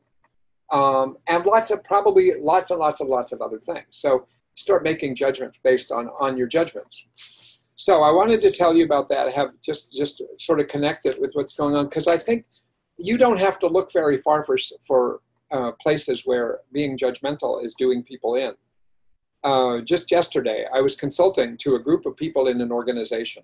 Um, 0.72 1.17
and 1.28 1.46
lots 1.46 1.72
of 1.72 1.84
probably 1.84 2.34
lots 2.39 2.72
and 2.72 2.80
lots 2.80 3.00
and 3.00 3.10
lots 3.10 3.32
of 3.32 3.41
other 3.41 3.60
things. 3.60 3.86
So 3.91 4.26
start 4.56 4.84
making 4.84 5.15
judgments 5.15 5.60
based 5.63 5.91
on 5.91 6.10
on 6.20 6.38
your 6.38 6.48
judgments. 6.48 7.63
So 7.76 8.02
I 8.02 8.12
wanted 8.12 8.41
to 8.41 8.52
tell 8.52 8.74
you 8.76 8.84
about 8.84 9.08
that. 9.10 9.32
Have 9.34 9.52
just 9.62 9.93
just 9.93 10.22
sort 10.39 10.60
of 10.60 10.67
connect 10.67 11.06
it 11.06 11.22
with 11.22 11.32
what's 11.34 11.54
going 11.56 11.76
on 11.76 11.86
because 11.86 12.08
I 12.08 12.17
think 12.17 12.46
you 12.98 13.18
don't 13.18 13.40
have 13.40 13.60
to 13.60 13.68
look 13.68 13.92
very 13.92 14.18
far 14.18 14.44
for 14.44 14.58
for 14.86 15.22
uh, 15.52 15.72
places 15.82 16.24
where 16.26 16.60
being 16.72 16.98
judgmental 16.98 17.64
is 17.64 17.74
doing 17.74 18.04
people 18.04 18.36
in. 18.36 18.54
Uh, 19.44 19.80
just 19.82 20.12
yesterday, 20.12 20.66
I 20.74 20.82
was 20.82 20.96
consulting 20.96 21.58
to 21.58 21.76
a 21.76 21.80
group 21.80 22.06
of 22.06 22.18
people 22.18 22.48
in 22.48 22.60
an 22.60 22.72
organization, 22.72 23.44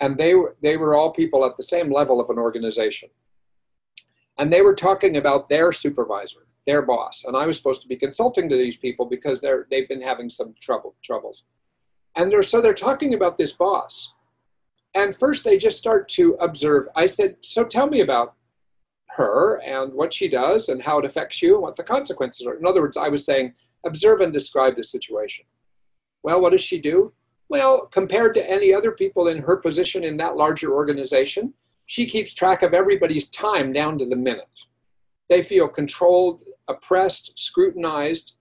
and 0.00 0.16
they 0.16 0.34
were 0.34 0.56
they 0.62 0.76
were 0.76 0.94
all 0.94 1.12
people 1.12 1.44
at 1.44 1.56
the 1.56 1.62
same 1.62 1.92
level 1.92 2.20
of 2.20 2.30
an 2.30 2.38
organization, 2.38 3.10
and 4.38 4.52
they 4.52 4.62
were 4.62 4.74
talking 4.74 5.16
about 5.16 5.48
their 5.48 5.70
supervisor, 5.70 6.46
their 6.66 6.82
boss, 6.82 7.24
and 7.24 7.36
I 7.36 7.46
was 7.46 7.56
supposed 7.58 7.82
to 7.82 7.88
be 7.88 7.96
consulting 7.96 8.48
to 8.48 8.56
these 8.56 8.78
people 8.78 9.06
because 9.06 9.40
they're 9.40 9.66
they've 9.70 9.88
been 9.88 10.02
having 10.02 10.30
some 10.30 10.54
trouble 10.60 10.96
troubles, 11.02 11.44
and 12.16 12.32
they're 12.32 12.42
so 12.42 12.60
they're 12.60 12.74
talking 12.74 13.12
about 13.14 13.36
this 13.36 13.52
boss, 13.52 14.14
and 14.94 15.14
first 15.14 15.44
they 15.44 15.58
just 15.58 15.78
start 15.78 16.08
to 16.10 16.34
observe. 16.40 16.88
I 16.96 17.06
said, 17.06 17.36
so 17.42 17.64
tell 17.64 17.86
me 17.86 18.00
about 18.00 18.34
her 19.16 19.60
and 19.62 19.92
what 19.92 20.12
she 20.12 20.28
does 20.28 20.68
and 20.68 20.82
how 20.82 20.98
it 20.98 21.04
affects 21.04 21.42
you 21.42 21.54
and 21.54 21.62
what 21.62 21.76
the 21.76 21.82
consequences 21.82 22.46
are. 22.46 22.54
In 22.54 22.66
other 22.66 22.80
words, 22.80 22.96
I 22.96 23.08
was 23.08 23.24
saying, 23.24 23.54
observe 23.84 24.20
and 24.20 24.32
describe 24.32 24.76
the 24.76 24.84
situation. 24.84 25.44
Well, 26.22 26.40
what 26.40 26.52
does 26.52 26.62
she 26.62 26.80
do? 26.80 27.12
Well, 27.48 27.86
compared 27.86 28.34
to 28.34 28.50
any 28.50 28.72
other 28.72 28.92
people 28.92 29.28
in 29.28 29.38
her 29.38 29.56
position 29.56 30.04
in 30.04 30.16
that 30.18 30.36
larger 30.36 30.72
organization, 30.72 31.52
she 31.86 32.06
keeps 32.06 32.32
track 32.32 32.62
of 32.62 32.72
everybody's 32.72 33.28
time 33.30 33.72
down 33.72 33.98
to 33.98 34.06
the 34.06 34.16
minute. 34.16 34.60
They 35.28 35.42
feel 35.42 35.68
controlled, 35.68 36.42
oppressed, 36.68 37.38
scrutinized. 37.38 38.36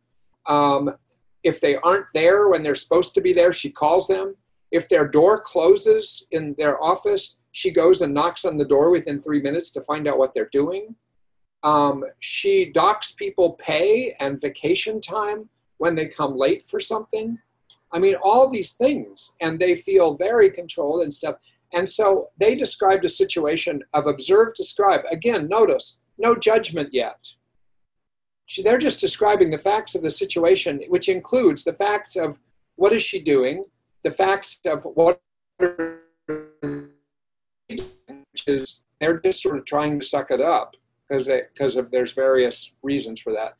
Um, 0.47 0.95
if 1.43 1.60
they 1.60 1.75
aren't 1.77 2.07
there 2.13 2.47
when 2.47 2.63
they're 2.63 2.75
supposed 2.75 3.13
to 3.15 3.21
be 3.21 3.34
there, 3.34 3.51
she 3.51 3.69
calls 3.69 4.07
them. 4.07 4.36
If 4.71 4.88
their 4.88 5.07
door 5.07 5.41
closes 5.41 6.25
in 6.31 6.55
their 6.57 6.81
office, 6.81 7.38
she 7.51 7.71
goes 7.71 8.01
and 8.01 8.13
knocks 8.13 8.45
on 8.45 8.57
the 8.57 8.65
door 8.65 8.89
within 8.89 9.19
three 9.19 9.41
minutes 9.41 9.71
to 9.71 9.81
find 9.81 10.07
out 10.07 10.17
what 10.17 10.33
they're 10.33 10.49
doing. 10.51 10.95
Um, 11.63 12.03
she 12.19 12.71
docks 12.71 13.11
people 13.11 13.53
pay 13.53 14.15
and 14.19 14.41
vacation 14.41 15.01
time 15.01 15.49
when 15.77 15.95
they 15.95 16.07
come 16.07 16.35
late 16.35 16.63
for 16.63 16.79
something. 16.79 17.37
I 17.91 17.99
mean, 17.99 18.15
all 18.15 18.49
these 18.49 18.73
things, 18.73 19.35
and 19.41 19.59
they 19.59 19.75
feel 19.75 20.15
very 20.15 20.49
controlled 20.49 21.01
and 21.01 21.13
stuff. 21.13 21.35
And 21.73 21.89
so 21.89 22.29
they 22.37 22.55
described 22.55 23.05
a 23.05 23.09
situation 23.09 23.81
of 23.93 24.07
observe, 24.07 24.53
describe. 24.55 25.01
Again, 25.11 25.47
notice, 25.47 25.99
no 26.17 26.35
judgment 26.35 26.89
yet. 26.93 27.27
They're 28.63 28.77
just 28.77 28.99
describing 28.99 29.49
the 29.49 29.57
facts 29.57 29.95
of 29.95 30.01
the 30.01 30.09
situation, 30.09 30.81
which 30.89 31.07
includes 31.07 31.63
the 31.63 31.73
facts 31.73 32.15
of 32.15 32.37
what 32.75 32.91
is 32.91 33.03
she 33.03 33.21
doing, 33.21 33.65
the 34.03 34.11
facts 34.11 34.59
of 34.65 34.83
what 34.83 35.21
which 38.34 38.48
is 38.48 38.84
they're 39.00 39.20
just 39.20 39.41
sort 39.41 39.58
of 39.58 39.65
trying 39.65 40.00
to 40.00 40.06
suck 40.06 40.32
it 40.32 40.41
up 40.41 40.76
because 41.08 41.28
because 41.28 41.76
of 41.76 41.91
there's 41.91 42.13
various 42.13 42.74
reasons 42.84 43.20
for 43.20 43.34
that. 43.34 43.56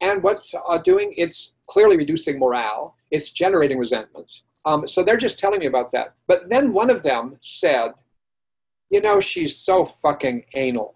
And 0.00 0.22
what's 0.22 0.54
uh, 0.54 0.78
doing? 0.78 1.14
It's 1.16 1.54
clearly 1.66 1.96
reducing 1.96 2.38
morale. 2.38 2.96
It's 3.10 3.30
generating 3.30 3.78
resentment. 3.78 4.42
Um, 4.64 4.86
so 4.86 5.02
they're 5.02 5.16
just 5.16 5.38
telling 5.38 5.60
me 5.60 5.66
about 5.66 5.92
that. 5.92 6.14
But 6.26 6.48
then 6.48 6.72
one 6.72 6.90
of 6.90 7.02
them 7.02 7.36
said, 7.40 7.92
"You 8.90 9.00
know, 9.00 9.20
she's 9.20 9.56
so 9.56 9.84
fucking 9.84 10.44
anal." 10.54 10.94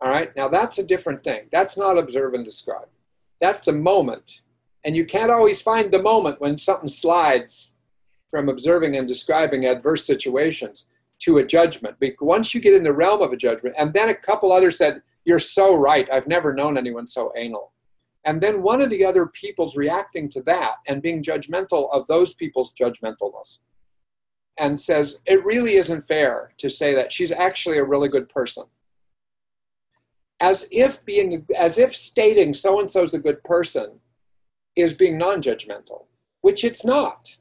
All 0.00 0.10
right. 0.10 0.34
Now 0.36 0.48
that's 0.48 0.78
a 0.78 0.84
different 0.84 1.22
thing. 1.22 1.48
That's 1.52 1.76
not 1.76 1.98
observe 1.98 2.34
and 2.34 2.44
describe. 2.44 2.88
That's 3.40 3.62
the 3.62 3.72
moment. 3.72 4.42
And 4.84 4.96
you 4.96 5.04
can't 5.04 5.30
always 5.30 5.60
find 5.60 5.90
the 5.90 6.02
moment 6.02 6.40
when 6.40 6.56
something 6.56 6.88
slides 6.88 7.76
from 8.30 8.48
observing 8.48 8.96
and 8.96 9.06
describing 9.06 9.66
adverse 9.66 10.06
situations 10.06 10.86
to 11.20 11.38
a 11.38 11.46
judgment. 11.46 11.96
Once 12.20 12.54
you 12.54 12.60
get 12.60 12.74
in 12.74 12.82
the 12.82 12.92
realm 12.92 13.22
of 13.22 13.32
a 13.32 13.36
judgment, 13.36 13.74
and 13.78 13.92
then 13.92 14.08
a 14.08 14.14
couple 14.14 14.52
others 14.52 14.78
said, 14.78 15.02
You're 15.24 15.38
so 15.38 15.74
right. 15.74 16.08
I've 16.12 16.28
never 16.28 16.52
known 16.52 16.76
anyone 16.76 17.06
so 17.06 17.32
anal. 17.36 17.72
And 18.24 18.40
then 18.40 18.62
one 18.62 18.80
of 18.80 18.90
the 18.90 19.04
other 19.04 19.26
people's 19.26 19.76
reacting 19.76 20.28
to 20.30 20.42
that 20.42 20.74
and 20.86 21.00
being 21.00 21.22
judgmental 21.22 21.88
of 21.92 22.06
those 22.06 22.34
people's 22.34 22.74
judgmentalness 22.74 23.58
and 24.58 24.78
says, 24.78 25.20
It 25.26 25.44
really 25.44 25.76
isn't 25.76 26.02
fair 26.02 26.52
to 26.58 26.68
say 26.68 26.94
that 26.94 27.12
she's 27.12 27.32
actually 27.32 27.78
a 27.78 27.84
really 27.84 28.08
good 28.08 28.28
person. 28.28 28.64
As 30.40 30.66
if 30.70 31.04
being, 31.04 31.46
as 31.56 31.78
if 31.78 31.94
stating 31.94 32.54
so 32.54 32.80
and 32.80 32.90
so's 32.90 33.12
a 33.12 33.18
good 33.18 33.42
person 33.44 34.00
is 34.74 34.94
being 34.94 35.18
non 35.18 35.42
judgmental, 35.42 36.06
which 36.40 36.64
it's 36.64 36.84
not 36.84 37.36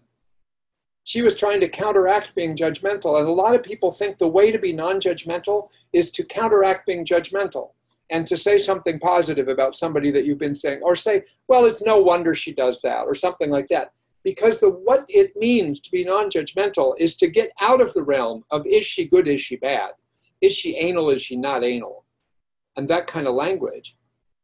she 1.04 1.22
was 1.22 1.36
trying 1.36 1.60
to 1.62 1.70
counteract 1.70 2.36
being 2.36 2.56
judgmental. 2.56 3.20
And 3.20 3.28
a 3.28 3.32
lot 3.32 3.56
of 3.56 3.64
people 3.64 3.92
think 3.92 4.18
the 4.18 4.28
way 4.28 4.52
to 4.52 4.60
be 4.60 4.74
non 4.74 5.00
judgmental 5.00 5.70
is 5.94 6.12
to 6.12 6.24
counteract 6.24 6.86
being 6.86 7.06
judgmental 7.06 7.72
and 8.10 8.26
to 8.28 8.38
say 8.38 8.58
something 8.58 9.00
positive 9.00 9.48
about 9.48 9.76
somebody 9.76 10.12
that 10.12 10.26
you've 10.26 10.40
been 10.40 10.56
saying, 10.56 10.82
or 10.82 10.96
say, 10.96 11.24
well, 11.48 11.66
it's 11.66 11.84
no 11.84 11.98
wonder 11.98 12.34
she 12.34 12.54
does 12.54 12.82
that, 12.82 13.06
or 13.06 13.14
something 13.14 13.50
like 13.50 13.68
that. 13.68 13.92
Because 14.24 14.60
the 14.60 14.70
what 14.70 15.06
it 15.08 15.36
means 15.36 15.80
to 15.82 15.92
be 15.92 16.04
non-judgmental 16.04 16.96
is 17.00 17.16
to 17.18 17.28
get 17.28 17.52
out 17.62 17.82
of 17.82 17.94
the 17.94 18.04
realm 18.04 18.44
of 18.52 18.66
is 18.66 18.86
she 18.86 19.08
good, 19.08 19.28
is 19.28 19.42
she 19.42 19.56
bad, 19.56 19.92
is 20.42 20.56
she 20.56 20.76
anal, 20.78 21.10
is 21.10 21.22
she 21.22 21.36
not 21.36 21.64
anal, 21.64 22.06
and 22.76 22.88
that 22.88 23.08
kind 23.08 23.28
of 23.28 23.36
language. 23.36 23.96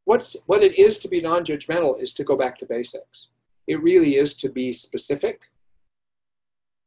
What's 0.05 0.37
what 0.45 0.63
it 0.63 0.77
is 0.77 0.99
to 0.99 1.07
be 1.07 1.19
non-judgmental 1.19 1.99
is 1.99 2.13
to 2.13 2.23
go 2.23 2.37
back 2.37 2.57
to 2.59 2.65
basics. 2.65 3.29
It 3.67 3.81
really 3.81 4.17
is 4.17 4.35
to 4.35 4.49
be 4.49 4.71
specific, 4.71 5.41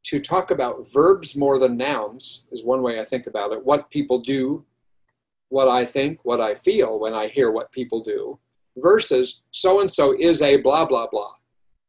to 0.09 0.19
talk 0.19 0.51
about 0.51 0.91
verbs 0.91 1.37
more 1.37 1.59
than 1.59 1.77
nouns 1.77 2.47
is 2.51 2.65
one 2.65 2.81
way 2.81 2.99
I 2.99 3.05
think 3.05 3.27
about 3.27 3.53
it. 3.53 3.63
What 3.63 3.91
people 3.91 4.21
do, 4.21 4.65
what 5.51 5.69
I 5.69 5.85
think, 5.85 6.25
what 6.25 6.41
I 6.41 6.55
feel 6.55 6.99
when 6.99 7.13
I 7.13 7.29
hear 7.29 7.51
what 7.51 7.71
people 7.73 8.03
do, 8.03 8.39
versus 8.79 9.43
so 9.51 9.83
and 9.83 9.93
so 9.93 10.17
is 10.19 10.41
a 10.41 10.57
blah, 10.57 10.87
blah, 10.87 11.09
blah. 11.09 11.35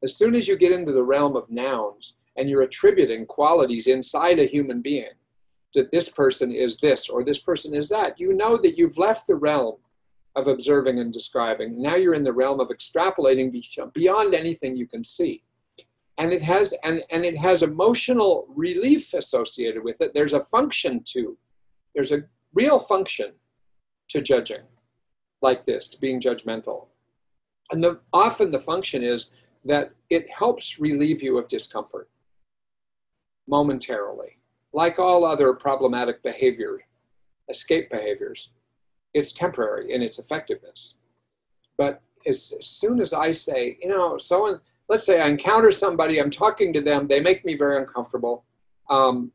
As 0.03 0.17
soon 0.17 0.35
as 0.35 0.49
you 0.49 0.57
get 0.57 0.73
into 0.73 0.91
the 0.91 1.01
realm 1.01 1.37
of 1.37 1.49
nouns 1.49 2.17
and 2.35 2.49
you're 2.49 2.63
attributing 2.63 3.25
qualities 3.25 3.87
inside 3.87 4.37
a 4.39 4.45
human 4.45 4.81
being, 4.81 5.15
that 5.73 5.89
this 5.89 6.09
person 6.09 6.51
is 6.51 6.77
this 6.77 7.07
or 7.07 7.23
this 7.23 7.39
person 7.39 7.73
is 7.73 7.87
that, 7.87 8.19
you 8.19 8.33
know 8.33 8.57
that 8.57 8.77
you've 8.77 8.97
left 8.97 9.27
the 9.27 9.35
realm 9.35 9.77
of 10.35 10.49
observing 10.49 10.99
and 10.99 11.13
describing. 11.13 11.81
Now 11.81 11.95
you're 11.95 12.15
in 12.15 12.25
the 12.25 12.33
realm 12.33 12.59
of 12.59 12.67
extrapolating 12.67 13.49
beyond 13.93 14.33
anything 14.33 14.75
you 14.75 14.87
can 14.87 15.05
see 15.05 15.41
and 16.19 16.31
it 16.31 16.41
has 16.41 16.73
and, 16.83 17.01
and 17.09 17.25
it 17.25 17.37
has 17.37 17.63
emotional 17.63 18.45
relief 18.49 19.13
associated 19.13 19.83
with 19.83 19.99
it 20.01 20.13
there's 20.13 20.33
a 20.33 20.43
function 20.43 21.01
to 21.05 21.37
there's 21.95 22.11
a 22.11 22.23
real 22.53 22.77
function 22.77 23.31
to 24.09 24.21
judging 24.21 24.61
like 25.41 25.65
this 25.65 25.87
to 25.87 25.99
being 25.99 26.21
judgmental 26.21 26.87
and 27.71 27.83
the, 27.83 27.99
often 28.13 28.51
the 28.51 28.59
function 28.59 29.03
is 29.03 29.31
that 29.65 29.91
it 30.09 30.29
helps 30.29 30.79
relieve 30.79 31.21
you 31.21 31.37
of 31.37 31.47
discomfort 31.47 32.09
momentarily. 33.47 34.37
Like 34.73 34.99
all 34.99 35.25
other 35.25 35.53
problematic 35.53 36.21
behavior, 36.23 36.79
escape 37.49 37.89
behaviors, 37.89 38.53
it's 39.13 39.33
temporary 39.33 39.93
in 39.93 40.01
its 40.01 40.19
effectiveness. 40.19 40.97
But 41.77 42.01
as, 42.27 42.53
as 42.59 42.67
soon 42.67 43.01
as 43.01 43.13
I 43.13 43.31
say, 43.31 43.77
you 43.81 43.89
know, 43.89 44.17
someone, 44.17 44.59
let's 44.89 45.05
say 45.05 45.21
I 45.21 45.27
encounter 45.27 45.71
somebody, 45.71 46.19
I'm 46.19 46.31
talking 46.31 46.73
to 46.73 46.81
them, 46.81 47.07
they 47.07 47.19
make 47.19 47.45
me 47.45 47.55
very 47.55 47.77
uncomfortable, 47.77 48.43
um, 48.89 49.31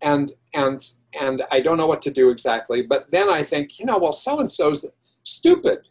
and 0.00 0.32
and 0.54 0.86
and 1.20 1.42
I 1.52 1.60
don't 1.60 1.78
know 1.78 1.86
what 1.86 2.02
to 2.02 2.10
do 2.10 2.30
exactly. 2.30 2.82
But 2.82 3.10
then 3.10 3.30
I 3.30 3.42
think, 3.42 3.78
you 3.78 3.86
know, 3.86 3.98
well, 3.98 4.12
so 4.12 4.40
and 4.40 4.50
so's 4.50 4.84
stupid. 5.22 5.86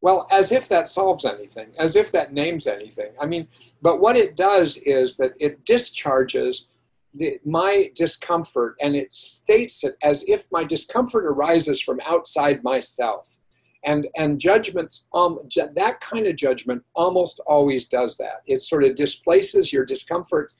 Well, 0.00 0.26
as 0.32 0.50
if 0.50 0.68
that 0.68 0.88
solves 0.88 1.24
anything, 1.24 1.68
as 1.78 1.94
if 1.94 2.10
that 2.10 2.32
names 2.32 2.66
anything. 2.66 3.12
I 3.20 3.26
mean, 3.26 3.46
but 3.80 4.00
what 4.00 4.16
it 4.16 4.34
does 4.36 4.78
is 4.78 5.16
that 5.18 5.34
it 5.38 5.64
discharges 5.64 6.68
the, 7.14 7.38
my 7.44 7.92
discomfort 7.94 8.74
and 8.80 8.96
it 8.96 9.12
states 9.12 9.84
it 9.84 9.96
as 10.02 10.24
if 10.26 10.50
my 10.50 10.64
discomfort 10.64 11.24
arises 11.24 11.80
from 11.80 12.00
outside 12.04 12.64
myself. 12.64 13.38
And, 13.84 14.06
and 14.16 14.38
judgments, 14.38 15.06
um, 15.12 15.40
that 15.74 16.00
kind 16.00 16.26
of 16.26 16.36
judgment 16.36 16.84
almost 16.94 17.40
always 17.46 17.88
does 17.88 18.16
that. 18.18 18.42
It 18.46 18.62
sort 18.62 18.84
of 18.84 18.94
displaces 18.94 19.72
your 19.72 19.84
discomfort 19.84 20.52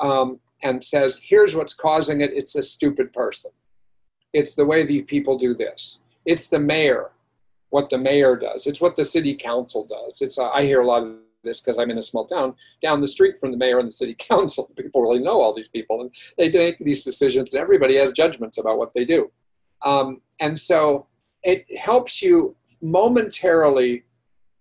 um, 0.00 0.40
and 0.62 0.82
says, 0.82 1.20
here's 1.22 1.54
what's 1.54 1.74
causing 1.74 2.20
it. 2.20 2.32
It's 2.32 2.56
a 2.56 2.62
stupid 2.62 3.12
person. 3.12 3.52
It's 4.32 4.56
the 4.56 4.66
way 4.66 4.84
the 4.84 5.02
people 5.02 5.38
do 5.38 5.54
this. 5.54 6.00
It's 6.24 6.50
the 6.50 6.58
mayor, 6.58 7.12
what 7.70 7.90
the 7.90 7.98
mayor 7.98 8.34
does. 8.36 8.66
It's 8.66 8.80
what 8.80 8.96
the 8.96 9.04
city 9.04 9.36
council 9.36 9.84
does. 9.84 10.20
It's 10.20 10.38
uh, 10.38 10.50
I 10.50 10.62
hear 10.64 10.80
a 10.80 10.86
lot 10.86 11.04
of 11.04 11.16
this 11.44 11.60
because 11.60 11.78
I'm 11.78 11.90
in 11.90 11.98
a 11.98 12.02
small 12.02 12.26
town 12.26 12.54
down 12.82 13.00
the 13.00 13.08
street 13.08 13.38
from 13.38 13.52
the 13.52 13.56
mayor 13.56 13.78
and 13.78 13.88
the 13.88 13.92
city 13.92 14.14
council. 14.18 14.70
People 14.76 15.02
really 15.02 15.20
know 15.20 15.40
all 15.40 15.54
these 15.54 15.68
people, 15.68 16.00
and 16.00 16.14
they 16.36 16.50
make 16.50 16.78
these 16.78 17.04
decisions, 17.04 17.54
and 17.54 17.62
everybody 17.62 17.96
has 17.98 18.12
judgments 18.12 18.58
about 18.58 18.78
what 18.78 18.92
they 18.94 19.04
do. 19.04 19.30
Um, 19.82 20.22
and 20.40 20.58
so 20.58 21.06
it 21.42 21.66
helps 21.78 22.22
you 22.22 22.56
momentarily 22.84 24.04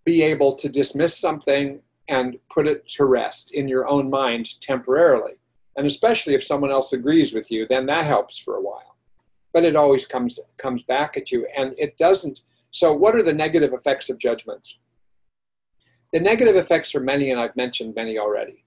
be 0.05 0.21
able 0.21 0.55
to 0.55 0.69
dismiss 0.69 1.17
something 1.17 1.81
and 2.07 2.37
put 2.49 2.67
it 2.67 2.87
to 2.87 3.03
rest 3.05 3.53
in 3.53 3.67
your 3.67 3.87
own 3.87 4.09
mind 4.09 4.59
temporarily. 4.61 5.33
And 5.75 5.85
especially 5.85 6.33
if 6.33 6.43
someone 6.43 6.71
else 6.71 6.93
agrees 6.93 7.33
with 7.33 7.51
you, 7.51 7.67
then 7.67 7.85
that 7.87 8.05
helps 8.05 8.37
for 8.37 8.55
a 8.55 8.61
while. 8.61 8.95
But 9.51 9.65
it 9.65 9.75
always 9.75 10.07
comes 10.07 10.39
comes 10.57 10.83
back 10.83 11.17
at 11.17 11.31
you, 11.31 11.47
and 11.55 11.75
it 11.77 11.97
doesn't. 11.97 12.41
So, 12.71 12.93
what 12.93 13.15
are 13.15 13.23
the 13.23 13.33
negative 13.33 13.73
effects 13.73 14.09
of 14.09 14.17
judgments? 14.17 14.79
The 16.11 16.19
negative 16.19 16.55
effects 16.55 16.95
are 16.95 16.99
many, 16.99 17.31
and 17.31 17.39
I've 17.39 17.55
mentioned 17.55 17.93
many 17.95 18.17
already. 18.17 18.63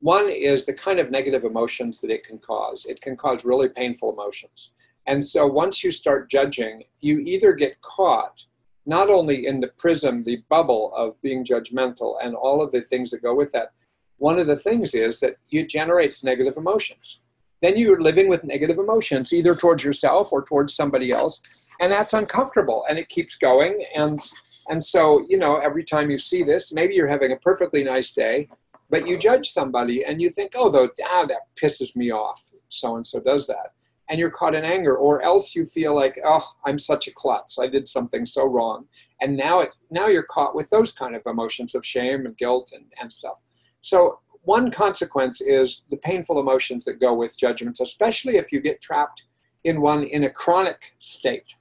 One 0.00 0.30
is 0.30 0.64
the 0.64 0.72
kind 0.72 0.98
of 0.98 1.10
negative 1.10 1.44
emotions 1.44 2.00
that 2.00 2.10
it 2.10 2.24
can 2.24 2.38
cause. 2.38 2.86
It 2.86 3.00
can 3.00 3.16
cause 3.16 3.44
really 3.44 3.68
painful 3.68 4.12
emotions. 4.12 4.70
And 5.06 5.24
so 5.24 5.46
once 5.46 5.84
you 5.84 5.90
start 5.90 6.30
judging, 6.30 6.84
you 7.00 7.18
either 7.18 7.52
get 7.52 7.80
caught 7.82 8.46
not 8.86 9.08
only 9.08 9.46
in 9.46 9.60
the 9.60 9.68
prism, 9.68 10.24
the 10.24 10.42
bubble 10.48 10.92
of 10.94 11.20
being 11.22 11.44
judgmental 11.44 12.16
and 12.22 12.34
all 12.34 12.62
of 12.62 12.70
the 12.72 12.80
things 12.80 13.10
that 13.10 13.22
go 13.22 13.34
with 13.34 13.52
that. 13.52 13.72
One 14.18 14.38
of 14.38 14.46
the 14.46 14.56
things 14.56 14.94
is 14.94 15.20
that 15.20 15.36
it 15.50 15.68
generates 15.68 16.22
negative 16.22 16.56
emotions. 16.56 17.20
Then 17.62 17.76
you're 17.76 18.00
living 18.00 18.28
with 18.28 18.44
negative 18.44 18.78
emotions, 18.78 19.32
either 19.32 19.54
towards 19.54 19.82
yourself 19.82 20.32
or 20.32 20.44
towards 20.44 20.74
somebody 20.74 21.12
else, 21.12 21.40
and 21.80 21.90
that's 21.90 22.12
uncomfortable 22.12 22.84
and 22.88 22.98
it 22.98 23.08
keeps 23.08 23.36
going. 23.36 23.84
And 23.96 24.20
and 24.68 24.82
so, 24.82 25.24
you 25.28 25.38
know, 25.38 25.56
every 25.58 25.84
time 25.84 26.10
you 26.10 26.18
see 26.18 26.42
this, 26.42 26.72
maybe 26.72 26.94
you're 26.94 27.08
having 27.08 27.32
a 27.32 27.36
perfectly 27.36 27.84
nice 27.84 28.12
day, 28.14 28.48
but 28.90 29.06
you 29.06 29.18
judge 29.18 29.48
somebody 29.48 30.04
and 30.04 30.20
you 30.20 30.30
think, 30.30 30.52
oh, 30.54 30.70
though, 30.70 30.88
ah, 31.04 31.24
that 31.26 31.48
pisses 31.56 31.96
me 31.96 32.10
off. 32.10 32.50
So 32.68 32.96
and 32.96 33.06
so 33.06 33.20
does 33.20 33.46
that. 33.46 33.72
And 34.08 34.18
you're 34.18 34.30
caught 34.30 34.54
in 34.54 34.64
anger, 34.64 34.96
or 34.96 35.22
else 35.22 35.56
you 35.56 35.64
feel 35.64 35.94
like, 35.94 36.18
oh, 36.26 36.46
I'm 36.66 36.78
such 36.78 37.08
a 37.08 37.12
klutz. 37.12 37.58
I 37.58 37.68
did 37.68 37.88
something 37.88 38.26
so 38.26 38.46
wrong. 38.46 38.86
And 39.22 39.36
now 39.36 39.60
it 39.60 39.70
now 39.90 40.08
you're 40.08 40.24
caught 40.24 40.54
with 40.54 40.68
those 40.70 40.92
kind 40.92 41.16
of 41.16 41.22
emotions 41.26 41.74
of 41.74 41.86
shame 41.86 42.26
and 42.26 42.36
guilt 42.36 42.72
and, 42.74 42.84
and 43.00 43.10
stuff. 43.10 43.40
So 43.80 44.20
one 44.42 44.70
consequence 44.70 45.40
is 45.40 45.84
the 45.90 45.96
painful 45.96 46.38
emotions 46.38 46.84
that 46.84 47.00
go 47.00 47.14
with 47.14 47.38
judgments, 47.38 47.80
especially 47.80 48.36
if 48.36 48.52
you 48.52 48.60
get 48.60 48.82
trapped 48.82 49.24
in 49.64 49.80
one 49.80 50.04
in 50.04 50.24
a 50.24 50.30
chronic 50.30 50.94
state 50.98 51.56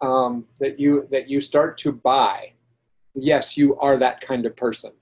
um, 0.00 0.46
that 0.58 0.80
you 0.80 1.06
that 1.10 1.28
you 1.28 1.40
start 1.40 1.76
to 1.78 1.92
buy 1.92 2.52
yes 3.14 3.56
you 3.56 3.76
are 3.76 3.98
that 3.98 4.20
kind 4.20 4.46
of 4.46 4.56
person 4.56 4.92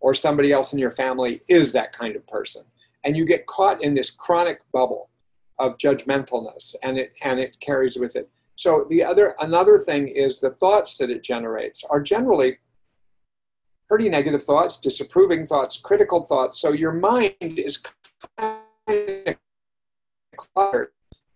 or 0.00 0.14
somebody 0.14 0.52
else 0.52 0.72
in 0.72 0.78
your 0.78 0.90
family 0.90 1.40
is 1.48 1.72
that 1.72 1.92
kind 1.92 2.16
of 2.16 2.26
person 2.26 2.64
and 3.04 3.16
you 3.16 3.24
get 3.24 3.46
caught 3.46 3.82
in 3.82 3.94
this 3.94 4.10
chronic 4.10 4.60
bubble 4.72 5.10
of 5.58 5.78
judgmentalness 5.78 6.74
and 6.82 6.98
it 6.98 7.12
and 7.22 7.38
it 7.38 7.58
carries 7.60 7.96
with 7.96 8.16
it 8.16 8.28
so 8.56 8.86
the 8.90 9.02
other 9.02 9.34
another 9.40 9.78
thing 9.78 10.08
is 10.08 10.40
the 10.40 10.50
thoughts 10.50 10.96
that 10.96 11.10
it 11.10 11.22
generates 11.22 11.84
are 11.84 12.00
generally 12.00 12.58
pretty 13.88 14.08
negative 14.08 14.42
thoughts 14.42 14.78
disapproving 14.78 15.46
thoughts 15.46 15.78
critical 15.78 16.22
thoughts 16.22 16.60
so 16.60 16.72
your 16.72 16.92
mind 16.92 17.34
is 17.40 17.82
kind 18.36 18.62
of 18.88 19.36
cluttered 20.36 20.88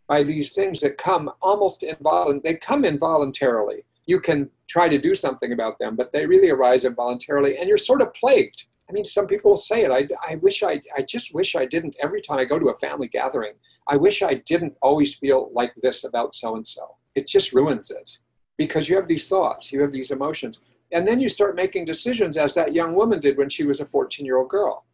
by 0.09 0.23
these 0.23 0.55
things 0.55 0.81
that 0.81 0.99
come 0.99 1.31
almost 1.43 1.83
involuntarily. 1.83 2.41
They 2.43 2.55
come 2.55 2.85
involuntarily. 2.85 3.85
You 4.07 4.21
can 4.21 4.51
try 4.66 4.89
to 4.89 4.99
do 4.99 5.14
something 5.14 5.53
about 5.53 5.79
them, 5.79 5.95
but 5.95 6.11
they 6.11 6.27
really 6.27 6.51
arise 6.51 6.87
involuntarily, 6.87 7.59
and 7.59 7.69
you're 7.69 7.79
sort 7.79 8.01
of 8.01 8.12
plagued. 8.14 8.66
I 8.89 8.93
mean, 8.93 9.05
some 9.05 9.27
people 9.27 9.57
say 9.59 9.83
it. 9.83 9.91
I, 9.91 10.09
I 10.27 10.37
wish 10.37 10.62
I, 10.62 10.81
I 10.97 11.03
just 11.03 11.35
wish 11.35 11.55
I 11.55 11.66
didn't. 11.66 11.95
Every 12.03 12.23
time 12.23 12.39
I 12.39 12.47
go 12.47 12.59
to 12.59 12.71
a 12.71 12.75
family 12.75 13.07
gathering, 13.07 13.53
I 13.89 13.97
wish 13.97 14.22
I 14.22 14.34
didn't 14.47 14.76
always 14.82 15.14
feel 15.14 15.51
like 15.53 15.72
this 15.80 16.05
about 16.05 16.34
so 16.34 16.57
and 16.57 16.66
so. 16.66 16.97
It 17.14 17.26
just 17.26 17.53
ruins 17.53 17.91
it 17.91 18.18
because 18.57 18.89
you 18.89 18.97
have 18.97 19.09
these 19.09 19.28
thoughts, 19.28 19.72
you 19.72 19.80
have 19.80 19.93
these 19.93 20.11
emotions. 20.11 20.61
And 20.93 21.07
then 21.07 21.20
you 21.20 21.28
start 21.28 21.57
making 21.57 21.84
decisions 21.84 22.36
as 22.36 22.55
that 22.55 22.74
young 22.74 22.95
woman 22.95 23.20
did 23.20 23.36
when 23.36 23.49
she 23.49 23.64
was 23.64 23.80
a 23.80 23.84
14 23.86 24.24
year 24.24 24.39
old 24.39 24.49
girl 24.49 24.84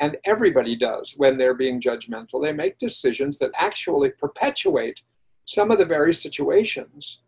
and 0.00 0.16
everybody 0.24 0.76
does 0.76 1.14
when 1.16 1.38
they're 1.38 1.54
being 1.54 1.80
judgmental. 1.80 2.42
They 2.42 2.52
make 2.52 2.78
decisions 2.78 3.38
that 3.38 3.52
actually 3.56 4.10
perpetuate 4.10 5.02
some 5.44 5.70
of 5.70 5.78
the 5.78 5.84
very 5.84 6.12
situations 6.12 7.22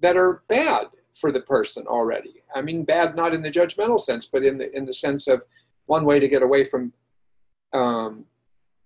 that 0.00 0.16
are 0.16 0.42
bad 0.48 0.86
for 1.12 1.30
the 1.30 1.40
person 1.40 1.86
already. 1.86 2.42
I 2.54 2.62
mean, 2.62 2.84
bad 2.84 3.14
not 3.14 3.34
in 3.34 3.42
the 3.42 3.50
judgmental 3.50 4.00
sense, 4.00 4.26
but 4.26 4.44
in 4.44 4.58
the 4.58 4.74
in 4.76 4.84
the 4.84 4.92
sense 4.92 5.28
of 5.28 5.44
one 5.86 6.04
way 6.04 6.18
to 6.18 6.28
get 6.28 6.42
away 6.42 6.64
from 6.64 6.92
um, 7.72 8.24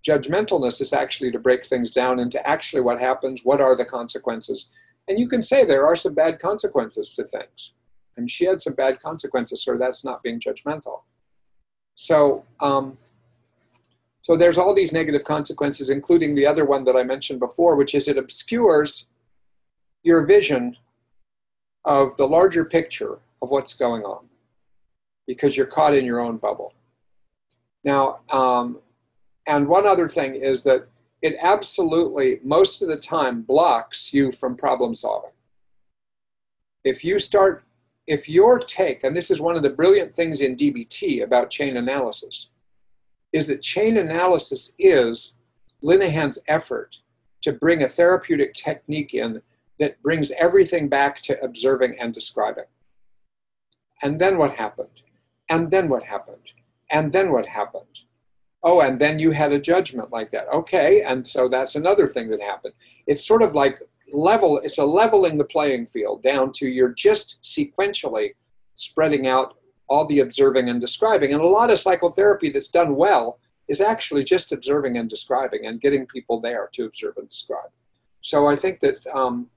judgmentalness 0.07 0.81
is 0.81 0.93
actually 0.93 1.31
to 1.31 1.39
break 1.39 1.63
things 1.63 1.91
down 1.91 2.19
into 2.19 2.45
actually 2.47 2.81
what 2.81 2.99
happens, 2.99 3.41
what 3.43 3.61
are 3.61 3.75
the 3.75 3.85
consequences, 3.85 4.69
and 5.07 5.19
you 5.19 5.27
can 5.27 5.41
say 5.41 5.65
there 5.65 5.87
are 5.87 5.95
some 5.95 6.13
bad 6.13 6.39
consequences 6.39 7.11
to 7.15 7.23
things, 7.23 7.75
and 8.15 8.29
she 8.29 8.45
had 8.45 8.61
some 8.61 8.73
bad 8.73 8.99
consequences, 9.01 9.63
so 9.63 9.77
that's 9.77 10.05
not 10.05 10.23
being 10.23 10.39
judgmental. 10.39 11.01
So, 11.95 12.45
um, 12.59 12.97
so 14.21 14.37
there's 14.37 14.57
all 14.57 14.73
these 14.73 14.93
negative 14.93 15.23
consequences, 15.23 15.89
including 15.89 16.35
the 16.35 16.45
other 16.45 16.63
one 16.63 16.83
that 16.85 16.95
I 16.95 17.03
mentioned 17.03 17.39
before, 17.39 17.75
which 17.75 17.95
is 17.95 18.07
it 18.07 18.17
obscures 18.17 19.09
your 20.03 20.25
vision 20.25 20.77
of 21.85 22.15
the 22.17 22.25
larger 22.25 22.63
picture 22.63 23.19
of 23.41 23.49
what's 23.49 23.73
going 23.73 24.03
on 24.03 24.25
because 25.27 25.57
you're 25.57 25.65
caught 25.65 25.95
in 25.95 26.05
your 26.05 26.19
own 26.19 26.37
bubble. 26.37 26.73
Now, 27.83 28.21
um, 28.29 28.79
and 29.49 29.67
one 29.67 29.85
other 29.85 30.07
thing 30.07 30.35
is 30.35 30.63
that 30.63 30.87
it 31.21 31.35
absolutely, 31.41 32.39
most 32.43 32.81
of 32.81 32.87
the 32.87 32.95
time, 32.95 33.41
blocks 33.41 34.13
you 34.13 34.31
from 34.31 34.55
problem 34.55 34.95
solving. 34.95 35.31
If 36.85 37.03
you 37.03 37.19
start 37.19 37.65
if 38.09 38.27
your 38.27 38.57
take, 38.57 39.03
and 39.03 39.15
this 39.15 39.29
is 39.29 39.39
one 39.39 39.55
of 39.55 39.61
the 39.61 39.69
brilliant 39.69 40.11
things 40.11 40.41
in 40.41 40.55
DBT 40.55 41.21
about 41.23 41.51
chain 41.51 41.77
analysis, 41.77 42.49
is 43.31 43.45
that 43.45 43.61
chain 43.61 43.97
analysis 43.97 44.73
is 44.79 45.37
Linehan's 45.83 46.39
effort 46.47 46.97
to 47.43 47.53
bring 47.53 47.83
a 47.83 47.87
therapeutic 47.87 48.55
technique 48.55 49.13
in 49.13 49.43
that 49.77 50.01
brings 50.01 50.31
everything 50.39 50.89
back 50.89 51.21
to 51.21 51.39
observing 51.43 51.97
and 51.99 52.11
describing. 52.11 52.65
And 54.01 54.19
then 54.19 54.37
what 54.39 54.55
happened? 54.55 55.03
And 55.47 55.69
then 55.69 55.87
what 55.87 56.03
happened? 56.03 56.53
And 56.89 57.11
then 57.11 57.31
what 57.31 57.45
happened? 57.45 58.05
Oh, 58.61 58.81
and 58.81 58.99
then 58.99 59.19
you 59.19 59.31
had 59.31 59.53
a 59.53 59.59
judgment 59.59 60.11
like 60.11 60.29
that. 60.31 60.47
Okay, 60.53 61.01
and 61.03 61.25
so 61.25 61.47
that's 61.47 61.75
another 61.75 62.07
thing 62.07 62.29
that 62.29 62.41
happened. 62.41 62.73
It's 63.07 63.25
sort 63.25 63.41
of 63.41 63.55
like 63.55 63.81
level 64.13 64.59
it's 64.63 64.77
a 64.77 64.85
leveling 64.85 65.37
the 65.37 65.43
playing 65.43 65.85
field 65.85 66.23
down 66.23 66.51
to 66.53 66.67
you're 66.67 66.93
just 66.93 67.41
sequentially 67.43 68.31
spreading 68.75 69.27
out 69.27 69.55
all 69.87 70.05
the 70.05 70.19
observing 70.19 70.69
and 70.69 70.81
describing 70.81 71.33
and 71.33 71.41
a 71.41 71.47
lot 71.47 71.69
of 71.69 71.79
psychotherapy 71.79 72.49
that's 72.49 72.69
done 72.69 72.95
well 72.95 73.39
is 73.67 73.81
actually 73.81 74.23
just 74.23 74.51
observing 74.51 74.97
and 74.97 75.09
describing 75.09 75.65
and 75.65 75.81
getting 75.81 76.05
people 76.05 76.39
there 76.39 76.69
to 76.73 76.85
observe 76.85 77.15
and 77.17 77.29
describe 77.29 77.69
so 78.21 78.47
i 78.47 78.55
think 78.55 78.79
that 78.79 79.05
um, 79.13 79.47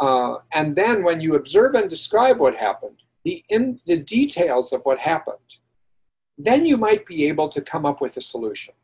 uh, 0.00 0.36
and 0.52 0.74
then 0.74 1.04
when 1.04 1.20
you 1.20 1.34
observe 1.34 1.74
and 1.74 1.90
describe 1.90 2.38
what 2.38 2.54
happened 2.54 3.02
the 3.24 3.44
in 3.48 3.78
the 3.86 3.98
details 3.98 4.72
of 4.72 4.80
what 4.84 4.98
happened 4.98 5.58
then 6.44 6.64
you 6.64 6.76
might 6.76 7.04
be 7.06 7.26
able 7.26 7.48
to 7.48 7.60
come 7.60 7.84
up 7.84 8.00
with 8.00 8.16
a 8.16 8.20
solution 8.20 8.74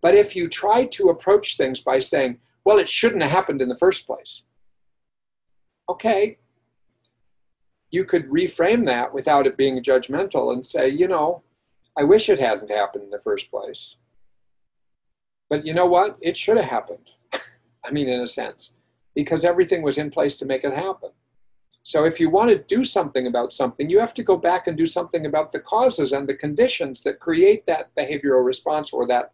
But 0.00 0.14
if 0.14 0.34
you 0.34 0.48
try 0.48 0.84
to 0.86 1.10
approach 1.10 1.56
things 1.56 1.80
by 1.80 1.98
saying, 2.00 2.38
well, 2.64 2.78
it 2.78 2.88
shouldn't 2.88 3.22
have 3.22 3.30
happened 3.30 3.62
in 3.62 3.68
the 3.68 3.76
first 3.76 4.06
place, 4.06 4.42
okay, 5.88 6.38
you 7.90 8.04
could 8.04 8.28
reframe 8.28 8.86
that 8.86 9.12
without 9.14 9.46
it 9.46 9.56
being 9.56 9.80
judgmental 9.82 10.52
and 10.52 10.64
say, 10.64 10.88
you 10.88 11.06
know, 11.06 11.42
I 11.96 12.04
wish 12.04 12.28
it 12.28 12.38
hadn't 12.38 12.70
happened 12.70 13.04
in 13.04 13.10
the 13.10 13.18
first 13.18 13.50
place. 13.50 13.96
But 15.50 15.66
you 15.66 15.74
know 15.74 15.86
what? 15.86 16.16
It 16.22 16.36
should 16.36 16.56
have 16.56 16.70
happened. 16.70 17.10
I 17.84 17.90
mean, 17.90 18.08
in 18.08 18.20
a 18.20 18.26
sense, 18.26 18.72
because 19.14 19.44
everything 19.44 19.82
was 19.82 19.98
in 19.98 20.10
place 20.10 20.36
to 20.38 20.46
make 20.46 20.64
it 20.64 20.72
happen. 20.72 21.10
So 21.84 22.04
if 22.04 22.20
you 22.20 22.30
want 22.30 22.50
to 22.50 22.58
do 22.58 22.84
something 22.84 23.26
about 23.26 23.52
something, 23.52 23.90
you 23.90 23.98
have 23.98 24.14
to 24.14 24.22
go 24.22 24.36
back 24.36 24.66
and 24.66 24.76
do 24.76 24.86
something 24.86 25.26
about 25.26 25.50
the 25.50 25.60
causes 25.60 26.12
and 26.12 26.28
the 26.28 26.34
conditions 26.34 27.02
that 27.02 27.18
create 27.18 27.66
that 27.66 27.90
behavioral 27.96 28.44
response 28.44 28.92
or 28.92 29.06
that 29.08 29.32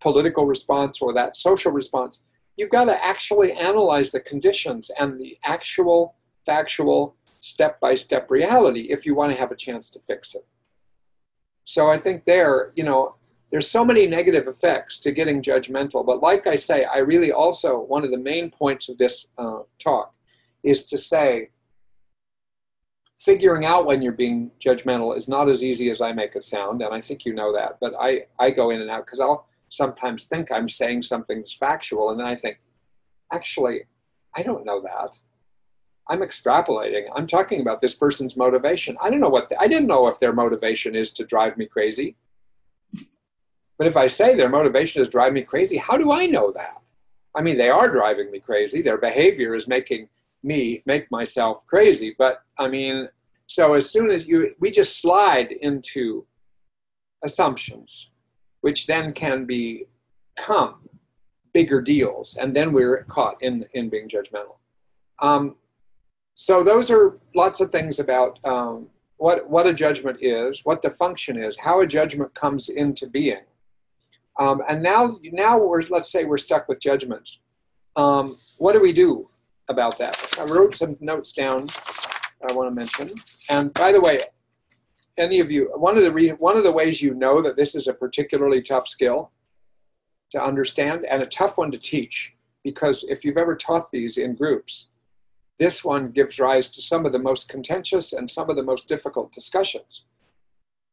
political 0.00 0.46
response 0.46 1.02
or 1.02 1.12
that 1.12 1.36
social 1.36 1.72
response. 1.72 2.22
You've 2.56 2.70
got 2.70 2.86
to 2.86 3.04
actually 3.04 3.52
analyze 3.52 4.10
the 4.10 4.20
conditions 4.20 4.90
and 4.98 5.20
the 5.20 5.36
actual 5.44 6.14
factual 6.46 7.16
step 7.40 7.78
by 7.80 7.94
step 7.94 8.30
reality 8.30 8.86
if 8.90 9.04
you 9.04 9.14
want 9.14 9.32
to 9.32 9.38
have 9.38 9.52
a 9.52 9.56
chance 9.56 9.90
to 9.90 10.00
fix 10.00 10.34
it. 10.34 10.46
So 11.64 11.90
I 11.90 11.98
think 11.98 12.24
there, 12.24 12.72
you 12.74 12.84
know, 12.84 13.16
there's 13.50 13.70
so 13.70 13.84
many 13.84 14.06
negative 14.06 14.48
effects 14.48 14.98
to 15.00 15.12
getting 15.12 15.42
judgmental. 15.42 16.04
But 16.06 16.22
like 16.22 16.46
I 16.46 16.56
say, 16.56 16.84
I 16.84 16.98
really 16.98 17.32
also, 17.32 17.78
one 17.80 18.04
of 18.04 18.10
the 18.10 18.18
main 18.18 18.50
points 18.50 18.88
of 18.88 18.96
this 18.98 19.28
uh, 19.36 19.60
talk 19.78 20.14
is 20.62 20.86
to 20.86 20.98
say, 20.98 21.50
figuring 23.18 23.64
out 23.64 23.86
when 23.86 24.02
you're 24.02 24.12
being 24.12 24.50
judgmental 24.64 25.16
is 25.16 25.28
not 25.28 25.48
as 25.48 25.62
easy 25.62 25.90
as 25.90 26.00
I 26.00 26.12
make 26.12 26.36
it 26.36 26.44
sound. 26.44 26.82
And 26.82 26.94
I 26.94 27.00
think 27.00 27.24
you 27.24 27.34
know 27.34 27.52
that. 27.52 27.78
But 27.80 27.94
I, 27.98 28.26
I 28.38 28.50
go 28.50 28.70
in 28.70 28.80
and 28.80 28.90
out 28.90 29.06
because 29.06 29.20
I'll 29.20 29.46
sometimes 29.68 30.26
think 30.26 30.52
I'm 30.52 30.68
saying 30.68 31.02
something 31.02 31.38
that's 31.38 31.54
factual. 31.54 32.10
And 32.10 32.20
then 32.20 32.26
I 32.26 32.34
think, 32.34 32.58
actually, 33.32 33.84
I 34.34 34.42
don't 34.42 34.64
know 34.64 34.80
that. 34.82 35.18
I'm 36.08 36.20
extrapolating. 36.20 37.06
I'm 37.16 37.26
talking 37.26 37.60
about 37.62 37.80
this 37.80 37.94
person's 37.94 38.36
motivation. 38.36 38.96
I 39.02 39.10
don't 39.10 39.20
know 39.20 39.28
what 39.28 39.48
the, 39.48 39.60
I 39.60 39.66
didn't 39.66 39.88
know 39.88 40.06
if 40.08 40.18
their 40.18 40.32
motivation 40.32 40.94
is 40.94 41.12
to 41.14 41.24
drive 41.24 41.56
me 41.56 41.66
crazy. 41.66 42.16
But 43.78 43.86
if 43.86 43.96
I 43.96 44.06
say 44.06 44.34
their 44.34 44.48
motivation 44.48 45.02
is 45.02 45.08
drive 45.08 45.32
me 45.32 45.42
crazy, 45.42 45.76
how 45.76 45.98
do 45.98 46.12
I 46.12 46.26
know 46.26 46.52
that? 46.52 46.80
I 47.34 47.42
mean, 47.42 47.58
they 47.58 47.68
are 47.68 47.90
driving 47.90 48.30
me 48.30 48.40
crazy. 48.40 48.82
Their 48.82 48.98
behavior 48.98 49.54
is 49.54 49.68
making 49.68 50.08
me 50.46 50.82
make 50.86 51.10
myself 51.10 51.66
crazy. 51.66 52.14
But 52.16 52.42
I 52.58 52.68
mean, 52.68 53.08
so 53.46 53.74
as 53.74 53.90
soon 53.90 54.10
as 54.10 54.26
you, 54.26 54.54
we 54.58 54.70
just 54.70 55.00
slide 55.00 55.52
into 55.52 56.26
assumptions, 57.22 58.10
which 58.60 58.86
then 58.86 59.12
can 59.12 59.46
become 59.46 60.88
bigger 61.52 61.80
deals, 61.80 62.36
and 62.40 62.54
then 62.54 62.72
we're 62.72 63.04
caught 63.04 63.42
in 63.42 63.66
in 63.74 63.88
being 63.88 64.08
judgmental. 64.08 64.58
Um, 65.20 65.56
so 66.34 66.62
those 66.62 66.90
are 66.90 67.18
lots 67.34 67.60
of 67.60 67.70
things 67.70 67.98
about 67.98 68.38
um, 68.44 68.88
what 69.16 69.48
what 69.48 69.66
a 69.66 69.74
judgment 69.74 70.18
is, 70.20 70.62
what 70.64 70.82
the 70.82 70.90
function 70.90 71.42
is, 71.42 71.56
how 71.58 71.80
a 71.80 71.86
judgment 71.86 72.34
comes 72.34 72.68
into 72.68 73.06
being. 73.06 73.44
Um, 74.38 74.60
and 74.68 74.82
now 74.82 75.18
now 75.32 75.58
we're 75.58 75.82
let's 75.88 76.10
say 76.10 76.24
we're 76.24 76.36
stuck 76.38 76.68
with 76.68 76.80
judgments. 76.80 77.42
Um, 77.96 78.26
what 78.58 78.74
do 78.74 78.82
we 78.82 78.92
do 78.92 79.30
about 79.68 79.98
that? 79.98 80.16
I 80.38 80.44
wrote 80.44 80.74
some 80.74 80.96
notes 81.00 81.32
down 81.32 81.68
I 82.48 82.52
want 82.52 82.68
to 82.68 82.74
mention. 82.74 83.10
And 83.48 83.72
by 83.72 83.92
the 83.92 84.00
way, 84.00 84.22
any 85.18 85.40
of 85.40 85.50
you, 85.50 85.72
one 85.74 85.96
of 85.96 86.04
the 86.04 86.12
re- 86.12 86.30
one 86.30 86.56
of 86.56 86.62
the 86.62 86.72
ways 86.72 87.00
you 87.00 87.14
know 87.14 87.40
that 87.42 87.56
this 87.56 87.74
is 87.74 87.88
a 87.88 87.94
particularly 87.94 88.62
tough 88.62 88.86
skill 88.86 89.30
to 90.32 90.42
understand 90.42 91.06
and 91.06 91.22
a 91.22 91.26
tough 91.26 91.58
one 91.58 91.70
to 91.70 91.78
teach, 91.78 92.34
because 92.64 93.04
if 93.04 93.24
you've 93.24 93.38
ever 93.38 93.56
taught 93.56 93.90
these 93.90 94.18
in 94.18 94.34
groups, 94.34 94.90
this 95.58 95.84
one 95.84 96.10
gives 96.10 96.38
rise 96.38 96.68
to 96.70 96.82
some 96.82 97.06
of 97.06 97.12
the 97.12 97.18
most 97.18 97.48
contentious 97.48 98.12
and 98.12 98.30
some 98.30 98.50
of 98.50 98.56
the 98.56 98.62
most 98.62 98.88
difficult 98.88 99.32
discussions. 99.32 100.04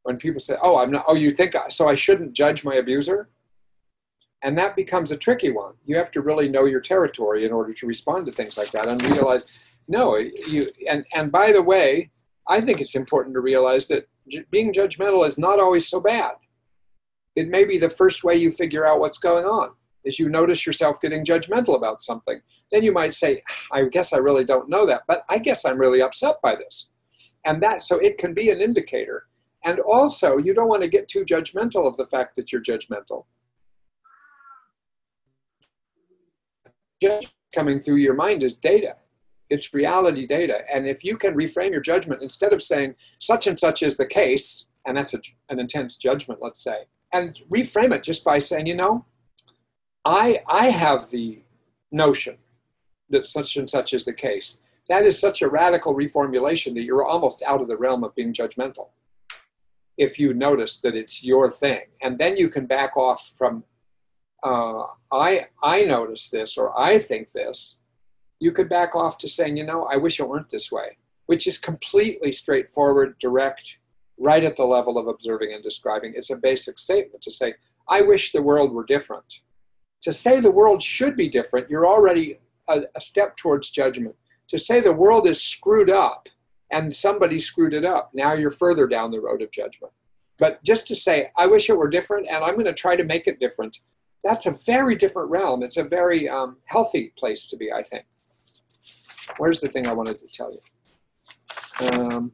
When 0.04 0.18
people 0.18 0.40
say, 0.40 0.56
"Oh, 0.62 0.78
I'm 0.78 0.92
not," 0.92 1.06
"Oh, 1.08 1.16
you 1.16 1.32
think 1.32 1.56
so? 1.70 1.88
I 1.88 1.96
shouldn't 1.96 2.34
judge 2.34 2.64
my 2.64 2.76
abuser," 2.76 3.30
and 4.44 4.58
that 4.58 4.76
becomes 4.76 5.12
a 5.12 5.18
tricky 5.18 5.52
one. 5.52 5.74
You 5.86 5.96
have 5.98 6.12
to 6.12 6.22
really 6.22 6.50
know 6.50 6.66
your 6.66 6.82
territory 6.82 7.46
in 7.46 7.52
order 7.52 7.74
to 7.74 7.88
respond 7.88 8.26
to 8.26 8.32
things 8.32 8.58
like 8.58 8.72
that 8.72 8.88
and 8.88 9.02
realize, 9.08 9.60
no, 9.88 10.18
you. 10.18 10.68
And 10.88 11.06
and 11.14 11.32
by 11.32 11.52
the 11.52 11.62
way, 11.62 12.12
I 12.48 12.62
think 12.62 12.82
it's 12.82 12.96
important 12.96 13.34
to 13.36 13.42
realize 13.42 13.88
that 13.88 14.08
being 14.52 14.74
judgmental 14.74 15.26
is 15.26 15.38
not 15.38 15.60
always 15.60 15.88
so 15.88 16.00
bad. 16.00 16.34
It 17.36 17.48
may 17.48 17.64
be 17.64 17.78
the 17.78 17.90
first 17.90 18.24
way 18.24 18.36
you 18.36 18.52
figure 18.52 18.86
out 18.86 19.00
what's 19.00 19.18
going 19.18 19.46
on 19.46 19.72
is 20.04 20.20
you 20.20 20.30
notice 20.30 20.66
yourself 20.66 21.00
getting 21.02 21.26
judgmental 21.26 21.76
about 21.76 22.02
something. 22.02 22.42
Then 22.72 22.84
you 22.84 22.92
might 22.92 23.16
say, 23.16 23.42
I 23.72 23.86
guess 23.86 24.14
I 24.14 24.18
really 24.18 24.44
don't 24.44 24.70
know 24.70 24.86
that, 24.86 25.04
but 25.08 25.24
I 25.30 25.38
guess 25.38 25.66
I'm 25.66 25.78
really 25.78 26.02
upset 26.02 26.36
by 26.44 26.56
this. 26.56 26.90
And 27.46 27.62
that, 27.62 27.84
so 27.84 27.98
it 27.98 28.18
can 28.18 28.34
be 28.34 28.50
an 28.50 28.62
indicator. 28.62 29.28
And 29.66 29.80
also, 29.80 30.38
you 30.38 30.54
don't 30.54 30.68
want 30.68 30.84
to 30.84 30.90
get 30.90 31.08
too 31.08 31.24
judgmental 31.24 31.88
of 31.88 31.96
the 31.96 32.06
fact 32.06 32.36
that 32.36 32.52
you're 32.52 32.62
judgmental. 32.62 33.26
Just 37.04 37.34
coming 37.54 37.82
through 37.82 37.98
your 37.98 38.14
mind 38.14 38.44
is 38.44 38.56
data. 38.56 38.96
It's 39.50 39.74
reality 39.74 40.26
data. 40.26 40.62
And 40.74 40.88
if 40.88 41.04
you 41.04 41.18
can 41.18 41.36
reframe 41.36 41.72
your 41.72 41.82
judgment 41.82 42.22
instead 42.22 42.54
of 42.54 42.64
saying 42.64 42.96
such 43.20 43.46
and 43.46 43.60
such 43.60 43.84
is 43.84 43.98
the 43.98 44.06
case, 44.06 44.68
and 44.86 44.96
that's 44.96 45.14
a, 45.14 45.20
an 45.50 45.60
intense 45.60 45.98
judgment, 45.98 46.40
let's 46.42 46.64
say, 46.64 46.86
and 47.12 47.42
reframe 47.52 47.94
it 47.94 48.04
just 48.04 48.24
by 48.24 48.40
saying, 48.40 48.68
you 48.68 48.76
know, 48.76 49.06
I, 50.06 50.40
I 50.48 50.70
have 50.70 51.10
the 51.10 51.42
notion 51.92 52.38
that 53.10 53.26
such 53.26 53.58
and 53.58 53.70
such 53.70 53.94
is 53.94 54.06
the 54.06 54.14
case. 54.14 54.62
That 54.88 55.04
is 55.04 55.20
such 55.20 55.42
a 55.42 55.50
radical 55.50 55.94
reformulation 55.94 56.74
that 56.76 56.84
you're 56.84 57.06
almost 57.06 57.44
out 57.46 57.60
of 57.60 57.68
the 57.68 57.76
realm 57.76 58.06
of 58.06 58.16
being 58.16 58.34
judgmental. 58.34 58.92
If 59.98 60.18
you 60.18 60.34
notice 60.34 60.80
that 60.80 60.96
it's 60.96 61.22
your 61.22 61.52
thing, 61.52 61.82
and 62.02 62.18
then 62.18 62.38
you 62.38 62.48
can 62.48 62.66
back 62.66 62.96
off 62.96 63.34
from, 63.38 63.66
uh, 64.44 64.86
I, 65.12 65.48
I 65.62 65.84
notice 65.84 66.30
this 66.30 66.58
or 66.58 66.78
I 66.80 67.00
think 67.00 67.32
this, 67.32 67.82
you 68.40 68.52
could 68.52 68.70
back 68.70 68.96
off 68.96 69.18
to 69.20 69.28
saying, 69.28 69.58
you 69.58 69.66
know, 69.66 69.86
I 69.86 69.98
wish 69.98 70.20
it 70.20 70.28
weren't 70.28 70.50
this 70.50 70.72
way, 70.72 70.98
which 71.28 71.48
is 71.48 71.58
completely 71.58 72.32
straightforward, 72.32 73.18
direct, 73.20 73.80
right 74.18 74.44
at 74.44 74.58
the 74.58 74.66
level 74.66 74.98
of 74.98 75.08
observing 75.08 75.54
and 75.54 75.64
describing. 75.64 76.14
It's 76.16 76.30
a 76.30 76.38
basic 76.38 76.78
statement 76.78 77.24
to 77.24 77.32
say, 77.32 77.56
I 77.88 78.02
wish 78.02 78.32
the 78.32 78.42
world 78.42 78.74
were 78.74 78.86
different 78.86 79.42
to 80.04 80.12
say 80.12 80.40
the 80.40 80.52
world 80.52 80.84
should 80.84 81.16
be 81.16 81.30
different, 81.30 81.70
you're 81.70 81.88
already 81.88 82.40
a, 82.68 82.82
a 82.96 83.02
step 83.02 83.38
towards 83.38 83.72
judgment. 83.72 84.16
To 84.50 84.58
say 84.58 84.82
the 84.82 84.94
world 84.94 85.28
is 85.28 85.42
screwed 85.42 85.90
up 85.90 86.28
and 86.72 86.94
somebody 86.94 87.40
screwed 87.40 87.74
it 87.74 87.86
up, 87.86 88.12
now 88.14 88.34
you're 88.34 88.52
further 88.52 88.86
down 88.86 89.12
the 89.12 89.22
road 89.22 89.42
of 89.42 89.52
judgment. 89.52 89.94
But 90.38 90.62
just 90.64 90.88
to 90.90 90.96
say, 90.96 91.32
I 91.38 91.48
wish 91.48 91.70
it 91.70 91.78
were 91.78 91.90
different 91.90 92.28
and 92.28 92.44
I'm 92.44 92.56
going 92.56 92.66
to 92.66 92.74
try 92.74 92.98
to 92.98 93.04
make 93.06 93.28
it 93.28 93.40
different, 93.40 93.80
that's 94.24 94.46
a 94.46 94.56
very 94.66 94.96
different 94.96 95.30
realm. 95.30 95.64
It's 95.64 95.78
a 95.78 95.84
very 95.84 96.30
um, 96.30 96.58
healthy 96.66 97.14
place 97.18 97.48
to 97.48 97.58
be, 97.58 97.72
I 97.72 97.84
think. 97.84 98.06
Where's 99.38 99.62
the 99.62 99.68
thing 99.68 99.88
I 99.88 99.94
wanted 99.94 100.20
to 100.20 100.28
tell 100.28 100.52
you? 100.52 100.60
Um, 101.90 102.32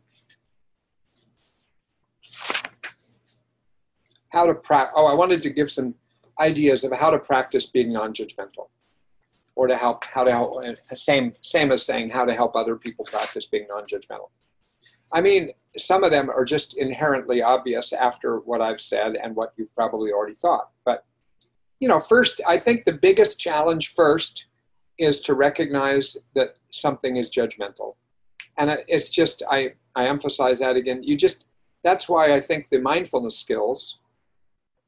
how 4.29 4.45
to 4.45 4.53
practice. 4.53 4.93
Oh, 4.95 5.07
I 5.07 5.13
wanted 5.13 5.41
to 5.43 5.49
give 5.49 5.71
some 5.71 5.95
ideas 6.39 6.83
of 6.83 6.91
how 6.93 7.09
to 7.09 7.19
practice 7.19 7.65
being 7.65 7.91
non-judgmental 7.91 8.69
or 9.55 9.67
to 9.67 9.75
help 9.75 10.03
how 10.05 10.23
to 10.23 10.31
help 10.31 10.63
same 10.95 11.33
same 11.33 11.71
as 11.71 11.85
saying 11.85 12.09
how 12.09 12.23
to 12.23 12.33
help 12.33 12.55
other 12.55 12.75
people 12.77 13.03
practice 13.05 13.45
being 13.45 13.67
non-judgmental 13.67 14.29
i 15.13 15.19
mean 15.19 15.51
some 15.75 16.03
of 16.03 16.11
them 16.11 16.29
are 16.29 16.45
just 16.45 16.77
inherently 16.77 17.41
obvious 17.41 17.91
after 17.91 18.37
what 18.39 18.61
i've 18.61 18.79
said 18.79 19.15
and 19.21 19.35
what 19.35 19.53
you've 19.57 19.73
probably 19.75 20.11
already 20.11 20.33
thought 20.33 20.69
but 20.85 21.03
you 21.79 21.87
know 21.87 21.99
first 21.99 22.41
i 22.47 22.57
think 22.57 22.85
the 22.85 22.93
biggest 22.93 23.39
challenge 23.39 23.89
first 23.89 24.47
is 24.97 25.21
to 25.21 25.33
recognize 25.33 26.17
that 26.35 26.55
something 26.71 27.17
is 27.17 27.29
judgmental 27.29 27.95
and 28.57 28.77
it's 28.87 29.09
just 29.09 29.43
i 29.49 29.71
i 29.95 30.07
emphasize 30.07 30.59
that 30.59 30.75
again 30.75 31.01
you 31.03 31.15
just 31.15 31.47
that's 31.83 32.09
why 32.09 32.33
i 32.33 32.39
think 32.39 32.67
the 32.69 32.79
mindfulness 32.79 33.37
skills 33.37 33.99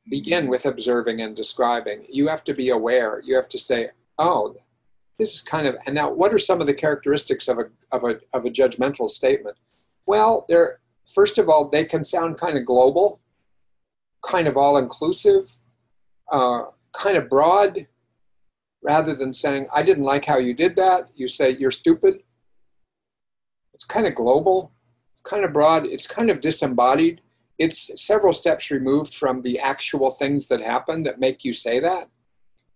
begin 0.10 0.48
with 0.48 0.66
observing 0.66 1.22
and 1.22 1.36
describing. 1.36 2.06
You 2.10 2.28
have 2.28 2.44
to 2.46 2.54
be 2.54 2.70
aware. 2.70 3.22
You 3.24 3.36
have 3.36 3.50
to 3.50 3.60
say, 3.60 3.90
oh, 4.18 4.56
this 5.20 5.36
is 5.36 5.42
kind 5.42 5.68
of, 5.68 5.76
and 5.86 5.94
now 5.94 6.12
what 6.12 6.34
are 6.34 6.40
some 6.40 6.62
of 6.62 6.68
the 6.68 6.74
characteristics 6.74 7.48
of 7.48 7.60
a, 7.60 7.66
of 7.92 8.04
a, 8.04 8.20
of 8.34 8.46
a 8.46 8.50
judgmental 8.50 9.10
statement? 9.10 9.58
Well, 10.08 10.46
they're, 10.48 10.80
first 11.14 11.38
of 11.38 11.50
all, 11.50 11.70
they 11.70 11.86
can 11.86 12.04
sound 12.04 12.38
kind 12.38 12.58
of 12.58 12.66
global, 12.66 13.20
kind 14.26 14.48
of 14.48 14.58
all 14.58 14.78
inclusive, 14.78 15.58
uh, 16.32 16.64
kind 16.94 17.18
of 17.18 17.30
broad, 17.30 17.88
rather 18.84 19.16
than 19.16 19.34
saying, 19.34 19.68
I 19.74 19.84
didn't 19.84 20.04
like 20.04 20.26
how 20.26 20.38
you 20.38 20.54
did 20.54 20.76
that. 20.76 21.10
You 21.16 21.28
say, 21.28 21.56
you're 21.58 21.72
stupid. 21.72 22.24
It's 23.74 23.86
kind 23.86 24.08
of 24.08 24.16
global, 24.16 24.72
kind 25.24 25.44
of 25.44 25.54
broad, 25.54 25.86
it's 25.86 26.08
kind 26.08 26.30
of 26.30 26.42
disembodied 26.42 27.22
it's 27.62 28.02
several 28.04 28.34
steps 28.34 28.72
removed 28.72 29.14
from 29.14 29.44
the 29.44 29.60
actual 29.60 30.10
things 30.10 30.48
that 30.48 30.60
happen 30.62 31.04
that 31.04 31.20
make 31.20 31.46
you 31.46 31.54
say 31.54 31.80
that. 31.80 32.10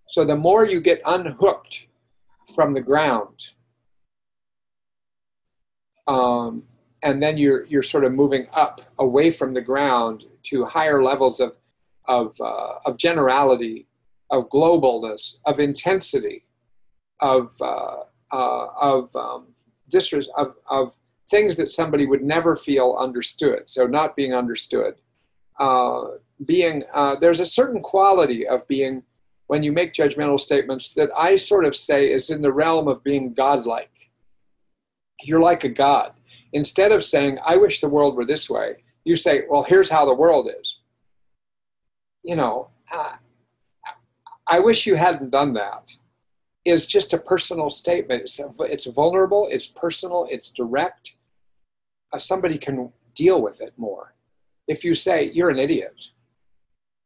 So 0.09 0.24
the 0.24 0.36
more 0.36 0.63
you 0.63 0.80
get 0.80 1.01
unhooked 1.07 1.88
from 2.53 2.76
the 2.76 2.82
ground, 2.82 3.53
um, 6.07 6.61
and 7.01 7.22
then 7.22 7.36
you're 7.36 7.66
you're 7.66 7.82
sort 7.82 8.03
of 8.03 8.13
moving 8.13 8.45
up 8.53 8.80
away 8.99 9.32
from 9.32 9.55
the 9.55 9.61
ground 9.61 10.26
to 10.43 10.63
higher 10.66 11.01
levels 11.01 11.39
of 11.39 11.57
of 12.07 12.39
uh, 12.39 12.74
of 12.86 12.97
generality, 12.97 13.88
of 14.32 14.49
globalness, 14.49 15.39
of 15.45 15.59
intensity, 15.59 16.45
of 17.19 17.53
uh, 17.61 18.03
uh, 18.32 18.67
of 18.80 19.15
um, 19.15 19.47
distress, 19.89 20.28
of 20.38 20.55
of 20.69 20.95
things 21.30 21.57
that 21.57 21.71
somebody 21.71 22.05
would 22.05 22.23
never 22.23 22.55
feel 22.55 22.97
understood. 22.99 23.69
So 23.69 23.86
not 23.86 24.15
being 24.15 24.34
understood. 24.34 24.95
Uh, 25.59 26.03
being 26.45 26.84
uh, 26.93 27.15
there's 27.15 27.39
a 27.39 27.45
certain 27.45 27.82
quality 27.82 28.47
of 28.47 28.67
being 28.67 29.03
when 29.47 29.63
you 29.63 29.71
make 29.71 29.93
judgmental 29.93 30.39
statements 30.39 30.93
that 30.95 31.09
I 31.15 31.36
sort 31.36 31.65
of 31.65 31.76
say 31.76 32.11
is 32.11 32.30
in 32.30 32.41
the 32.41 32.51
realm 32.51 32.88
of 32.88 33.03
being 33.03 33.34
godlike. 33.34 34.11
You're 35.21 35.41
like 35.41 35.63
a 35.63 35.69
god. 35.69 36.13
Instead 36.53 36.91
of 36.91 37.03
saying, 37.03 37.38
I 37.45 37.57
wish 37.57 37.80
the 37.80 37.89
world 37.89 38.15
were 38.15 38.26
this 38.26 38.49
way, 38.49 38.84
you 39.03 39.15
say, 39.15 39.43
Well, 39.49 39.63
here's 39.63 39.89
how 39.89 40.05
the 40.05 40.13
world 40.13 40.49
is. 40.59 40.80
You 42.23 42.36
know, 42.36 42.69
uh, 42.91 43.13
I 44.48 44.60
wish 44.60 44.86
you 44.86 44.96
hadn't 44.96 45.32
done 45.32 45.54
that. 45.54 45.93
Is 46.64 46.88
just 46.88 47.14
a 47.14 47.20
personal 47.20 47.70
statement. 47.70 48.24
It's, 48.24 48.39
it's 48.60 48.88
vulnerable, 48.88 49.48
it's 49.52 49.68
personal, 49.68 50.28
it's 50.32 50.50
direct, 50.50 51.16
uh, 52.12 52.18
somebody 52.18 52.58
can 52.58 52.91
deal 53.16 53.41
with 53.41 53.62
it 53.62 53.74
more. 53.78 54.16
If 54.68 54.84
you 54.84 54.96
say, 54.96 55.30
you're 55.32 55.52
an 55.52 55.60
idiot, 55.60 56.12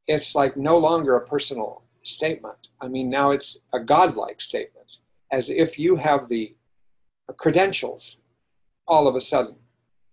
it's 0.07 0.33
like 0.33 0.55
no 0.55 0.77
longer 0.77 1.15
a 1.15 1.25
personal 1.25 1.83
statement. 2.03 2.69
I 2.81 2.87
mean, 2.87 3.09
now 3.09 3.31
it's 3.31 3.59
a 3.73 3.79
godlike 3.79 4.39
statement, 4.39 4.97
as 5.31 5.49
if 5.49 5.77
you 5.77 5.97
have 5.97 6.29
the 6.29 6.55
credentials 7.37 8.19
all 8.87 9.07
of 9.07 9.15
a 9.15 9.21
sudden 9.21 9.55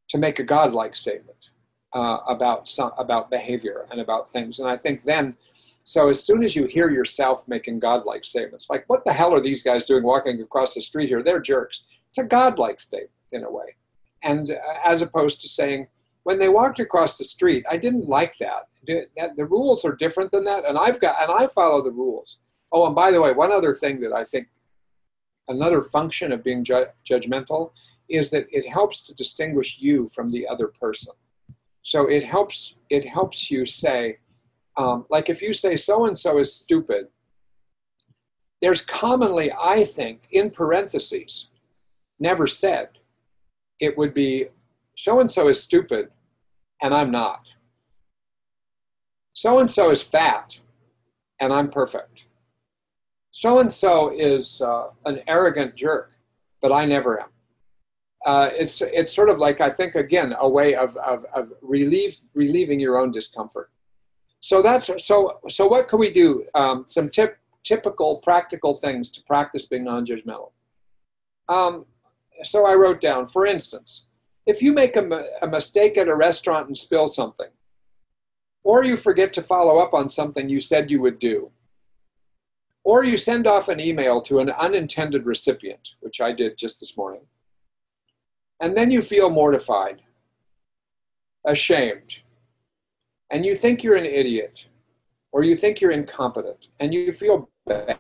to 0.09 0.19
make 0.19 0.39
a 0.39 0.45
godlike 0.45 0.97
statement 0.97 1.51
uh, 1.95 2.19
about 2.29 2.69
some, 2.69 2.93
about 2.99 3.31
behavior 3.31 3.87
and 3.91 4.01
about 4.01 4.31
things. 4.31 4.59
And 4.59 4.69
I 4.69 4.77
think 4.77 5.05
then, 5.05 5.37
so 5.87 6.09
as 6.09 6.23
soon 6.23 6.43
as 6.43 6.57
you 6.57 6.67
hear 6.67 6.91
yourself 6.91 7.47
making 7.47 7.79
godlike 7.79 8.25
statements, 8.25 8.67
like 8.69 8.85
what 8.89 9.05
the 9.05 9.13
hell 9.13 9.33
are 9.33 9.41
these 9.41 9.63
guys 9.63 9.87
doing 9.87 10.03
walking 10.03 10.41
across 10.43 10.75
the 10.75 10.81
street 10.81 11.09
here? 11.09 11.23
They're 11.23 11.41
jerks. 11.41 11.85
It's 12.09 12.19
a 12.19 12.25
godlike 12.25 12.81
statement 12.81 13.11
in 13.33 13.45
a 13.45 13.51
way 13.51 13.77
and 14.23 14.51
uh, 14.51 14.55
as 14.85 15.03
opposed 15.03 15.41
to 15.41 15.49
saying 15.49 15.87
when 16.25 16.39
they 16.39 16.49
walked 16.49 16.81
across 16.81 17.17
the 17.17 17.25
street 17.25 17.65
i 17.71 17.77
didn't 17.77 18.09
like 18.09 18.37
that 18.39 18.69
the 18.87 19.45
rules 19.45 19.85
are 19.85 19.95
different 19.95 20.31
than 20.31 20.45
that 20.45 20.65
and 20.65 20.79
i've 20.79 21.01
got 21.01 21.21
and 21.23 21.33
i 21.33 21.47
follow 21.47 21.83
the 21.83 21.91
rules 21.91 22.39
oh 22.73 22.87
and 22.87 22.95
by 22.95 23.11
the 23.11 23.21
way 23.21 23.33
one 23.33 23.53
other 23.53 23.75
thing 23.75 24.01
that 24.01 24.13
i 24.13 24.23
think 24.25 24.49
another 25.49 25.81
function 25.81 26.33
of 26.33 26.43
being 26.43 26.65
ju- 26.65 26.87
judgmental 27.09 27.71
is 28.09 28.31
that 28.31 28.47
it 28.51 28.69
helps 28.69 29.01
to 29.07 29.15
distinguish 29.15 29.79
you 29.81 30.07
from 30.09 30.31
the 30.31 30.47
other 30.47 30.69
person 30.69 31.15
so 31.83 32.07
it 32.07 32.23
helps 32.23 32.79
it 32.91 33.07
helps 33.07 33.51
you 33.51 33.65
say 33.65 34.19
um, 34.77 35.07
like 35.11 35.29
if 35.29 35.43
you 35.43 35.53
say 35.53 35.77
so 35.77 36.07
and 36.07 36.17
so 36.17 36.39
is 36.39 36.53
stupid 36.53 37.09
there's 38.61 38.83
commonly 38.83 39.53
i 39.61 39.85
think 39.85 40.27
in 40.31 40.51
parentheses 40.51 41.51
never 42.19 42.47
said 42.47 42.89
it 43.81 43.97
would 43.97 44.15
be 44.15 44.47
so 44.97 45.21
and 45.21 45.31
so 45.31 45.49
is 45.49 45.63
stupid 45.63 46.09
and 46.83 46.95
I'm 46.95 47.11
not. 47.11 47.47
So 49.33 49.59
and 49.59 49.71
so 49.71 49.91
is 49.91 50.03
fat 50.03 50.59
and 51.41 51.53
I'm 51.53 51.69
perfect. 51.69 52.27
So 53.31 53.59
and 53.59 53.73
so 53.73 54.11
is 54.17 54.63
uh, 54.63 54.89
an 55.05 55.21
arrogant 55.27 55.77
jerk, 55.77 56.13
but 56.63 56.73
I 56.73 56.87
never 56.87 57.21
am. 57.21 57.29
Uh, 58.25 58.49
it's 58.53 58.81
it's 58.81 59.15
sort 59.15 59.29
of 59.29 59.39
like 59.39 59.61
I 59.61 59.69
think 59.69 59.95
again 59.95 60.35
a 60.41 60.49
way 60.49 60.75
of 60.75 60.97
of, 60.97 61.27
of 61.35 61.53
relieve 61.61 62.17
relieving 62.35 62.81
your 62.81 62.99
own 62.99 63.11
discomfort. 63.11 63.71
So 64.47 64.63
that's 64.63 64.87
so 65.05 65.41
so. 65.49 65.67
What 65.67 65.89
can 65.89 65.99
we 65.99 66.13
do? 66.13 66.45
Um, 66.55 66.85
some 66.87 67.09
tip, 67.11 67.37
typical 67.65 68.19
practical 68.19 68.77
things 68.77 69.11
to 69.11 69.23
practice 69.25 69.67
being 69.67 69.83
non-judgmental. 69.83 70.53
Um, 71.49 71.85
so 72.45 72.65
I 72.65 72.75
wrote 72.77 73.01
down, 73.01 73.27
for 73.27 73.45
instance, 73.45 74.07
if 74.47 74.63
you 74.63 74.73
make 74.73 74.95
a, 74.95 75.25
a 75.43 75.49
mistake 75.49 75.99
at 75.99 76.07
a 76.07 76.15
restaurant 76.15 76.69
and 76.69 76.79
spill 76.79 77.09
something, 77.09 77.49
or 78.63 78.85
you 78.85 78.97
forget 78.97 79.33
to 79.33 79.43
follow 79.43 79.83
up 79.83 79.93
on 79.95 80.09
something 80.09 80.49
you 80.49 80.61
said 80.61 80.93
you 80.93 81.01
would 81.01 81.19
do, 81.19 81.51
or 82.85 83.03
you 83.03 83.17
send 83.17 83.49
off 83.49 83.67
an 83.67 83.81
email 83.81 84.23
to 84.23 84.39
an 84.39 84.51
unintended 84.51 85.27
recipient, 85.27 85.97
which 85.99 86.21
I 86.21 86.31
did 86.31 86.57
just 86.57 86.79
this 86.79 86.97
morning, 86.97 87.27
and 88.61 88.77
then 88.77 88.93
you 88.93 89.03
feel 89.03 89.29
mortified, 89.29 90.03
ashamed, 91.45 92.21
and 93.31 93.45
you 93.45 93.55
think 93.55 93.83
you're 93.83 93.97
an 93.97 94.07
idiot, 94.07 94.69
or 95.33 95.43
you 95.43 95.57
think 95.57 95.81
you're 95.81 95.93
incompetent, 95.93 96.69
and 96.81 96.95
you 96.95 97.13
feel 97.13 97.49
bad 97.67 97.99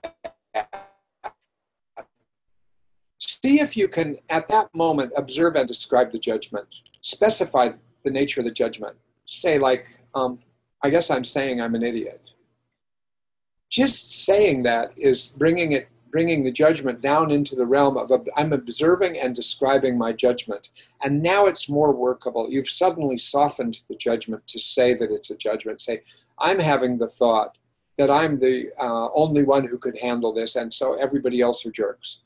See 3.47 3.61
if 3.61 3.77
you 3.77 3.87
can, 3.87 4.19
at 4.29 4.49
that 4.49 4.75
moment, 4.75 5.13
observe 5.17 5.55
and 5.55 5.69
describe 5.69 6.11
the 6.11 6.19
judgment. 6.19 6.67
Specify 7.01 7.71
the 8.05 8.11
nature 8.11 8.41
of 8.41 8.45
the 8.45 8.53
judgment. 8.53 8.97
Say, 9.25 9.59
like, 9.59 9.87
um, 10.15 10.41
I 10.83 10.91
guess 10.91 11.11
I'm 11.11 11.23
saying 11.23 11.61
I'm 11.61 11.75
an 11.77 11.85
idiot. 11.85 12.21
Just 13.71 14.25
saying 14.25 14.65
that 14.65 14.93
is 14.97 15.29
bringing 15.29 15.73
it, 15.73 15.89
bringing 16.11 16.45
the 16.45 16.53
judgment 16.53 17.01
down 17.01 17.31
into 17.31 17.57
the 17.57 17.67
realm 17.67 17.97
of 17.97 18.11
I'm 18.37 18.53
observing 18.53 19.19
and 19.19 19.35
describing 19.35 19.99
my 19.99 20.13
judgment, 20.13 20.71
and 21.03 21.23
now 21.23 21.47
it's 21.47 21.69
more 21.69 21.93
workable. 21.93 22.49
You've 22.51 22.69
suddenly 22.69 23.19
softened 23.19 23.83
the 23.89 23.97
judgment 23.97 24.47
to 24.49 24.59
say 24.59 24.95
that 24.95 25.11
it's 25.11 25.31
a 25.31 25.37
judgment. 25.37 25.81
Say, 25.81 26.03
I'm 26.39 26.59
having 26.59 26.99
the 26.99 27.09
thought 27.09 27.59
that 27.99 28.11
I'm 28.11 28.39
the 28.39 28.71
uh, 28.79 29.09
only 29.15 29.43
one 29.43 29.67
who 29.67 29.79
could 29.79 29.99
handle 29.99 30.33
this, 30.33 30.57
and 30.57 30.73
so 30.73 30.95
everybody 30.95 31.41
else 31.41 31.65
are 31.65 31.71
jerks 31.71 32.21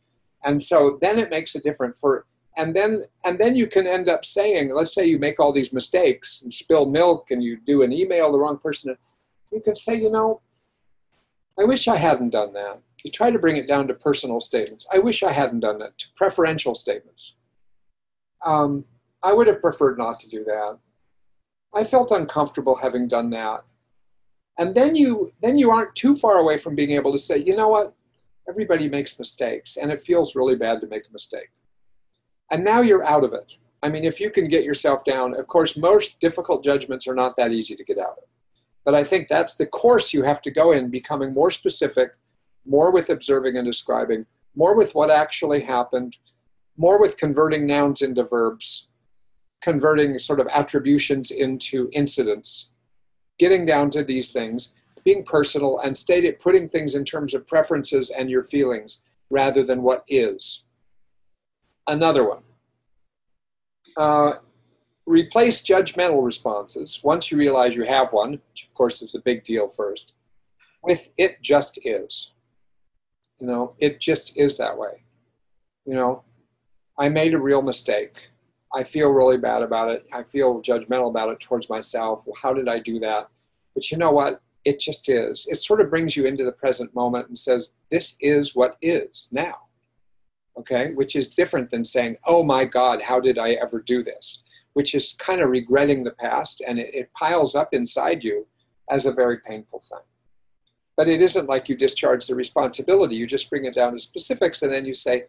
and 0.44 0.62
so 0.62 0.98
then 1.00 1.18
it 1.18 1.30
makes 1.30 1.54
a 1.54 1.60
difference 1.60 1.98
for 1.98 2.26
and 2.56 2.74
then 2.74 3.04
and 3.24 3.38
then 3.38 3.54
you 3.54 3.66
can 3.66 3.86
end 3.86 4.08
up 4.08 4.24
saying 4.24 4.74
let's 4.74 4.94
say 4.94 5.06
you 5.06 5.18
make 5.18 5.38
all 5.38 5.52
these 5.52 5.72
mistakes 5.72 6.42
and 6.42 6.52
spill 6.52 6.86
milk 6.86 7.30
and 7.30 7.42
you 7.42 7.58
do 7.66 7.82
an 7.82 7.92
email 7.92 8.32
the 8.32 8.38
wrong 8.38 8.58
person 8.58 8.96
you 9.52 9.60
can 9.60 9.76
say 9.76 9.94
you 9.94 10.10
know 10.10 10.40
i 11.60 11.64
wish 11.64 11.88
i 11.88 11.96
hadn't 11.96 12.30
done 12.30 12.52
that 12.52 12.80
you 13.04 13.10
try 13.10 13.30
to 13.30 13.38
bring 13.38 13.56
it 13.56 13.68
down 13.68 13.86
to 13.86 13.94
personal 13.94 14.40
statements 14.40 14.86
i 14.92 14.98
wish 14.98 15.22
i 15.22 15.32
hadn't 15.32 15.60
done 15.60 15.78
that 15.78 15.96
to 15.98 16.06
preferential 16.16 16.74
statements 16.74 17.36
um, 18.44 18.84
i 19.22 19.32
would 19.32 19.46
have 19.46 19.60
preferred 19.60 19.98
not 19.98 20.18
to 20.18 20.28
do 20.28 20.42
that 20.44 20.78
i 21.74 21.84
felt 21.84 22.10
uncomfortable 22.10 22.74
having 22.74 23.06
done 23.06 23.30
that 23.30 23.62
and 24.58 24.74
then 24.74 24.94
you 24.94 25.32
then 25.42 25.56
you 25.56 25.70
aren't 25.70 25.94
too 25.94 26.16
far 26.16 26.38
away 26.38 26.56
from 26.56 26.74
being 26.74 26.90
able 26.90 27.12
to 27.12 27.18
say 27.18 27.38
you 27.38 27.56
know 27.56 27.68
what 27.68 27.94
Everybody 28.50 28.88
makes 28.88 29.16
mistakes, 29.16 29.76
and 29.76 29.92
it 29.92 30.02
feels 30.02 30.34
really 30.34 30.56
bad 30.56 30.80
to 30.80 30.88
make 30.88 31.06
a 31.08 31.12
mistake. 31.12 31.50
And 32.50 32.64
now 32.64 32.80
you're 32.80 33.04
out 33.04 33.22
of 33.22 33.32
it. 33.32 33.54
I 33.80 33.88
mean, 33.88 34.04
if 34.04 34.18
you 34.18 34.28
can 34.28 34.48
get 34.48 34.64
yourself 34.64 35.04
down, 35.04 35.38
of 35.38 35.46
course, 35.46 35.76
most 35.76 36.18
difficult 36.18 36.64
judgments 36.64 37.06
are 37.06 37.14
not 37.14 37.36
that 37.36 37.52
easy 37.52 37.76
to 37.76 37.84
get 37.84 37.98
out 37.98 38.18
of. 38.18 38.24
But 38.90 38.98
I 38.98 39.04
think 39.04 39.28
that's 39.28 39.54
the 39.54 39.66
course 39.66 40.12
you 40.12 40.24
have 40.24 40.42
to 40.42 40.50
go 40.50 40.72
in, 40.72 40.90
becoming 40.90 41.32
more 41.32 41.52
specific, 41.52 42.16
more 42.66 42.90
with 42.90 43.08
observing 43.08 43.56
and 43.56 43.64
describing, 43.64 44.26
more 44.56 44.76
with 44.76 44.96
what 44.96 45.12
actually 45.12 45.60
happened, 45.60 46.16
more 46.76 47.00
with 47.00 47.16
converting 47.16 47.66
nouns 47.66 48.02
into 48.02 48.24
verbs, 48.24 48.88
converting 49.62 50.18
sort 50.18 50.40
of 50.40 50.48
attributions 50.48 51.30
into 51.30 51.88
incidents, 51.92 52.72
getting 53.38 53.64
down 53.64 53.92
to 53.92 54.02
these 54.02 54.32
things, 54.32 54.74
being 55.04 55.22
personal 55.22 55.78
and 55.84 55.96
state 55.96 56.24
it, 56.24 56.40
putting 56.40 56.66
things 56.66 56.96
in 56.96 57.04
terms 57.04 57.32
of 57.32 57.46
preferences 57.46 58.10
and 58.10 58.28
your 58.28 58.42
feelings 58.42 59.04
rather 59.30 59.62
than 59.62 59.82
what 59.82 60.02
is. 60.08 60.64
Another 61.86 62.28
one. 62.28 62.42
Uh, 63.96 64.32
replace 65.10 65.62
judgmental 65.62 66.24
responses 66.24 67.00
once 67.02 67.30
you 67.30 67.38
realize 67.38 67.76
you 67.76 67.84
have 67.84 68.12
one, 68.12 68.32
which 68.50 68.64
of 68.66 68.74
course 68.74 69.02
is 69.02 69.12
the 69.12 69.20
big 69.20 69.44
deal 69.44 69.68
first, 69.68 70.12
with 70.82 71.12
it 71.18 71.42
just 71.42 71.78
is. 71.84 72.34
You 73.38 73.46
know, 73.46 73.74
it 73.78 74.00
just 74.00 74.36
is 74.36 74.56
that 74.58 74.76
way. 74.76 75.02
You 75.86 75.94
know, 75.94 76.24
I 76.98 77.08
made 77.08 77.34
a 77.34 77.40
real 77.40 77.62
mistake. 77.62 78.28
I 78.74 78.84
feel 78.84 79.08
really 79.08 79.38
bad 79.38 79.62
about 79.62 79.90
it. 79.90 80.06
I 80.12 80.22
feel 80.22 80.62
judgmental 80.62 81.10
about 81.10 81.30
it 81.30 81.40
towards 81.40 81.68
myself. 81.68 82.22
Well, 82.26 82.36
how 82.40 82.52
did 82.52 82.68
I 82.68 82.78
do 82.78 82.98
that? 83.00 83.28
But 83.74 83.90
you 83.90 83.98
know 83.98 84.12
what? 84.12 84.42
it 84.64 84.78
just 84.78 85.08
is. 85.08 85.46
It 85.48 85.56
sort 85.56 85.80
of 85.80 85.90
brings 85.90 86.16
you 86.16 86.26
into 86.26 86.44
the 86.44 86.52
present 86.52 86.94
moment 86.94 87.28
and 87.28 87.38
says, 87.38 87.70
this 87.90 88.16
is 88.20 88.54
what 88.54 88.76
is 88.82 89.28
now. 89.32 89.54
Okay, 90.58 90.92
which 90.94 91.16
is 91.16 91.34
different 91.34 91.70
than 91.70 91.84
saying, 91.84 92.16
oh 92.26 92.42
my 92.42 92.64
God, 92.64 93.00
how 93.00 93.20
did 93.20 93.38
I 93.38 93.52
ever 93.52 93.80
do 93.80 94.02
this? 94.02 94.44
Which 94.74 94.94
is 94.94 95.14
kind 95.18 95.40
of 95.40 95.50
regretting 95.50 96.04
the 96.04 96.12
past, 96.12 96.62
and 96.66 96.78
it, 96.78 96.94
it 96.94 97.12
piles 97.14 97.54
up 97.54 97.72
inside 97.72 98.22
you 98.22 98.46
as 98.90 99.06
a 99.06 99.12
very 99.12 99.38
painful 99.38 99.80
thing. 99.80 100.04
But 100.96 101.08
it 101.08 101.22
isn't 101.22 101.48
like 101.48 101.68
you 101.68 101.76
discharge 101.76 102.26
the 102.26 102.34
responsibility. 102.34 103.16
You 103.16 103.26
just 103.26 103.48
bring 103.48 103.64
it 103.64 103.74
down 103.74 103.92
to 103.92 103.98
specifics, 103.98 104.62
and 104.62 104.72
then 104.72 104.84
you 104.84 104.94
say, 104.94 105.24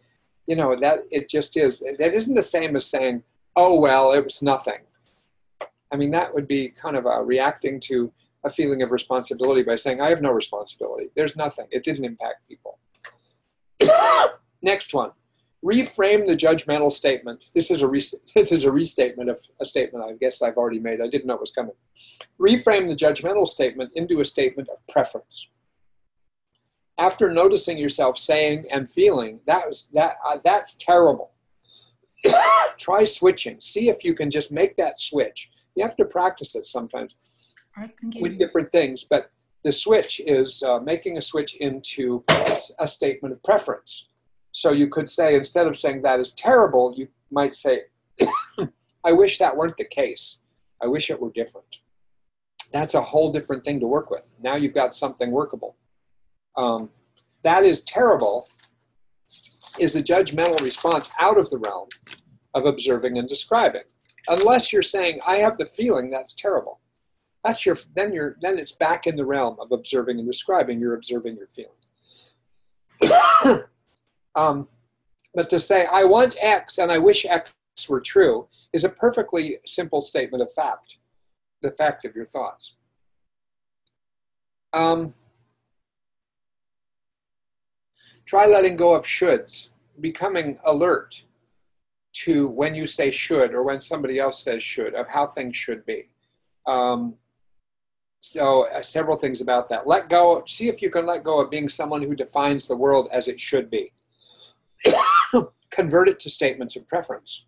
you 0.46 0.56
know, 0.56 0.76
that 0.76 1.00
it 1.10 1.28
just 1.28 1.56
is. 1.56 1.80
That 1.98 2.14
isn't 2.14 2.34
the 2.34 2.42
same 2.42 2.76
as 2.76 2.86
saying, 2.86 3.22
oh, 3.56 3.80
well, 3.80 4.12
it 4.12 4.24
was 4.24 4.42
nothing. 4.42 4.80
I 5.92 5.96
mean, 5.96 6.10
that 6.12 6.34
would 6.34 6.48
be 6.48 6.68
kind 6.70 6.96
of 6.96 7.06
a 7.06 7.22
reacting 7.22 7.78
to 7.80 8.12
a 8.44 8.50
feeling 8.50 8.82
of 8.82 8.90
responsibility 8.90 9.62
by 9.62 9.76
saying, 9.76 10.00
I 10.00 10.08
have 10.08 10.22
no 10.22 10.32
responsibility. 10.32 11.10
There's 11.14 11.36
nothing. 11.36 11.66
It 11.70 11.84
didn't 11.84 12.04
impact 12.04 12.48
people. 12.48 12.78
Next 14.62 14.94
one. 14.94 15.10
Reframe 15.64 16.26
the 16.26 16.34
judgmental 16.34 16.90
statement. 16.90 17.44
This 17.54 17.70
is 17.70 17.82
a 17.82 17.88
re- 17.88 18.00
this 18.34 18.52
is 18.52 18.64
a 18.64 18.72
restatement 18.72 19.30
of 19.30 19.40
a 19.60 19.64
statement 19.64 20.04
I 20.04 20.14
guess 20.14 20.42
I've 20.42 20.56
already 20.56 20.80
made. 20.80 21.00
I 21.00 21.08
didn't 21.08 21.26
know 21.26 21.34
it 21.34 21.40
was 21.40 21.52
coming. 21.52 21.74
Reframe 22.40 22.88
the 22.88 22.96
judgmental 22.96 23.46
statement 23.46 23.90
into 23.94 24.20
a 24.20 24.24
statement 24.24 24.68
of 24.70 24.86
preference. 24.88 25.50
After 26.98 27.30
noticing 27.30 27.78
yourself 27.78 28.18
saying 28.18 28.66
and 28.70 28.90
feeling 28.90 29.40
that 29.46 29.68
was 29.68 29.88
that 29.92 30.16
uh, 30.26 30.38
that's 30.42 30.74
terrible. 30.74 31.30
Try 32.78 33.04
switching. 33.04 33.60
See 33.60 33.88
if 33.88 34.04
you 34.04 34.14
can 34.14 34.30
just 34.30 34.52
make 34.52 34.76
that 34.76 34.98
switch. 34.98 35.50
You 35.74 35.84
have 35.84 35.96
to 35.96 36.04
practice 36.04 36.54
it 36.54 36.66
sometimes 36.66 37.16
with 38.20 38.38
different 38.38 38.70
things, 38.72 39.04
but 39.04 39.30
the 39.64 39.72
switch 39.72 40.20
is 40.26 40.62
uh, 40.62 40.80
making 40.80 41.18
a 41.18 41.22
switch 41.22 41.56
into 41.56 42.24
a 42.78 42.88
statement 42.88 43.32
of 43.32 43.42
preference. 43.42 44.08
So 44.52 44.72
you 44.72 44.88
could 44.88 45.08
say, 45.08 45.34
instead 45.34 45.66
of 45.66 45.76
saying 45.76 46.02
that 46.02 46.20
is 46.20 46.32
terrible, 46.32 46.94
you 46.96 47.08
might 47.30 47.54
say, 47.54 47.82
I 49.04 49.12
wish 49.12 49.38
that 49.38 49.56
weren't 49.56 49.76
the 49.76 49.84
case. 49.84 50.38
I 50.82 50.86
wish 50.86 51.10
it 51.10 51.20
were 51.20 51.32
different. 51.32 51.78
That's 52.72 52.94
a 52.94 53.02
whole 53.02 53.32
different 53.32 53.64
thing 53.64 53.80
to 53.80 53.86
work 53.86 54.10
with. 54.10 54.28
Now 54.42 54.56
you've 54.56 54.74
got 54.74 54.94
something 54.94 55.30
workable. 55.30 55.76
Um, 56.56 56.90
that 57.42 57.64
is 57.64 57.82
terrible 57.84 58.46
is 59.78 59.96
a 59.96 60.02
judgmental 60.02 60.60
response 60.60 61.10
out 61.18 61.38
of 61.38 61.48
the 61.48 61.58
realm 61.58 61.88
of 62.54 62.66
observing 62.66 63.16
and 63.16 63.28
describing. 63.28 63.82
Unless 64.28 64.72
you're 64.72 64.82
saying, 64.82 65.20
I 65.26 65.36
have 65.36 65.56
the 65.56 65.66
feeling 65.66 66.10
that's 66.10 66.34
terrible 66.34 66.82
that's 67.44 67.66
your 67.66 67.76
then 67.94 68.12
you're 68.12 68.36
then 68.40 68.58
it's 68.58 68.72
back 68.72 69.06
in 69.06 69.16
the 69.16 69.24
realm 69.24 69.56
of 69.60 69.72
observing 69.72 70.18
and 70.18 70.26
describing 70.26 70.80
you're 70.80 70.94
observing 70.94 71.36
your 71.36 71.48
feeling 71.48 71.72
um, 74.34 74.68
but 75.34 75.48
to 75.50 75.58
say 75.58 75.86
i 75.86 76.04
want 76.04 76.36
x 76.40 76.78
and 76.78 76.90
i 76.90 76.98
wish 76.98 77.24
x 77.26 77.52
were 77.88 78.00
true 78.00 78.46
is 78.72 78.84
a 78.84 78.88
perfectly 78.88 79.58
simple 79.66 80.00
statement 80.00 80.42
of 80.42 80.52
fact 80.52 80.98
the 81.62 81.70
fact 81.70 82.04
of 82.04 82.14
your 82.14 82.26
thoughts 82.26 82.76
um, 84.72 85.12
try 88.24 88.46
letting 88.46 88.76
go 88.76 88.94
of 88.94 89.04
shoulds 89.04 89.70
becoming 90.00 90.58
alert 90.64 91.24
to 92.12 92.48
when 92.48 92.74
you 92.74 92.86
say 92.86 93.10
should 93.10 93.54
or 93.54 93.62
when 93.62 93.80
somebody 93.80 94.18
else 94.18 94.42
says 94.42 94.62
should 94.62 94.94
of 94.94 95.06
how 95.08 95.26
things 95.26 95.56
should 95.56 95.84
be 95.86 96.08
um, 96.66 97.14
so 98.22 98.68
uh, 98.68 98.82
several 98.82 99.16
things 99.16 99.40
about 99.40 99.68
that. 99.68 99.86
Let 99.86 100.08
go. 100.08 100.44
See 100.46 100.68
if 100.68 100.80
you 100.80 100.90
can 100.90 101.06
let 101.06 101.24
go 101.24 101.40
of 101.40 101.50
being 101.50 101.68
someone 101.68 102.02
who 102.02 102.14
defines 102.14 102.68
the 102.68 102.76
world 102.76 103.08
as 103.10 103.26
it 103.26 103.40
should 103.40 103.68
be. 103.68 103.92
Convert 105.70 106.08
it 106.08 106.20
to 106.20 106.30
statements 106.30 106.76
of 106.76 106.86
preference. 106.88 107.46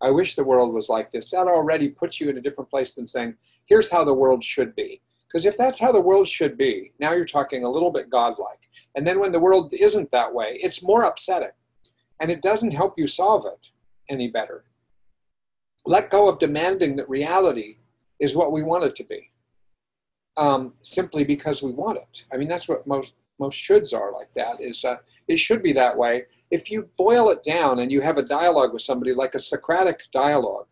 I 0.00 0.10
wish 0.10 0.34
the 0.34 0.44
world 0.44 0.74
was 0.74 0.88
like 0.88 1.10
this. 1.10 1.30
That 1.30 1.46
already 1.46 1.88
puts 1.88 2.20
you 2.20 2.28
in 2.28 2.38
a 2.38 2.40
different 2.40 2.70
place 2.70 2.94
than 2.94 3.06
saying, 3.06 3.34
here's 3.66 3.90
how 3.90 4.04
the 4.04 4.14
world 4.14 4.42
should 4.42 4.74
be. 4.74 5.00
Because 5.26 5.46
if 5.46 5.56
that's 5.56 5.80
how 5.80 5.92
the 5.92 6.00
world 6.00 6.28
should 6.28 6.58
be, 6.58 6.92
now 6.98 7.12
you're 7.12 7.24
talking 7.24 7.64
a 7.64 7.70
little 7.70 7.90
bit 7.90 8.10
godlike. 8.10 8.68
And 8.96 9.06
then 9.06 9.20
when 9.20 9.32
the 9.32 9.40
world 9.40 9.72
isn't 9.72 10.10
that 10.10 10.34
way, 10.34 10.58
it's 10.60 10.82
more 10.82 11.04
upsetting. 11.04 11.52
And 12.20 12.30
it 12.30 12.42
doesn't 12.42 12.72
help 12.72 12.98
you 12.98 13.06
solve 13.06 13.46
it 13.46 13.70
any 14.10 14.28
better. 14.28 14.64
Let 15.86 16.10
go 16.10 16.28
of 16.28 16.38
demanding 16.38 16.96
that 16.96 17.08
reality 17.08 17.78
is 18.20 18.36
what 18.36 18.52
we 18.52 18.62
want 18.62 18.84
it 18.84 18.94
to 18.96 19.04
be 19.04 19.32
um, 20.36 20.74
simply 20.82 21.24
because 21.24 21.62
we 21.62 21.72
want 21.72 21.98
it. 21.98 22.24
I 22.32 22.36
mean, 22.36 22.48
that's 22.48 22.68
what 22.68 22.86
most 22.86 23.14
most 23.38 23.58
shoulds 23.58 23.92
are 23.92 24.12
like 24.12 24.28
that. 24.36 24.60
Is 24.60 24.84
uh, 24.84 24.96
it 25.28 25.38
should 25.38 25.62
be 25.62 25.72
that 25.72 25.96
way. 25.96 26.24
If 26.52 26.70
you 26.70 26.88
boil 26.96 27.30
it 27.30 27.42
down 27.42 27.80
and 27.80 27.90
you 27.90 28.00
have 28.02 28.18
a 28.18 28.22
dialogue 28.22 28.72
with 28.72 28.82
somebody 28.82 29.12
like 29.12 29.34
a 29.34 29.40
Socratic 29.40 30.04
dialogue, 30.12 30.66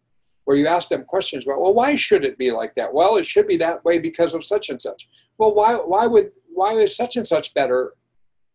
where 0.44 0.56
you 0.56 0.66
ask 0.66 0.88
them 0.88 1.04
questions 1.04 1.44
about, 1.46 1.60
well, 1.60 1.74
why 1.74 1.94
should 1.96 2.24
it 2.24 2.36
be 2.36 2.50
like 2.50 2.74
that? 2.74 2.92
Well, 2.92 3.16
it 3.16 3.24
should 3.24 3.46
be 3.46 3.56
that 3.58 3.84
way 3.84 3.98
because 3.98 4.34
of 4.34 4.44
such 4.44 4.68
and 4.68 4.82
such. 4.82 5.08
Well, 5.38 5.54
why 5.54 5.74
why 5.74 6.06
would 6.06 6.32
why 6.52 6.72
is 6.72 6.96
such 6.96 7.16
and 7.16 7.26
such 7.26 7.54
better? 7.54 7.94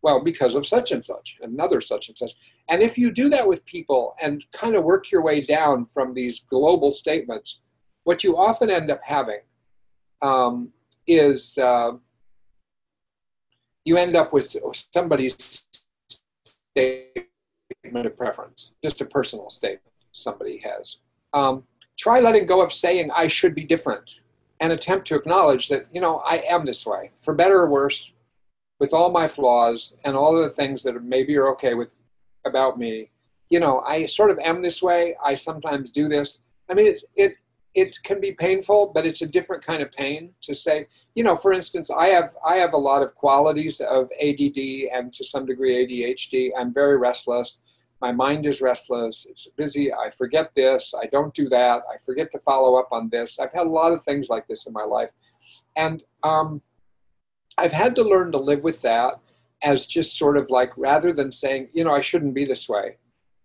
Well, 0.01 0.23
because 0.23 0.55
of 0.55 0.67
such 0.67 0.91
and 0.91 1.03
such, 1.03 1.37
another 1.41 1.81
such 1.81 2.09
and 2.09 2.17
such. 2.17 2.33
And 2.69 2.83
if 2.83 2.97
you 2.97 3.11
do 3.11 3.29
that 3.29 3.47
with 3.47 3.65
people 3.65 4.13
and 4.21 4.45
kind 4.51 4.75
of 4.75 4.83
work 4.83 5.09
your 5.09 5.23
way 5.23 5.45
down 5.45 5.85
from 5.85 6.13
these 6.13 6.41
global 6.41 6.91
statements, 6.91 7.61
what 8.03 8.23
you 8.23 8.37
often 8.37 8.69
end 8.69 8.91
up 8.91 9.01
having 9.03 9.39
um, 10.21 10.73
is 11.07 11.57
uh, 11.57 11.93
you 13.85 13.97
end 13.97 14.15
up 14.15 14.33
with 14.33 14.53
somebody's 14.93 15.64
statement 16.75 18.05
of 18.07 18.17
preference, 18.17 18.73
just 18.83 19.01
a 19.01 19.05
personal 19.05 19.49
statement 19.49 19.93
somebody 20.11 20.57
has. 20.59 20.97
Um, 21.33 21.63
try 21.97 22.19
letting 22.19 22.45
go 22.45 22.61
of 22.61 22.73
saying 22.73 23.11
I 23.15 23.27
should 23.27 23.55
be 23.55 23.65
different 23.65 24.21
and 24.59 24.71
attempt 24.71 25.07
to 25.07 25.15
acknowledge 25.15 25.69
that, 25.69 25.87
you 25.93 26.01
know, 26.01 26.17
I 26.17 26.37
am 26.49 26.65
this 26.65 26.85
way, 26.85 27.11
for 27.21 27.33
better 27.33 27.59
or 27.59 27.69
worse, 27.69 28.13
with 28.79 28.93
all 28.93 29.09
my 29.09 29.27
flaws 29.27 29.95
and 30.03 30.15
all 30.15 30.37
of 30.37 30.43
the 30.43 30.49
things 30.49 30.83
that 30.83 31.01
maybe 31.03 31.35
are 31.37 31.49
okay 31.49 31.73
with 31.73 31.97
about 32.45 32.77
me. 32.77 33.09
You 33.49 33.59
know, 33.59 33.79
I 33.81 34.05
sort 34.05 34.31
of 34.31 34.39
am 34.39 34.61
this 34.61 34.81
way. 34.81 35.15
I 35.23 35.35
sometimes 35.35 35.91
do 35.91 36.09
this. 36.09 36.39
I 36.69 36.73
mean, 36.73 36.87
it, 36.87 37.03
it 37.15 37.31
it 37.75 38.01
can 38.03 38.21
be 38.21 38.31
painful, 38.31 38.91
but 38.95 39.05
it's 39.05 39.21
a 39.21 39.27
different 39.27 39.63
kind 39.63 39.83
of 39.83 39.91
pain 39.91 40.31
to 40.41 40.55
say, 40.55 40.87
you 41.13 41.23
know, 41.23 41.35
for 41.35 41.51
instance, 41.51 41.91
I 41.91 42.07
have 42.07 42.35
I 42.45 42.55
have 42.55 42.73
a 42.73 42.77
lot 42.77 43.03
of 43.03 43.13
qualities 43.13 43.81
of 43.81 44.09
ADD 44.21 44.57
and 44.93 45.11
to 45.13 45.25
some 45.25 45.45
degree 45.45 45.85
ADHD. 45.85 46.51
I'm 46.57 46.73
very 46.73 46.97
restless. 46.97 47.61
My 48.01 48.13
mind 48.13 48.45
is 48.45 48.61
restless. 48.61 49.27
It's 49.29 49.47
busy. 49.57 49.93
I 49.93 50.09
forget 50.09 50.51
this. 50.55 50.93
I 50.99 51.07
don't 51.07 51.33
do 51.33 51.49
that. 51.49 51.83
I 51.93 51.97
forget 52.05 52.31
to 52.31 52.39
follow 52.39 52.79
up 52.79 52.87
on 52.91 53.09
this. 53.09 53.39
I've 53.39 53.53
had 53.53 53.67
a 53.67 53.69
lot 53.69 53.91
of 53.91 54.03
things 54.03 54.29
like 54.29 54.47
this 54.47 54.67
in 54.67 54.73
my 54.73 54.83
life, 54.83 55.11
and 55.75 56.03
um, 56.23 56.61
I've 57.57 57.73
had 57.73 57.95
to 57.97 58.03
learn 58.03 58.31
to 58.31 58.37
live 58.37 58.63
with 58.63 58.81
that 58.83 59.19
as 59.63 59.85
just 59.85 60.17
sort 60.17 60.37
of 60.37 60.49
like 60.49 60.71
rather 60.77 61.11
than 61.11 61.31
saying, 61.31 61.69
you 61.73 61.83
know, 61.83 61.93
I 61.93 62.01
shouldn't 62.01 62.33
be 62.33 62.45
this 62.45 62.69
way. 62.69 62.97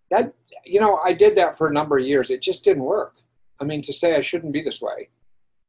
That 0.09 0.33
you 0.65 0.79
know, 0.79 0.99
I 1.03 1.11
did 1.11 1.35
that 1.35 1.57
for 1.57 1.67
a 1.67 1.73
number 1.73 1.97
of 1.97 2.05
years. 2.05 2.29
It 2.31 2.41
just 2.41 2.63
didn't 2.63 2.83
work 2.83 3.15
I 3.61 3.63
mean, 3.63 3.81
to 3.83 3.93
say 3.93 4.15
I 4.15 4.21
shouldn't 4.21 4.53
be 4.53 4.61
this 4.61 4.81
way, 4.81 5.09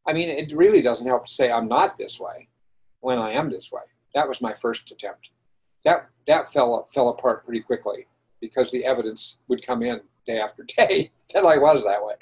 I 0.07 0.14
mean, 0.14 0.30
it 0.30 0.57
really 0.57 0.80
doesn't 0.80 1.07
help 1.07 1.26
to 1.26 1.32
say 1.32 1.53
I'm 1.53 1.68
not 1.68 1.99
this 1.99 2.18
way 2.18 2.49
when 3.01 3.18
I 3.18 3.32
am 3.32 3.51
this 3.51 3.70
way. 3.70 3.82
That 4.14 4.26
was 4.26 4.40
my 4.40 4.55
first 4.55 4.90
attempt. 4.90 5.30
That 5.84 6.09
that 6.26 6.53
fell 6.53 6.88
fell 6.93 7.11
apart 7.11 7.45
pretty 7.45 7.61
quickly 7.61 8.07
because 8.40 8.70
the 8.70 8.84
evidence 8.84 9.40
would 9.49 9.66
come 9.66 9.82
in 9.82 10.01
day 10.26 10.40
after 10.40 10.64
day 10.76 11.11
that 11.34 11.45
I 11.45 11.59
was 11.59 11.84
that 11.84 12.05
way, 12.05 12.14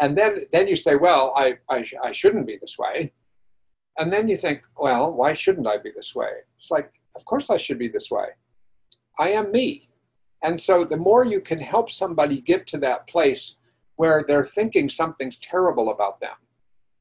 and 0.00 0.16
then 0.16 0.46
then 0.52 0.68
you 0.68 0.76
say, 0.76 0.94
well, 0.94 1.32
I 1.36 1.58
I, 1.68 1.84
I 2.02 2.12
shouldn't 2.12 2.46
be 2.46 2.58
this 2.60 2.78
way, 2.78 3.12
and 3.98 4.12
then 4.12 4.28
you 4.28 4.36
think, 4.36 4.62
well, 4.76 5.12
why 5.12 5.32
shouldn't 5.32 5.66
I 5.66 5.78
be 5.78 5.90
this 5.94 6.14
way? 6.14 6.30
It's 6.56 6.70
like, 6.70 6.92
of 7.16 7.24
course 7.24 7.50
I 7.50 7.56
should 7.56 7.78
be 7.78 7.88
this 7.88 8.10
way. 8.10 8.26
I 9.18 9.30
am 9.30 9.52
me, 9.52 9.88
and 10.42 10.60
so 10.60 10.84
the 10.84 10.96
more 10.96 11.24
you 11.24 11.40
can 11.40 11.60
help 11.60 11.90
somebody 11.90 12.40
get 12.40 12.66
to 12.68 12.78
that 12.78 13.06
place 13.06 13.58
where 13.96 14.24
they're 14.26 14.44
thinking 14.44 14.88
something's 14.88 15.38
terrible 15.38 15.90
about 15.90 16.20
them, 16.20 16.36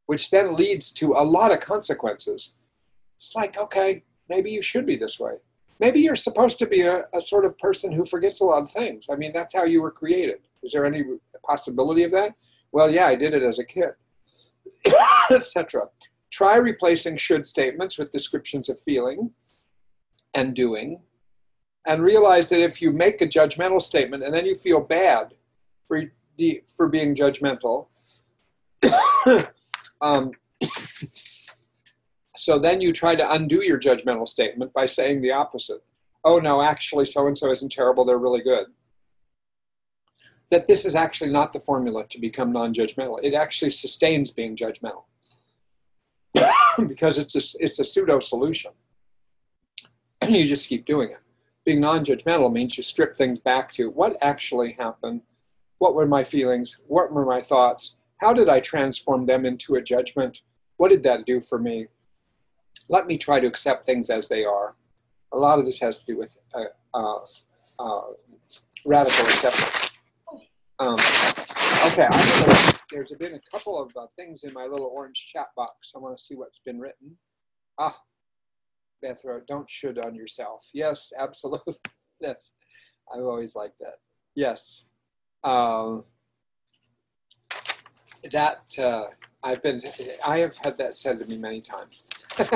which 0.06 0.30
then 0.30 0.56
leads 0.56 0.92
to 0.94 1.14
a 1.14 1.24
lot 1.24 1.52
of 1.52 1.60
consequences. 1.60 2.56
It's 3.18 3.36
like, 3.36 3.58
okay, 3.58 4.04
maybe 4.30 4.52
you 4.52 4.62
should 4.62 4.86
be 4.86 4.96
this 4.96 5.20
way. 5.20 5.34
Maybe 5.80 6.02
you're 6.02 6.16
supposed 6.16 6.60
to 6.60 6.68
be 6.68 6.82
a, 6.82 7.06
a 7.14 7.22
sort 7.22 7.46
of 7.46 7.58
person 7.58 7.92
who 7.92 8.06
forgets 8.06 8.42
a 8.42 8.46
lot 8.46 8.62
of 8.62 8.72
things. 8.72 9.08
I 9.12 9.16
mean, 9.16 9.32
that's 9.34 9.56
how 9.56 9.64
you 9.64 9.82
were 9.82 9.92
created. 9.92 10.40
Is 10.62 10.72
there 10.72 10.86
any 10.86 11.04
possibility 11.46 12.04
of 12.04 12.12
that? 12.12 12.36
Well, 12.72 12.90
yeah, 12.90 13.08
I 13.08 13.16
did 13.16 13.34
it 13.34 13.44
as 13.44 13.60
a 13.60 13.66
kid, 13.66 13.92
etc. 15.32 15.88
Try 16.32 16.56
replacing 16.58 17.18
should 17.18 17.46
statements 17.46 17.98
with 17.98 18.12
descriptions 18.12 18.70
of 18.70 18.80
feeling 18.80 19.32
and 20.34 20.56
doing, 20.56 21.02
and 21.86 22.02
realize 22.02 22.50
that 22.50 22.62
if 22.62 22.82
you 22.82 22.92
make 22.92 23.22
a 23.22 23.28
judgmental 23.28 23.82
statement 23.82 24.24
and 24.24 24.34
then 24.34 24.46
you 24.46 24.56
feel 24.56 24.80
bad 24.80 25.34
for 25.88 26.04
for 26.76 26.88
being 26.88 27.16
judgmental. 27.16 27.88
um, 30.02 30.32
so 32.38 32.60
then 32.60 32.82
you 32.82 32.92
try 32.92 33.16
to 33.16 33.32
undo 33.32 33.64
your 33.64 33.80
judgmental 33.80 34.28
statement 34.28 34.74
by 34.74 34.86
saying 34.86 35.22
the 35.22 35.32
opposite. 35.32 35.82
Oh 36.24 36.40
no, 36.40 36.62
actually, 36.62 37.06
so 37.06 37.28
and 37.28 37.38
so 37.38 37.52
isn't 37.52 37.72
terrible, 37.72 38.06
they're 38.06 38.18
really 38.18 38.42
good. 38.42 38.68
that 40.50 40.68
this 40.68 40.86
is 40.86 40.96
actually 40.96 41.32
not 41.32 41.52
the 41.52 41.60
formula 41.60 42.06
to 42.10 42.20
become 42.20 42.52
non-judgmental. 42.52 43.20
It 43.24 43.34
actually 43.34 43.72
sustains 43.72 44.32
being 44.32 44.56
judgmental 44.56 45.06
because 46.88 47.18
it's 47.18 47.36
a, 47.36 47.64
it's 47.64 47.80
a 47.80 47.84
pseudo 47.84 48.20
solution. 48.20 48.72
you 50.28 50.46
just 50.46 50.70
keep 50.70 50.86
doing 50.86 51.10
it. 51.10 51.20
Being 51.66 51.82
non-judgmental 51.82 52.52
means 52.52 52.78
you 52.78 52.84
strip 52.84 53.16
things 53.16 53.40
back 53.40 53.72
to 53.74 53.90
what 53.90 54.16
actually 54.22 54.74
happened, 54.74 55.22
what 55.84 55.96
were 55.96 56.08
my 56.08 56.24
feelings, 56.24 56.80
what 56.88 57.12
were 57.12 57.26
my 57.26 57.42
thoughts, 57.42 57.98
how 58.22 58.32
did 58.32 58.48
I 58.48 58.62
transform 58.62 59.26
them 59.26 59.46
into 59.46 59.76
a 59.76 59.82
judgment, 59.82 60.44
what 60.78 60.88
did 60.88 61.04
that 61.04 61.26
do 61.26 61.42
for 61.42 61.60
me? 61.60 61.88
Let 62.88 63.06
me 63.06 63.18
try 63.18 63.42
to 63.42 63.48
accept 63.48 63.86
things 63.86 64.10
as 64.10 64.30
they 64.30 64.46
are. 64.46 64.76
A 65.34 65.38
lot 65.38 65.60
of 65.60 65.66
this 65.66 65.82
has 65.82 66.00
to 66.00 66.06
do 66.06 66.18
with 66.18 66.38
uh, 66.56 66.72
uh, 66.94 67.20
uh, 67.82 68.02
radical 68.86 69.26
acceptance. 69.26 69.92
Um, 70.80 70.94
okay, 71.88 72.08
gonna, 72.08 72.80
there's 72.90 73.12
been 73.20 73.34
a 73.34 73.42
couple 73.52 73.78
of 73.78 73.92
uh, 73.98 74.08
things 74.16 74.46
in 74.46 74.54
my 74.54 74.64
little 74.64 74.90
orange 74.96 75.32
chat 75.34 75.48
box. 75.58 75.92
I 75.94 76.00
want 76.00 76.18
to 76.18 76.24
see 76.24 76.36
what's 76.36 76.60
been 76.60 76.80
written. 76.80 77.18
Ah, 77.78 78.00
Bethro, 79.02 79.42
don't 79.50 79.70
should 79.70 80.00
on 80.00 80.16
yourself. 80.16 80.66
Yes, 80.74 81.12
absolutely. 81.20 81.76
Yes, 82.22 82.54
I've 83.14 83.26
always 83.26 83.54
liked 83.54 83.80
that. 83.82 83.98
Yes. 84.34 84.86
Um, 85.44 86.06
that 88.32 88.80
uh, 88.80 89.06
I've 89.44 89.62
been, 89.62 89.82
I 90.26 90.40
have 90.40 90.56
had 90.64 90.78
that 90.78 90.96
said 90.96 91.20
to 91.20 91.26
me 91.26 91.38
many 91.38 91.62
times. 91.62 92.10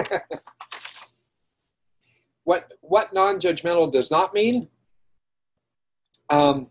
what 2.44 2.72
what 2.82 3.14
non-judgmental 3.14 3.92
does 3.92 4.10
not 4.10 4.34
mean 4.34 4.70
um, 6.30 6.68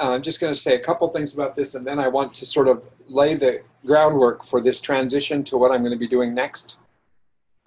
uh, 0.00 0.12
I'm 0.14 0.22
just 0.22 0.40
going 0.40 0.52
to 0.52 0.58
say 0.58 0.76
a 0.76 0.78
couple 0.78 1.06
things 1.08 1.34
about 1.34 1.56
this, 1.56 1.74
and 1.74 1.86
then 1.86 1.98
I 1.98 2.08
want 2.08 2.34
to 2.34 2.46
sort 2.46 2.68
of 2.68 2.84
lay 3.06 3.34
the 3.34 3.62
groundwork 3.84 4.44
for 4.44 4.60
this 4.60 4.80
transition 4.80 5.44
to 5.44 5.58
what 5.58 5.72
I'm 5.72 5.80
going 5.80 5.92
to 5.92 5.98
be 5.98 6.08
doing 6.08 6.34
next, 6.34 6.78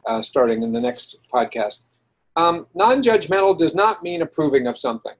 uh, 0.07 0.21
starting 0.21 0.63
in 0.63 0.71
the 0.71 0.81
next 0.81 1.17
podcast. 1.31 1.83
Um, 2.35 2.65
non 2.73 3.03
judgmental 3.03 3.57
does 3.57 3.75
not 3.75 4.01
mean 4.01 4.23
approving 4.23 4.65
of 4.65 4.77
something. 4.77 5.13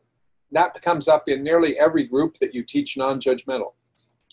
That 0.53 0.79
comes 0.81 1.07
up 1.07 1.27
in 1.27 1.43
nearly 1.43 1.77
every 1.77 2.05
group 2.05 2.37
that 2.37 2.53
you 2.53 2.63
teach 2.63 2.95
non 2.95 3.19
judgmental. 3.19 3.73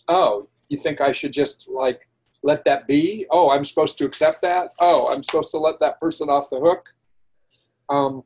Oh, 0.06 0.48
you 0.68 0.78
think 0.78 1.00
I 1.00 1.12
should 1.12 1.32
just 1.32 1.68
like 1.68 2.06
let 2.42 2.64
that 2.64 2.86
be? 2.86 3.26
Oh, 3.30 3.50
I'm 3.50 3.64
supposed 3.64 3.98
to 3.98 4.04
accept 4.04 4.42
that? 4.42 4.72
Oh, 4.80 5.12
I'm 5.12 5.22
supposed 5.22 5.50
to 5.50 5.58
let 5.58 5.80
that 5.80 5.98
person 5.98 6.28
off 6.28 6.50
the 6.50 6.60
hook? 6.60 6.94
Um, 7.88 8.22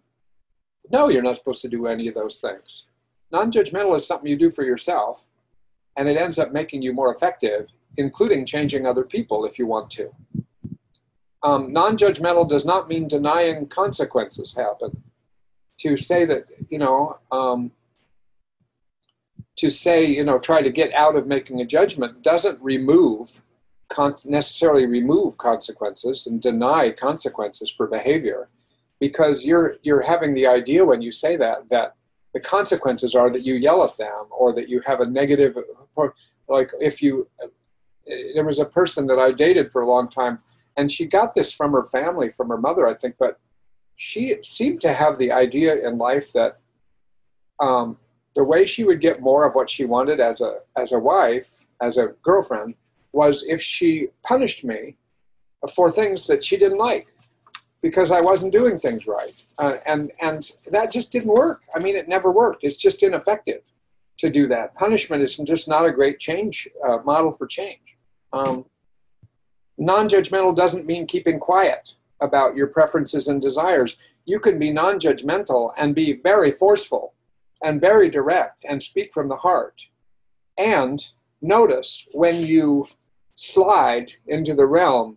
no, 0.91 1.09
you're 1.09 1.23
not 1.23 1.39
supposed 1.39 1.63
to 1.63 1.69
do 1.69 1.87
any 1.87 2.09
of 2.09 2.15
those 2.15 2.37
things. 2.37 2.89
Non 3.33 3.51
judgmental 3.51 3.97
is 3.97 4.07
something 4.07 4.31
you 4.31 4.37
do 4.37 4.51
for 4.51 4.65
yourself, 4.65 5.27
and 5.97 6.09
it 6.09 6.17
ends 6.17 6.39
up 6.39 6.53
making 6.53 6.83
you 6.83 6.93
more 6.93 7.13
effective, 7.13 7.69
including 7.97 8.45
changing 8.45 8.87
other 8.87 9.05
people 9.05 9.45
if 9.45 9.59
you 9.59 9.67
want 9.67 9.91
to. 9.91 10.11
Um, 11.43 11.73
non 11.73 11.97
judgmental 11.97 12.49
does 12.49 12.65
not 12.65 12.89
mean 12.89 13.09
denying 13.09 13.67
consequences 13.67 14.55
happen. 14.55 15.03
To 15.79 15.97
say 15.97 16.25
that, 16.25 16.45
you 16.69 16.79
know, 16.79 17.19
um, 17.33 17.73
to 19.57 19.71
say, 19.71 20.05
you 20.05 20.25
know, 20.25 20.39
try 20.39 20.63
to 20.63 20.71
get 20.71 20.93
out 20.95 21.17
of 21.17 21.27
making 21.27 21.61
a 21.61 21.65
judgment 21.65 22.23
doesn't 22.23 22.61
remove, 22.61 23.43
con- 23.89 24.15
necessarily 24.25 24.87
remove 24.87 25.39
consequences 25.39 26.27
and 26.27 26.41
deny 26.41 26.91
consequences 26.91 27.71
for 27.71 27.87
behavior. 27.87 28.49
Because 29.01 29.45
you're 29.45 29.77
you're 29.83 30.03
having 30.03 30.35
the 30.35 30.47
idea 30.47 30.85
when 30.85 31.03
you 31.03 31.13
say 31.13 31.37
that 31.37 31.69
that 31.71 31.95
the 32.33 32.41
consequences 32.41 33.15
are 33.15 33.31
that 33.31 33.43
you 33.43 33.55
yell 33.55 33.85
at 33.85 33.97
them 33.97 34.27
or 34.31 34.53
that 34.55 34.69
you 34.69 34.81
have 34.87 35.01
a 35.01 35.07
negative 35.07 35.57
like 36.49 36.71
if 36.81 37.03
you 37.03 37.29
there 38.35 38.45
was 38.45 38.59
a 38.59 38.65
person 38.65 39.07
that 39.07 39.19
I 39.19 39.33
dated 39.33 39.71
for 39.71 39.83
a 39.83 39.87
long 39.87 40.09
time 40.09 40.39
and 40.77 40.91
she 40.91 41.07
got 41.07 41.35
this 41.35 41.53
from 41.53 41.73
her 41.73 41.85
family 41.85 42.29
from 42.29 42.49
her 42.49 42.57
mother 42.57 42.87
I 42.87 42.95
think 42.95 43.17
but 43.19 43.39
she 43.97 44.37
seemed 44.43 44.81
to 44.83 44.93
have 44.93 45.19
the 45.19 45.31
idea 45.33 45.87
in 45.87 45.99
life 45.99 46.33
that 46.33 46.59
um, 47.61 47.99
the 48.35 48.45
way 48.45 48.67
she 48.67 48.85
would 48.85 49.01
get 49.01 49.21
more 49.21 49.47
of 49.47 49.55
what 49.55 49.71
she 49.71 49.85
wanted 49.85 50.21
as 50.21 50.41
a 50.41 50.59
as 50.77 50.93
a 50.93 50.99
wife 50.99 51.61
as 51.81 51.99
a 51.99 52.09
girlfriend 52.23 52.75
was 53.13 53.45
if 53.49 53.63
she 53.63 54.09
punished 54.25 54.65
me 54.65 54.97
for 55.75 55.91
things 55.91 56.27
that 56.27 56.45
she 56.45 56.57
didn't 56.57 56.79
like 56.79 57.07
because 57.85 58.11
I 58.11 58.21
wasn't 58.21 58.53
doing 58.53 58.79
things 58.79 59.07
right. 59.07 59.45
Uh, 59.59 59.75
and, 59.87 60.11
and 60.23 60.51
that 60.71 60.91
just 60.91 61.13
didn't 61.13 61.33
work. 61.33 61.63
I 61.75 61.81
mean, 61.81 61.97
it 61.97 62.09
never 62.09 62.33
worked. 62.33 62.65
It's 62.65 62.79
just 62.79 63.03
ineffective 63.03 63.61
to 64.19 64.31
do 64.31 64.49
that. 64.49 64.75
Punishment 64.75 65.23
is 65.23 65.37
just 65.37 65.69
not 65.69 65.85
a 65.87 65.93
great 65.93 66.19
change 66.19 66.69
uh, 66.87 66.99
model 67.05 67.31
for 67.31 67.47
change. 67.47 67.99
Um, 68.33 68.65
non 69.77 70.09
judgmental 70.09 70.57
doesn't 70.57 70.87
mean 70.87 71.07
keeping 71.07 71.39
quiet 71.39 71.97
about 72.21 72.57
your 72.57 72.69
preferences 72.69 73.29
and 73.29 73.43
desires. 73.43 73.99
You 74.25 74.41
can 74.41 74.59
be 74.59 74.73
non 74.73 74.99
judgmental 74.99 75.73
and 75.77 75.95
be 75.95 76.15
very 76.23 76.53
forceful 76.53 77.14
and 77.65 77.81
very 77.81 78.11
direct 78.11 78.65
and 78.69 78.81
speak 78.83 79.13
from 79.13 79.29
the 79.29 79.37
heart. 79.37 79.89
And 80.59 81.03
notice 81.41 82.07
when 82.13 82.47
you 82.47 82.87
slide 83.35 84.13
into 84.29 84.55
the 84.55 84.67
realm 84.67 85.17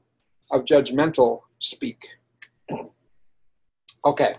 of 0.51 0.65
judgmental 0.65 1.41
speak. 1.59 1.99
Okay. 4.05 4.35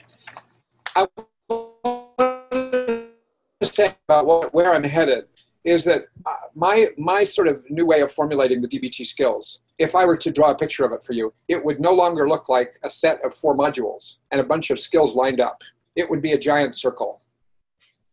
I 0.97 1.07
want 1.49 2.19
to 2.19 3.67
say 3.67 3.95
about 4.09 4.55
where 4.55 4.73
I'm 4.73 4.85
headed 4.85 5.25
is 5.65 5.85
that 5.85 6.07
uh, 6.25 6.35
my 6.55 6.89
my 6.97 7.25
sort 7.25 7.47
of 7.47 7.63
new 7.69 7.87
way 7.87 8.01
of 8.01 8.11
formulating 8.11 8.63
the 8.63 8.69
DBT 8.69 9.07
skills. 9.07 9.61
If 9.79 9.95
I 9.95 10.05
were 10.07 10.17
to 10.17 10.31
draw 10.31 10.51
a 10.51 10.55
picture 10.55 10.85
of 10.85 10.93
it 10.93 11.05
for 11.05 11.13
you, 11.13 11.33
it 11.47 11.63
would 11.63 11.79
no 11.79 11.93
longer 11.93 12.29
look 12.29 12.49
like 12.49 12.79
a 12.83 12.91
set 12.91 13.23
of 13.25 13.35
four 13.35 13.55
modules 13.55 14.17
and 14.33 14.41
a 14.41 14.45
bunch 14.45 14.71
of 14.71 14.81
skills 14.81 15.15
lined 15.15 15.41
up. 15.41 15.63
It 15.95 16.09
would 16.09 16.23
be 16.23 16.33
a 16.33 16.39
giant 16.39 16.75
circle, 16.75 17.21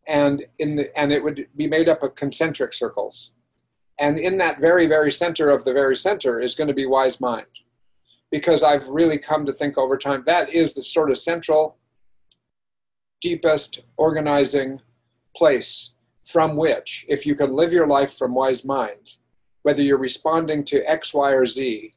and 0.08 0.46
in 0.60 0.76
the, 0.76 1.00
and 1.00 1.12
it 1.12 1.24
would 1.24 1.48
be 1.56 1.68
made 1.68 1.90
up 1.90 2.04
of 2.04 2.16
concentric 2.16 2.74
circles, 2.74 3.32
and 4.00 4.18
in 4.18 4.38
that 4.38 4.60
very 4.60 4.88
very 4.88 5.12
center 5.12 5.50
of 5.50 5.64
the 5.64 5.74
very 5.74 5.96
center 5.96 6.42
is 6.42 6.56
going 6.56 6.68
to 6.68 6.74
be 6.74 6.86
wise 6.86 7.20
mind 7.22 7.48
because 8.32 8.64
I've 8.64 8.88
really 8.90 9.18
come 9.18 9.46
to 9.46 9.54
think 9.54 9.78
over 9.78 9.98
time 9.98 10.24
that 10.26 10.54
is 10.54 10.74
the 10.74 10.82
sort 10.82 11.10
of 11.10 11.18
central, 11.18 11.78
deepest 13.22 13.84
organizing 13.98 14.82
place 15.36 15.94
from 16.26 16.58
which, 16.58 17.06
if 17.08 17.26
you 17.26 17.36
can 17.36 17.56
live 17.56 17.72
your 17.72 17.88
life 17.88 18.18
from 18.18 18.34
wise 18.34 18.66
mind, 18.66 19.18
whether 19.62 19.82
you're 19.82 19.98
responding 19.98 20.64
to 20.66 20.84
X, 20.90 21.14
Y, 21.14 21.32
or 21.32 21.46
Z, 21.46 21.94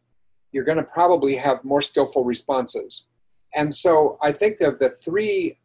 you're 0.53 0.65
going 0.65 0.79
to 0.79 0.85
probably 0.85 1.35
have 1.35 1.65
more 1.65 1.83
skillful 1.83 2.25
responses. 2.25 3.07
And 3.55 3.75
so 3.75 4.19
I 4.23 4.33
think 4.33 4.61
of 4.61 4.79
the 4.79 4.91
three 4.91 5.59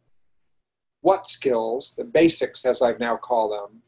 what 1.04 1.28
skills, 1.28 1.94
the 1.98 2.04
basics 2.04 2.64
as 2.64 2.80
I've 2.80 2.98
now 2.98 3.18
called 3.18 3.52
them, 3.52 3.82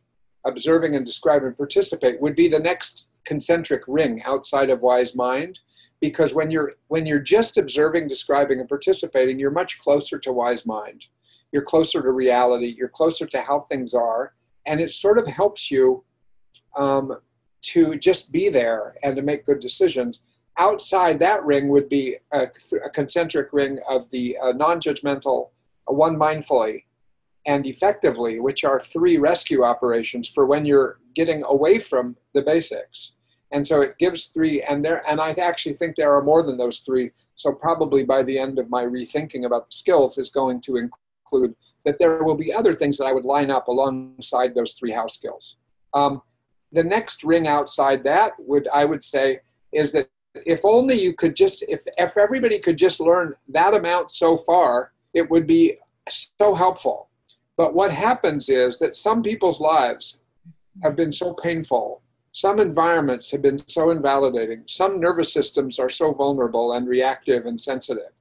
observing 0.44 0.96
and 0.96 1.06
describe 1.06 1.44
and 1.44 1.56
participate, 1.56 2.20
would 2.20 2.36
be 2.36 2.46
the 2.46 2.58
next 2.58 3.08
concentric 3.24 3.82
ring 3.88 4.22
outside 4.26 4.68
of 4.68 4.82
wise 4.82 5.16
mind. 5.16 5.60
Because 5.98 6.34
when 6.34 6.50
you're 6.50 6.74
when 6.88 7.06
you're 7.06 7.18
just 7.36 7.56
observing 7.56 8.08
describing 8.08 8.60
and 8.60 8.68
participating 8.68 9.38
you're 9.38 9.50
much 9.50 9.78
closer 9.78 10.18
to 10.18 10.30
wise 10.30 10.66
mind. 10.66 11.06
You're 11.52 11.62
closer 11.62 12.02
to 12.02 12.10
reality. 12.10 12.74
You're 12.76 12.90
closer 12.90 13.24
to 13.24 13.40
how 13.40 13.60
things 13.60 13.94
are. 13.94 14.34
And 14.66 14.78
it 14.78 14.90
sort 14.90 15.16
of 15.18 15.26
helps 15.26 15.70
you 15.70 16.04
um, 16.76 17.16
to 17.72 17.96
just 17.96 18.30
be 18.30 18.50
there 18.50 18.94
and 19.02 19.16
to 19.16 19.22
make 19.22 19.46
good 19.46 19.60
decisions. 19.60 20.22
Outside 20.58 21.18
that 21.20 21.42
ring 21.46 21.68
would 21.68 21.88
be 21.88 22.18
a, 22.32 22.48
a 22.84 22.90
concentric 22.90 23.54
ring 23.54 23.78
of 23.88 24.10
the 24.10 24.36
uh, 24.36 24.52
non-judgmental 24.52 25.48
uh, 25.88 25.94
one 25.94 26.16
mindfully 26.16 26.82
and 27.46 27.64
effectively 27.64 28.40
which 28.40 28.64
are 28.64 28.80
three 28.80 29.18
rescue 29.18 29.62
operations 29.64 30.28
for 30.28 30.46
when 30.46 30.66
you're 30.66 30.98
getting 31.14 31.44
away 31.44 31.78
from 31.78 32.16
the 32.34 32.42
basics. 32.42 33.14
And 33.52 33.66
so 33.66 33.80
it 33.80 33.96
gives 33.98 34.26
three 34.26 34.62
and 34.62 34.84
there 34.84 35.08
and 35.08 35.20
i 35.20 35.30
actually 35.30 35.74
think 35.74 35.96
there 35.96 36.14
are 36.14 36.22
more 36.22 36.42
than 36.42 36.58
those 36.58 36.80
three. 36.80 37.10
So 37.36 37.52
probably 37.52 38.04
by 38.04 38.22
the 38.22 38.38
end 38.38 38.58
of 38.58 38.70
my 38.70 38.84
rethinking 38.84 39.46
about 39.46 39.70
the 39.70 39.76
skills 39.76 40.18
is 40.18 40.30
going 40.30 40.60
to 40.62 40.76
include 40.76 41.54
that 41.84 41.98
there 41.98 42.24
will 42.24 42.34
be 42.34 42.52
other 42.52 42.74
things 42.74 42.98
that 42.98 43.06
i 43.06 43.12
would 43.12 43.24
line 43.24 43.50
up 43.50 43.68
alongside 43.68 44.54
those 44.54 44.74
three 44.74 44.92
house 44.92 45.14
skills. 45.14 45.56
Um, 45.94 46.22
the 46.72 46.82
next 46.82 47.22
ring 47.22 47.46
outside 47.46 48.02
that 48.04 48.32
would 48.38 48.66
i 48.74 48.84
would 48.84 49.04
say 49.04 49.40
is 49.72 49.92
that 49.92 50.10
if 50.44 50.64
only 50.64 51.00
you 51.00 51.14
could 51.14 51.34
just 51.36 51.64
if, 51.68 51.82
if 51.96 52.16
everybody 52.18 52.58
could 52.58 52.76
just 52.76 53.00
learn 53.00 53.34
that 53.48 53.72
amount 53.72 54.10
so 54.10 54.36
far 54.36 54.92
it 55.14 55.30
would 55.30 55.46
be 55.46 55.78
so 56.08 56.54
helpful 56.54 57.08
but 57.56 57.74
what 57.74 57.90
happens 57.90 58.48
is 58.48 58.78
that 58.78 58.96
some 58.96 59.22
people's 59.22 59.60
lives 59.60 60.18
have 60.82 60.96
been 60.96 61.12
so 61.12 61.34
painful 61.42 62.02
some 62.36 62.60
environments 62.60 63.30
have 63.30 63.40
been 63.40 63.56
so 63.66 63.88
invalidating, 63.88 64.62
some 64.66 65.00
nervous 65.00 65.32
systems 65.32 65.78
are 65.78 65.88
so 65.88 66.12
vulnerable 66.12 66.74
and 66.74 66.86
reactive 66.86 67.46
and 67.46 67.58
sensitive 67.58 68.12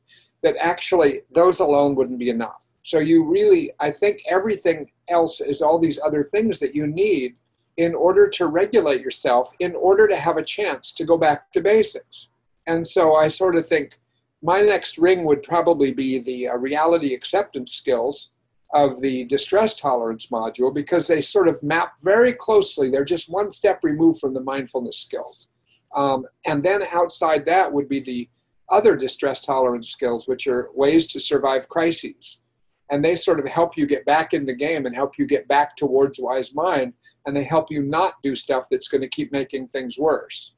that 0.41 0.55
actually 0.57 1.23
those 1.33 1.59
alone 1.59 1.95
wouldn't 1.95 2.19
be 2.19 2.29
enough. 2.29 2.69
So 2.83 2.99
you 2.99 3.25
really, 3.25 3.71
I 3.81 3.91
think 3.91 4.21
everything 4.29 4.89
else 5.09 5.41
is 5.41 5.61
all 5.61 5.79
these 5.79 5.99
other 5.99 6.23
things 6.23 6.59
that 6.59 6.73
you 6.73 6.87
need 6.87 7.35
in 7.75 7.93
order 7.93 8.29
to 8.29 8.47
regulate 8.47 9.01
yourself, 9.01 9.51
in 9.59 9.75
order 9.75 10.07
to 10.07 10.15
have 10.15 10.37
a 10.37 10.45
chance 10.45 10.93
to 10.93 11.03
go 11.03 11.17
back 11.17 11.51
to 11.51 11.59
basics. 11.61 12.29
And 12.67 12.87
so 12.87 13.15
I 13.15 13.27
sort 13.27 13.57
of 13.57 13.67
think 13.67 13.99
my 14.41 14.61
next 14.61 14.97
ring 14.97 15.25
would 15.25 15.43
probably 15.43 15.91
be 15.91 16.19
the 16.19 16.47
uh, 16.47 16.55
reality 16.55 17.13
acceptance 17.13 17.73
skills 17.73 18.29
of 18.73 18.99
the 19.01 19.25
distress 19.25 19.75
tolerance 19.75 20.27
module 20.27 20.73
because 20.73 21.07
they 21.07 21.21
sort 21.21 21.47
of 21.47 21.61
map 21.63 21.93
very 22.03 22.33
closely. 22.33 22.89
They're 22.89 23.05
just 23.05 23.31
one 23.31 23.51
step 23.51 23.79
removed 23.83 24.19
from 24.19 24.33
the 24.33 24.41
mindfulness 24.41 24.97
skills. 24.97 25.49
Um, 25.95 26.25
and 26.45 26.61
then 26.61 26.83
outside 26.91 27.45
that 27.45 27.71
would 27.71 27.87
be 27.87 28.01
the 28.01 28.29
other 28.69 28.95
distress 28.95 29.41
tolerance 29.41 29.89
skills, 29.89 30.27
which 30.27 30.47
are 30.47 30.69
ways 30.73 31.07
to 31.13 31.19
survive 31.19 31.69
crises. 31.69 32.43
And 32.91 33.03
they 33.03 33.15
sort 33.15 33.39
of 33.39 33.47
help 33.47 33.77
you 33.77 33.85
get 33.85 34.05
back 34.05 34.33
in 34.33 34.45
the 34.45 34.53
game 34.53 34.85
and 34.85 34.95
help 34.95 35.17
you 35.17 35.25
get 35.25 35.47
back 35.47 35.75
towards 35.75 36.19
wise 36.19 36.53
mind. 36.53 36.93
And 37.25 37.35
they 37.35 37.43
help 37.43 37.71
you 37.71 37.81
not 37.81 38.15
do 38.23 38.35
stuff 38.35 38.67
that's 38.69 38.87
going 38.87 39.01
to 39.01 39.07
keep 39.07 39.31
making 39.31 39.67
things 39.67 39.97
worse. 39.97 40.55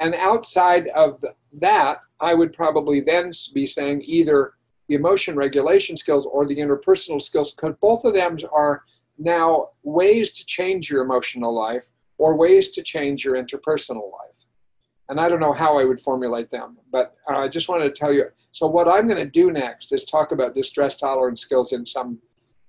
And 0.00 0.14
outside 0.14 0.88
of 0.88 1.22
that, 1.60 1.98
I 2.20 2.34
would 2.34 2.52
probably 2.52 3.00
then 3.00 3.30
be 3.54 3.64
saying 3.64 4.02
either 4.04 4.53
the 4.88 4.94
emotion 4.94 5.36
regulation 5.36 5.96
skills 5.96 6.26
or 6.26 6.46
the 6.46 6.56
interpersonal 6.56 7.20
skills, 7.20 7.54
because 7.54 7.74
both 7.80 8.04
of 8.04 8.14
them 8.14 8.36
are 8.52 8.82
now 9.18 9.68
ways 9.82 10.32
to 10.32 10.44
change 10.44 10.90
your 10.90 11.02
emotional 11.02 11.54
life 11.54 11.86
or 12.18 12.36
ways 12.36 12.70
to 12.72 12.82
change 12.82 13.24
your 13.24 13.34
interpersonal 13.34 14.10
life. 14.12 14.44
And 15.08 15.20
I 15.20 15.28
don't 15.28 15.40
know 15.40 15.52
how 15.52 15.78
I 15.78 15.84
would 15.84 16.00
formulate 16.00 16.50
them, 16.50 16.78
but 16.90 17.16
uh, 17.30 17.40
I 17.40 17.48
just 17.48 17.68
wanted 17.68 17.84
to 17.84 17.98
tell 17.98 18.12
you. 18.12 18.26
So, 18.52 18.66
what 18.66 18.88
I'm 18.88 19.06
going 19.06 19.22
to 19.22 19.30
do 19.30 19.50
next 19.50 19.92
is 19.92 20.04
talk 20.04 20.32
about 20.32 20.54
distress 20.54 20.96
tolerance 20.96 21.40
skills 21.40 21.72
in 21.72 21.84
some 21.84 22.18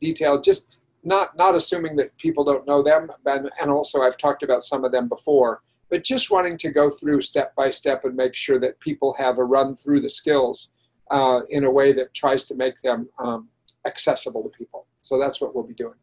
detail, 0.02 0.42
just 0.42 0.76
not, 1.04 1.38
not 1.38 1.56
assuming 1.56 1.96
that 1.98 2.18
people 2.18 2.44
don't 2.44 2.68
know 2.68 2.84
them, 2.84 3.10
and, 3.26 3.50
and 3.62 3.72
also 3.72 4.02
I've 4.02 4.18
talked 4.18 4.44
about 4.44 4.66
some 4.66 4.84
of 4.84 4.92
them 4.92 5.08
before, 5.08 5.62
but 5.90 6.04
just 6.04 6.32
wanting 6.32 6.58
to 6.58 6.72
go 6.72 6.90
through 6.90 7.22
step 7.22 7.56
by 7.56 7.70
step 7.70 8.04
and 8.04 8.16
make 8.16 8.36
sure 8.36 8.60
that 8.60 8.80
people 8.80 9.14
have 9.14 9.38
a 9.38 9.44
run 9.44 9.76
through 9.76 10.02
the 10.02 10.10
skills 10.10 10.72
uh, 11.12 11.42
in 11.50 11.64
a 11.64 11.72
way 11.72 11.92
that 11.94 12.14
tries 12.14 12.46
to 12.46 12.56
make 12.56 12.82
them 12.82 13.10
um, 13.20 13.50
accessible 13.86 14.44
to 14.44 14.50
people. 14.50 14.88
So 15.02 15.20
that's 15.20 15.40
what 15.42 15.54
we'll 15.54 15.64
be 15.64 15.74
doing. 15.74 15.96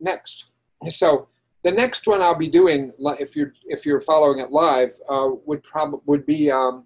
Next. 0.00 0.46
So 0.88 1.28
the 1.64 1.72
next 1.72 2.06
one 2.06 2.22
I'll 2.22 2.34
be 2.34 2.48
doing, 2.48 2.92
if 3.18 3.34
you're 3.34 3.52
if 3.64 3.84
you're 3.86 4.00
following 4.00 4.38
it 4.38 4.52
live, 4.52 4.92
uh, 5.08 5.30
would 5.46 5.62
probably 5.62 6.00
would 6.06 6.26
be. 6.26 6.50
Um, 6.50 6.84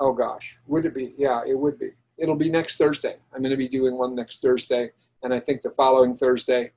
oh 0.00 0.12
gosh, 0.12 0.58
would 0.66 0.86
it 0.86 0.94
be? 0.94 1.14
Yeah, 1.16 1.42
it 1.46 1.58
would 1.58 1.78
be. 1.78 1.90
It'll 2.18 2.36
be 2.36 2.50
next 2.50 2.78
Thursday. 2.78 3.16
I'm 3.32 3.40
going 3.42 3.50
to 3.50 3.56
be 3.56 3.68
doing 3.68 3.96
one 3.96 4.14
next 4.14 4.40
Thursday, 4.40 4.90
and 5.22 5.32
I 5.32 5.40
think 5.40 5.62
the 5.62 5.70
following 5.70 6.14
Thursday. 6.14 6.72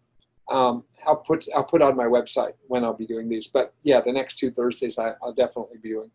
Um, 0.51 0.83
I'll 1.07 1.15
put 1.15 1.47
I'll 1.55 1.63
put 1.63 1.81
on 1.81 1.95
my 1.95 2.05
website 2.05 2.53
when 2.67 2.83
I'll 2.83 2.93
be 2.93 3.07
doing 3.07 3.27
these. 3.27 3.47
But 3.47 3.73
yeah, 3.81 4.01
the 4.01 4.11
next 4.11 4.37
two 4.37 4.51
Thursdays 4.51 4.99
I, 4.99 5.13
I'll 5.23 5.33
definitely 5.33 5.79
be 5.81 5.89
doing. 5.89 6.11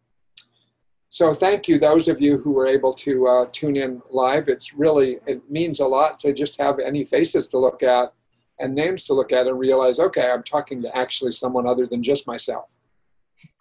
So 1.12 1.34
thank 1.34 1.66
you, 1.66 1.80
those 1.80 2.06
of 2.06 2.20
you 2.20 2.38
who 2.38 2.52
were 2.52 2.68
able 2.68 2.94
to 2.94 3.26
uh, 3.26 3.46
tune 3.50 3.76
in 3.76 4.00
live. 4.10 4.48
It's 4.48 4.72
really, 4.74 5.18
it 5.26 5.42
means 5.50 5.80
a 5.80 5.86
lot 5.86 6.20
to 6.20 6.32
just 6.32 6.56
have 6.60 6.78
any 6.78 7.04
faces 7.04 7.48
to 7.48 7.58
look 7.58 7.82
at 7.82 8.14
and 8.60 8.74
names 8.76 9.06
to 9.06 9.14
look 9.14 9.32
at 9.32 9.48
and 9.48 9.58
realize, 9.58 9.98
okay, 9.98 10.30
I'm 10.30 10.44
talking 10.44 10.80
to 10.82 10.96
actually 10.96 11.32
someone 11.32 11.66
other 11.66 11.84
than 11.86 12.00
just 12.00 12.28
myself. 12.28 12.76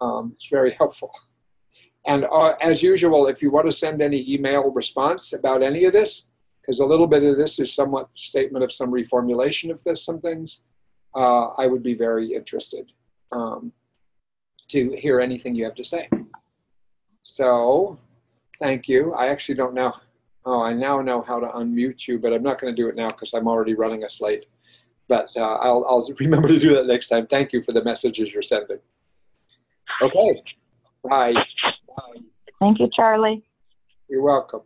Um, 0.00 0.32
it's 0.36 0.48
very 0.48 0.72
helpful. 0.72 1.10
And 2.06 2.24
uh, 2.30 2.54
as 2.60 2.84
usual, 2.84 3.26
if 3.26 3.42
you 3.42 3.50
want 3.50 3.66
to 3.66 3.72
send 3.72 4.00
any 4.00 4.32
email 4.32 4.70
response 4.70 5.32
about 5.32 5.62
any 5.62 5.84
of 5.84 5.92
this, 5.92 6.30
because 6.62 6.78
a 6.78 6.86
little 6.86 7.08
bit 7.08 7.24
of 7.24 7.36
this 7.36 7.58
is 7.58 7.74
somewhat 7.74 8.08
statement 8.14 8.62
of 8.62 8.70
some 8.70 8.92
reformulation 8.92 9.72
of 9.72 9.82
this, 9.82 10.04
some 10.04 10.20
things, 10.20 10.62
uh, 11.16 11.48
I 11.58 11.66
would 11.66 11.82
be 11.82 11.94
very 11.94 12.32
interested 12.32 12.92
um, 13.32 13.72
to 14.68 14.94
hear 14.96 15.20
anything 15.20 15.56
you 15.56 15.64
have 15.64 15.74
to 15.74 15.84
say. 15.84 16.08
So, 17.22 17.98
thank 18.58 18.88
you. 18.88 19.12
I 19.14 19.28
actually 19.28 19.56
don't 19.56 19.74
know. 19.74 19.92
Oh, 20.46 20.62
I 20.62 20.72
now 20.72 21.00
know 21.00 21.22
how 21.22 21.38
to 21.38 21.46
unmute 21.48 22.08
you, 22.08 22.18
but 22.18 22.32
I'm 22.32 22.42
not 22.42 22.58
going 22.58 22.74
to 22.74 22.82
do 22.82 22.88
it 22.88 22.96
now 22.96 23.08
because 23.08 23.34
I'm 23.34 23.46
already 23.46 23.74
running 23.74 24.04
us 24.04 24.20
late. 24.20 24.46
But 25.08 25.28
uh, 25.36 25.56
I'll, 25.56 25.84
I'll 25.88 26.08
remember 26.18 26.48
to 26.48 26.58
do 26.58 26.74
that 26.74 26.86
next 26.86 27.08
time. 27.08 27.26
Thank 27.26 27.52
you 27.52 27.62
for 27.62 27.72
the 27.72 27.84
messages 27.84 28.32
you're 28.32 28.42
sending. 28.42 28.78
Okay. 30.02 30.42
Bye. 31.04 31.34
Thank 32.58 32.78
you, 32.78 32.88
Charlie. 32.94 33.42
You're 34.08 34.22
welcome. 34.22 34.60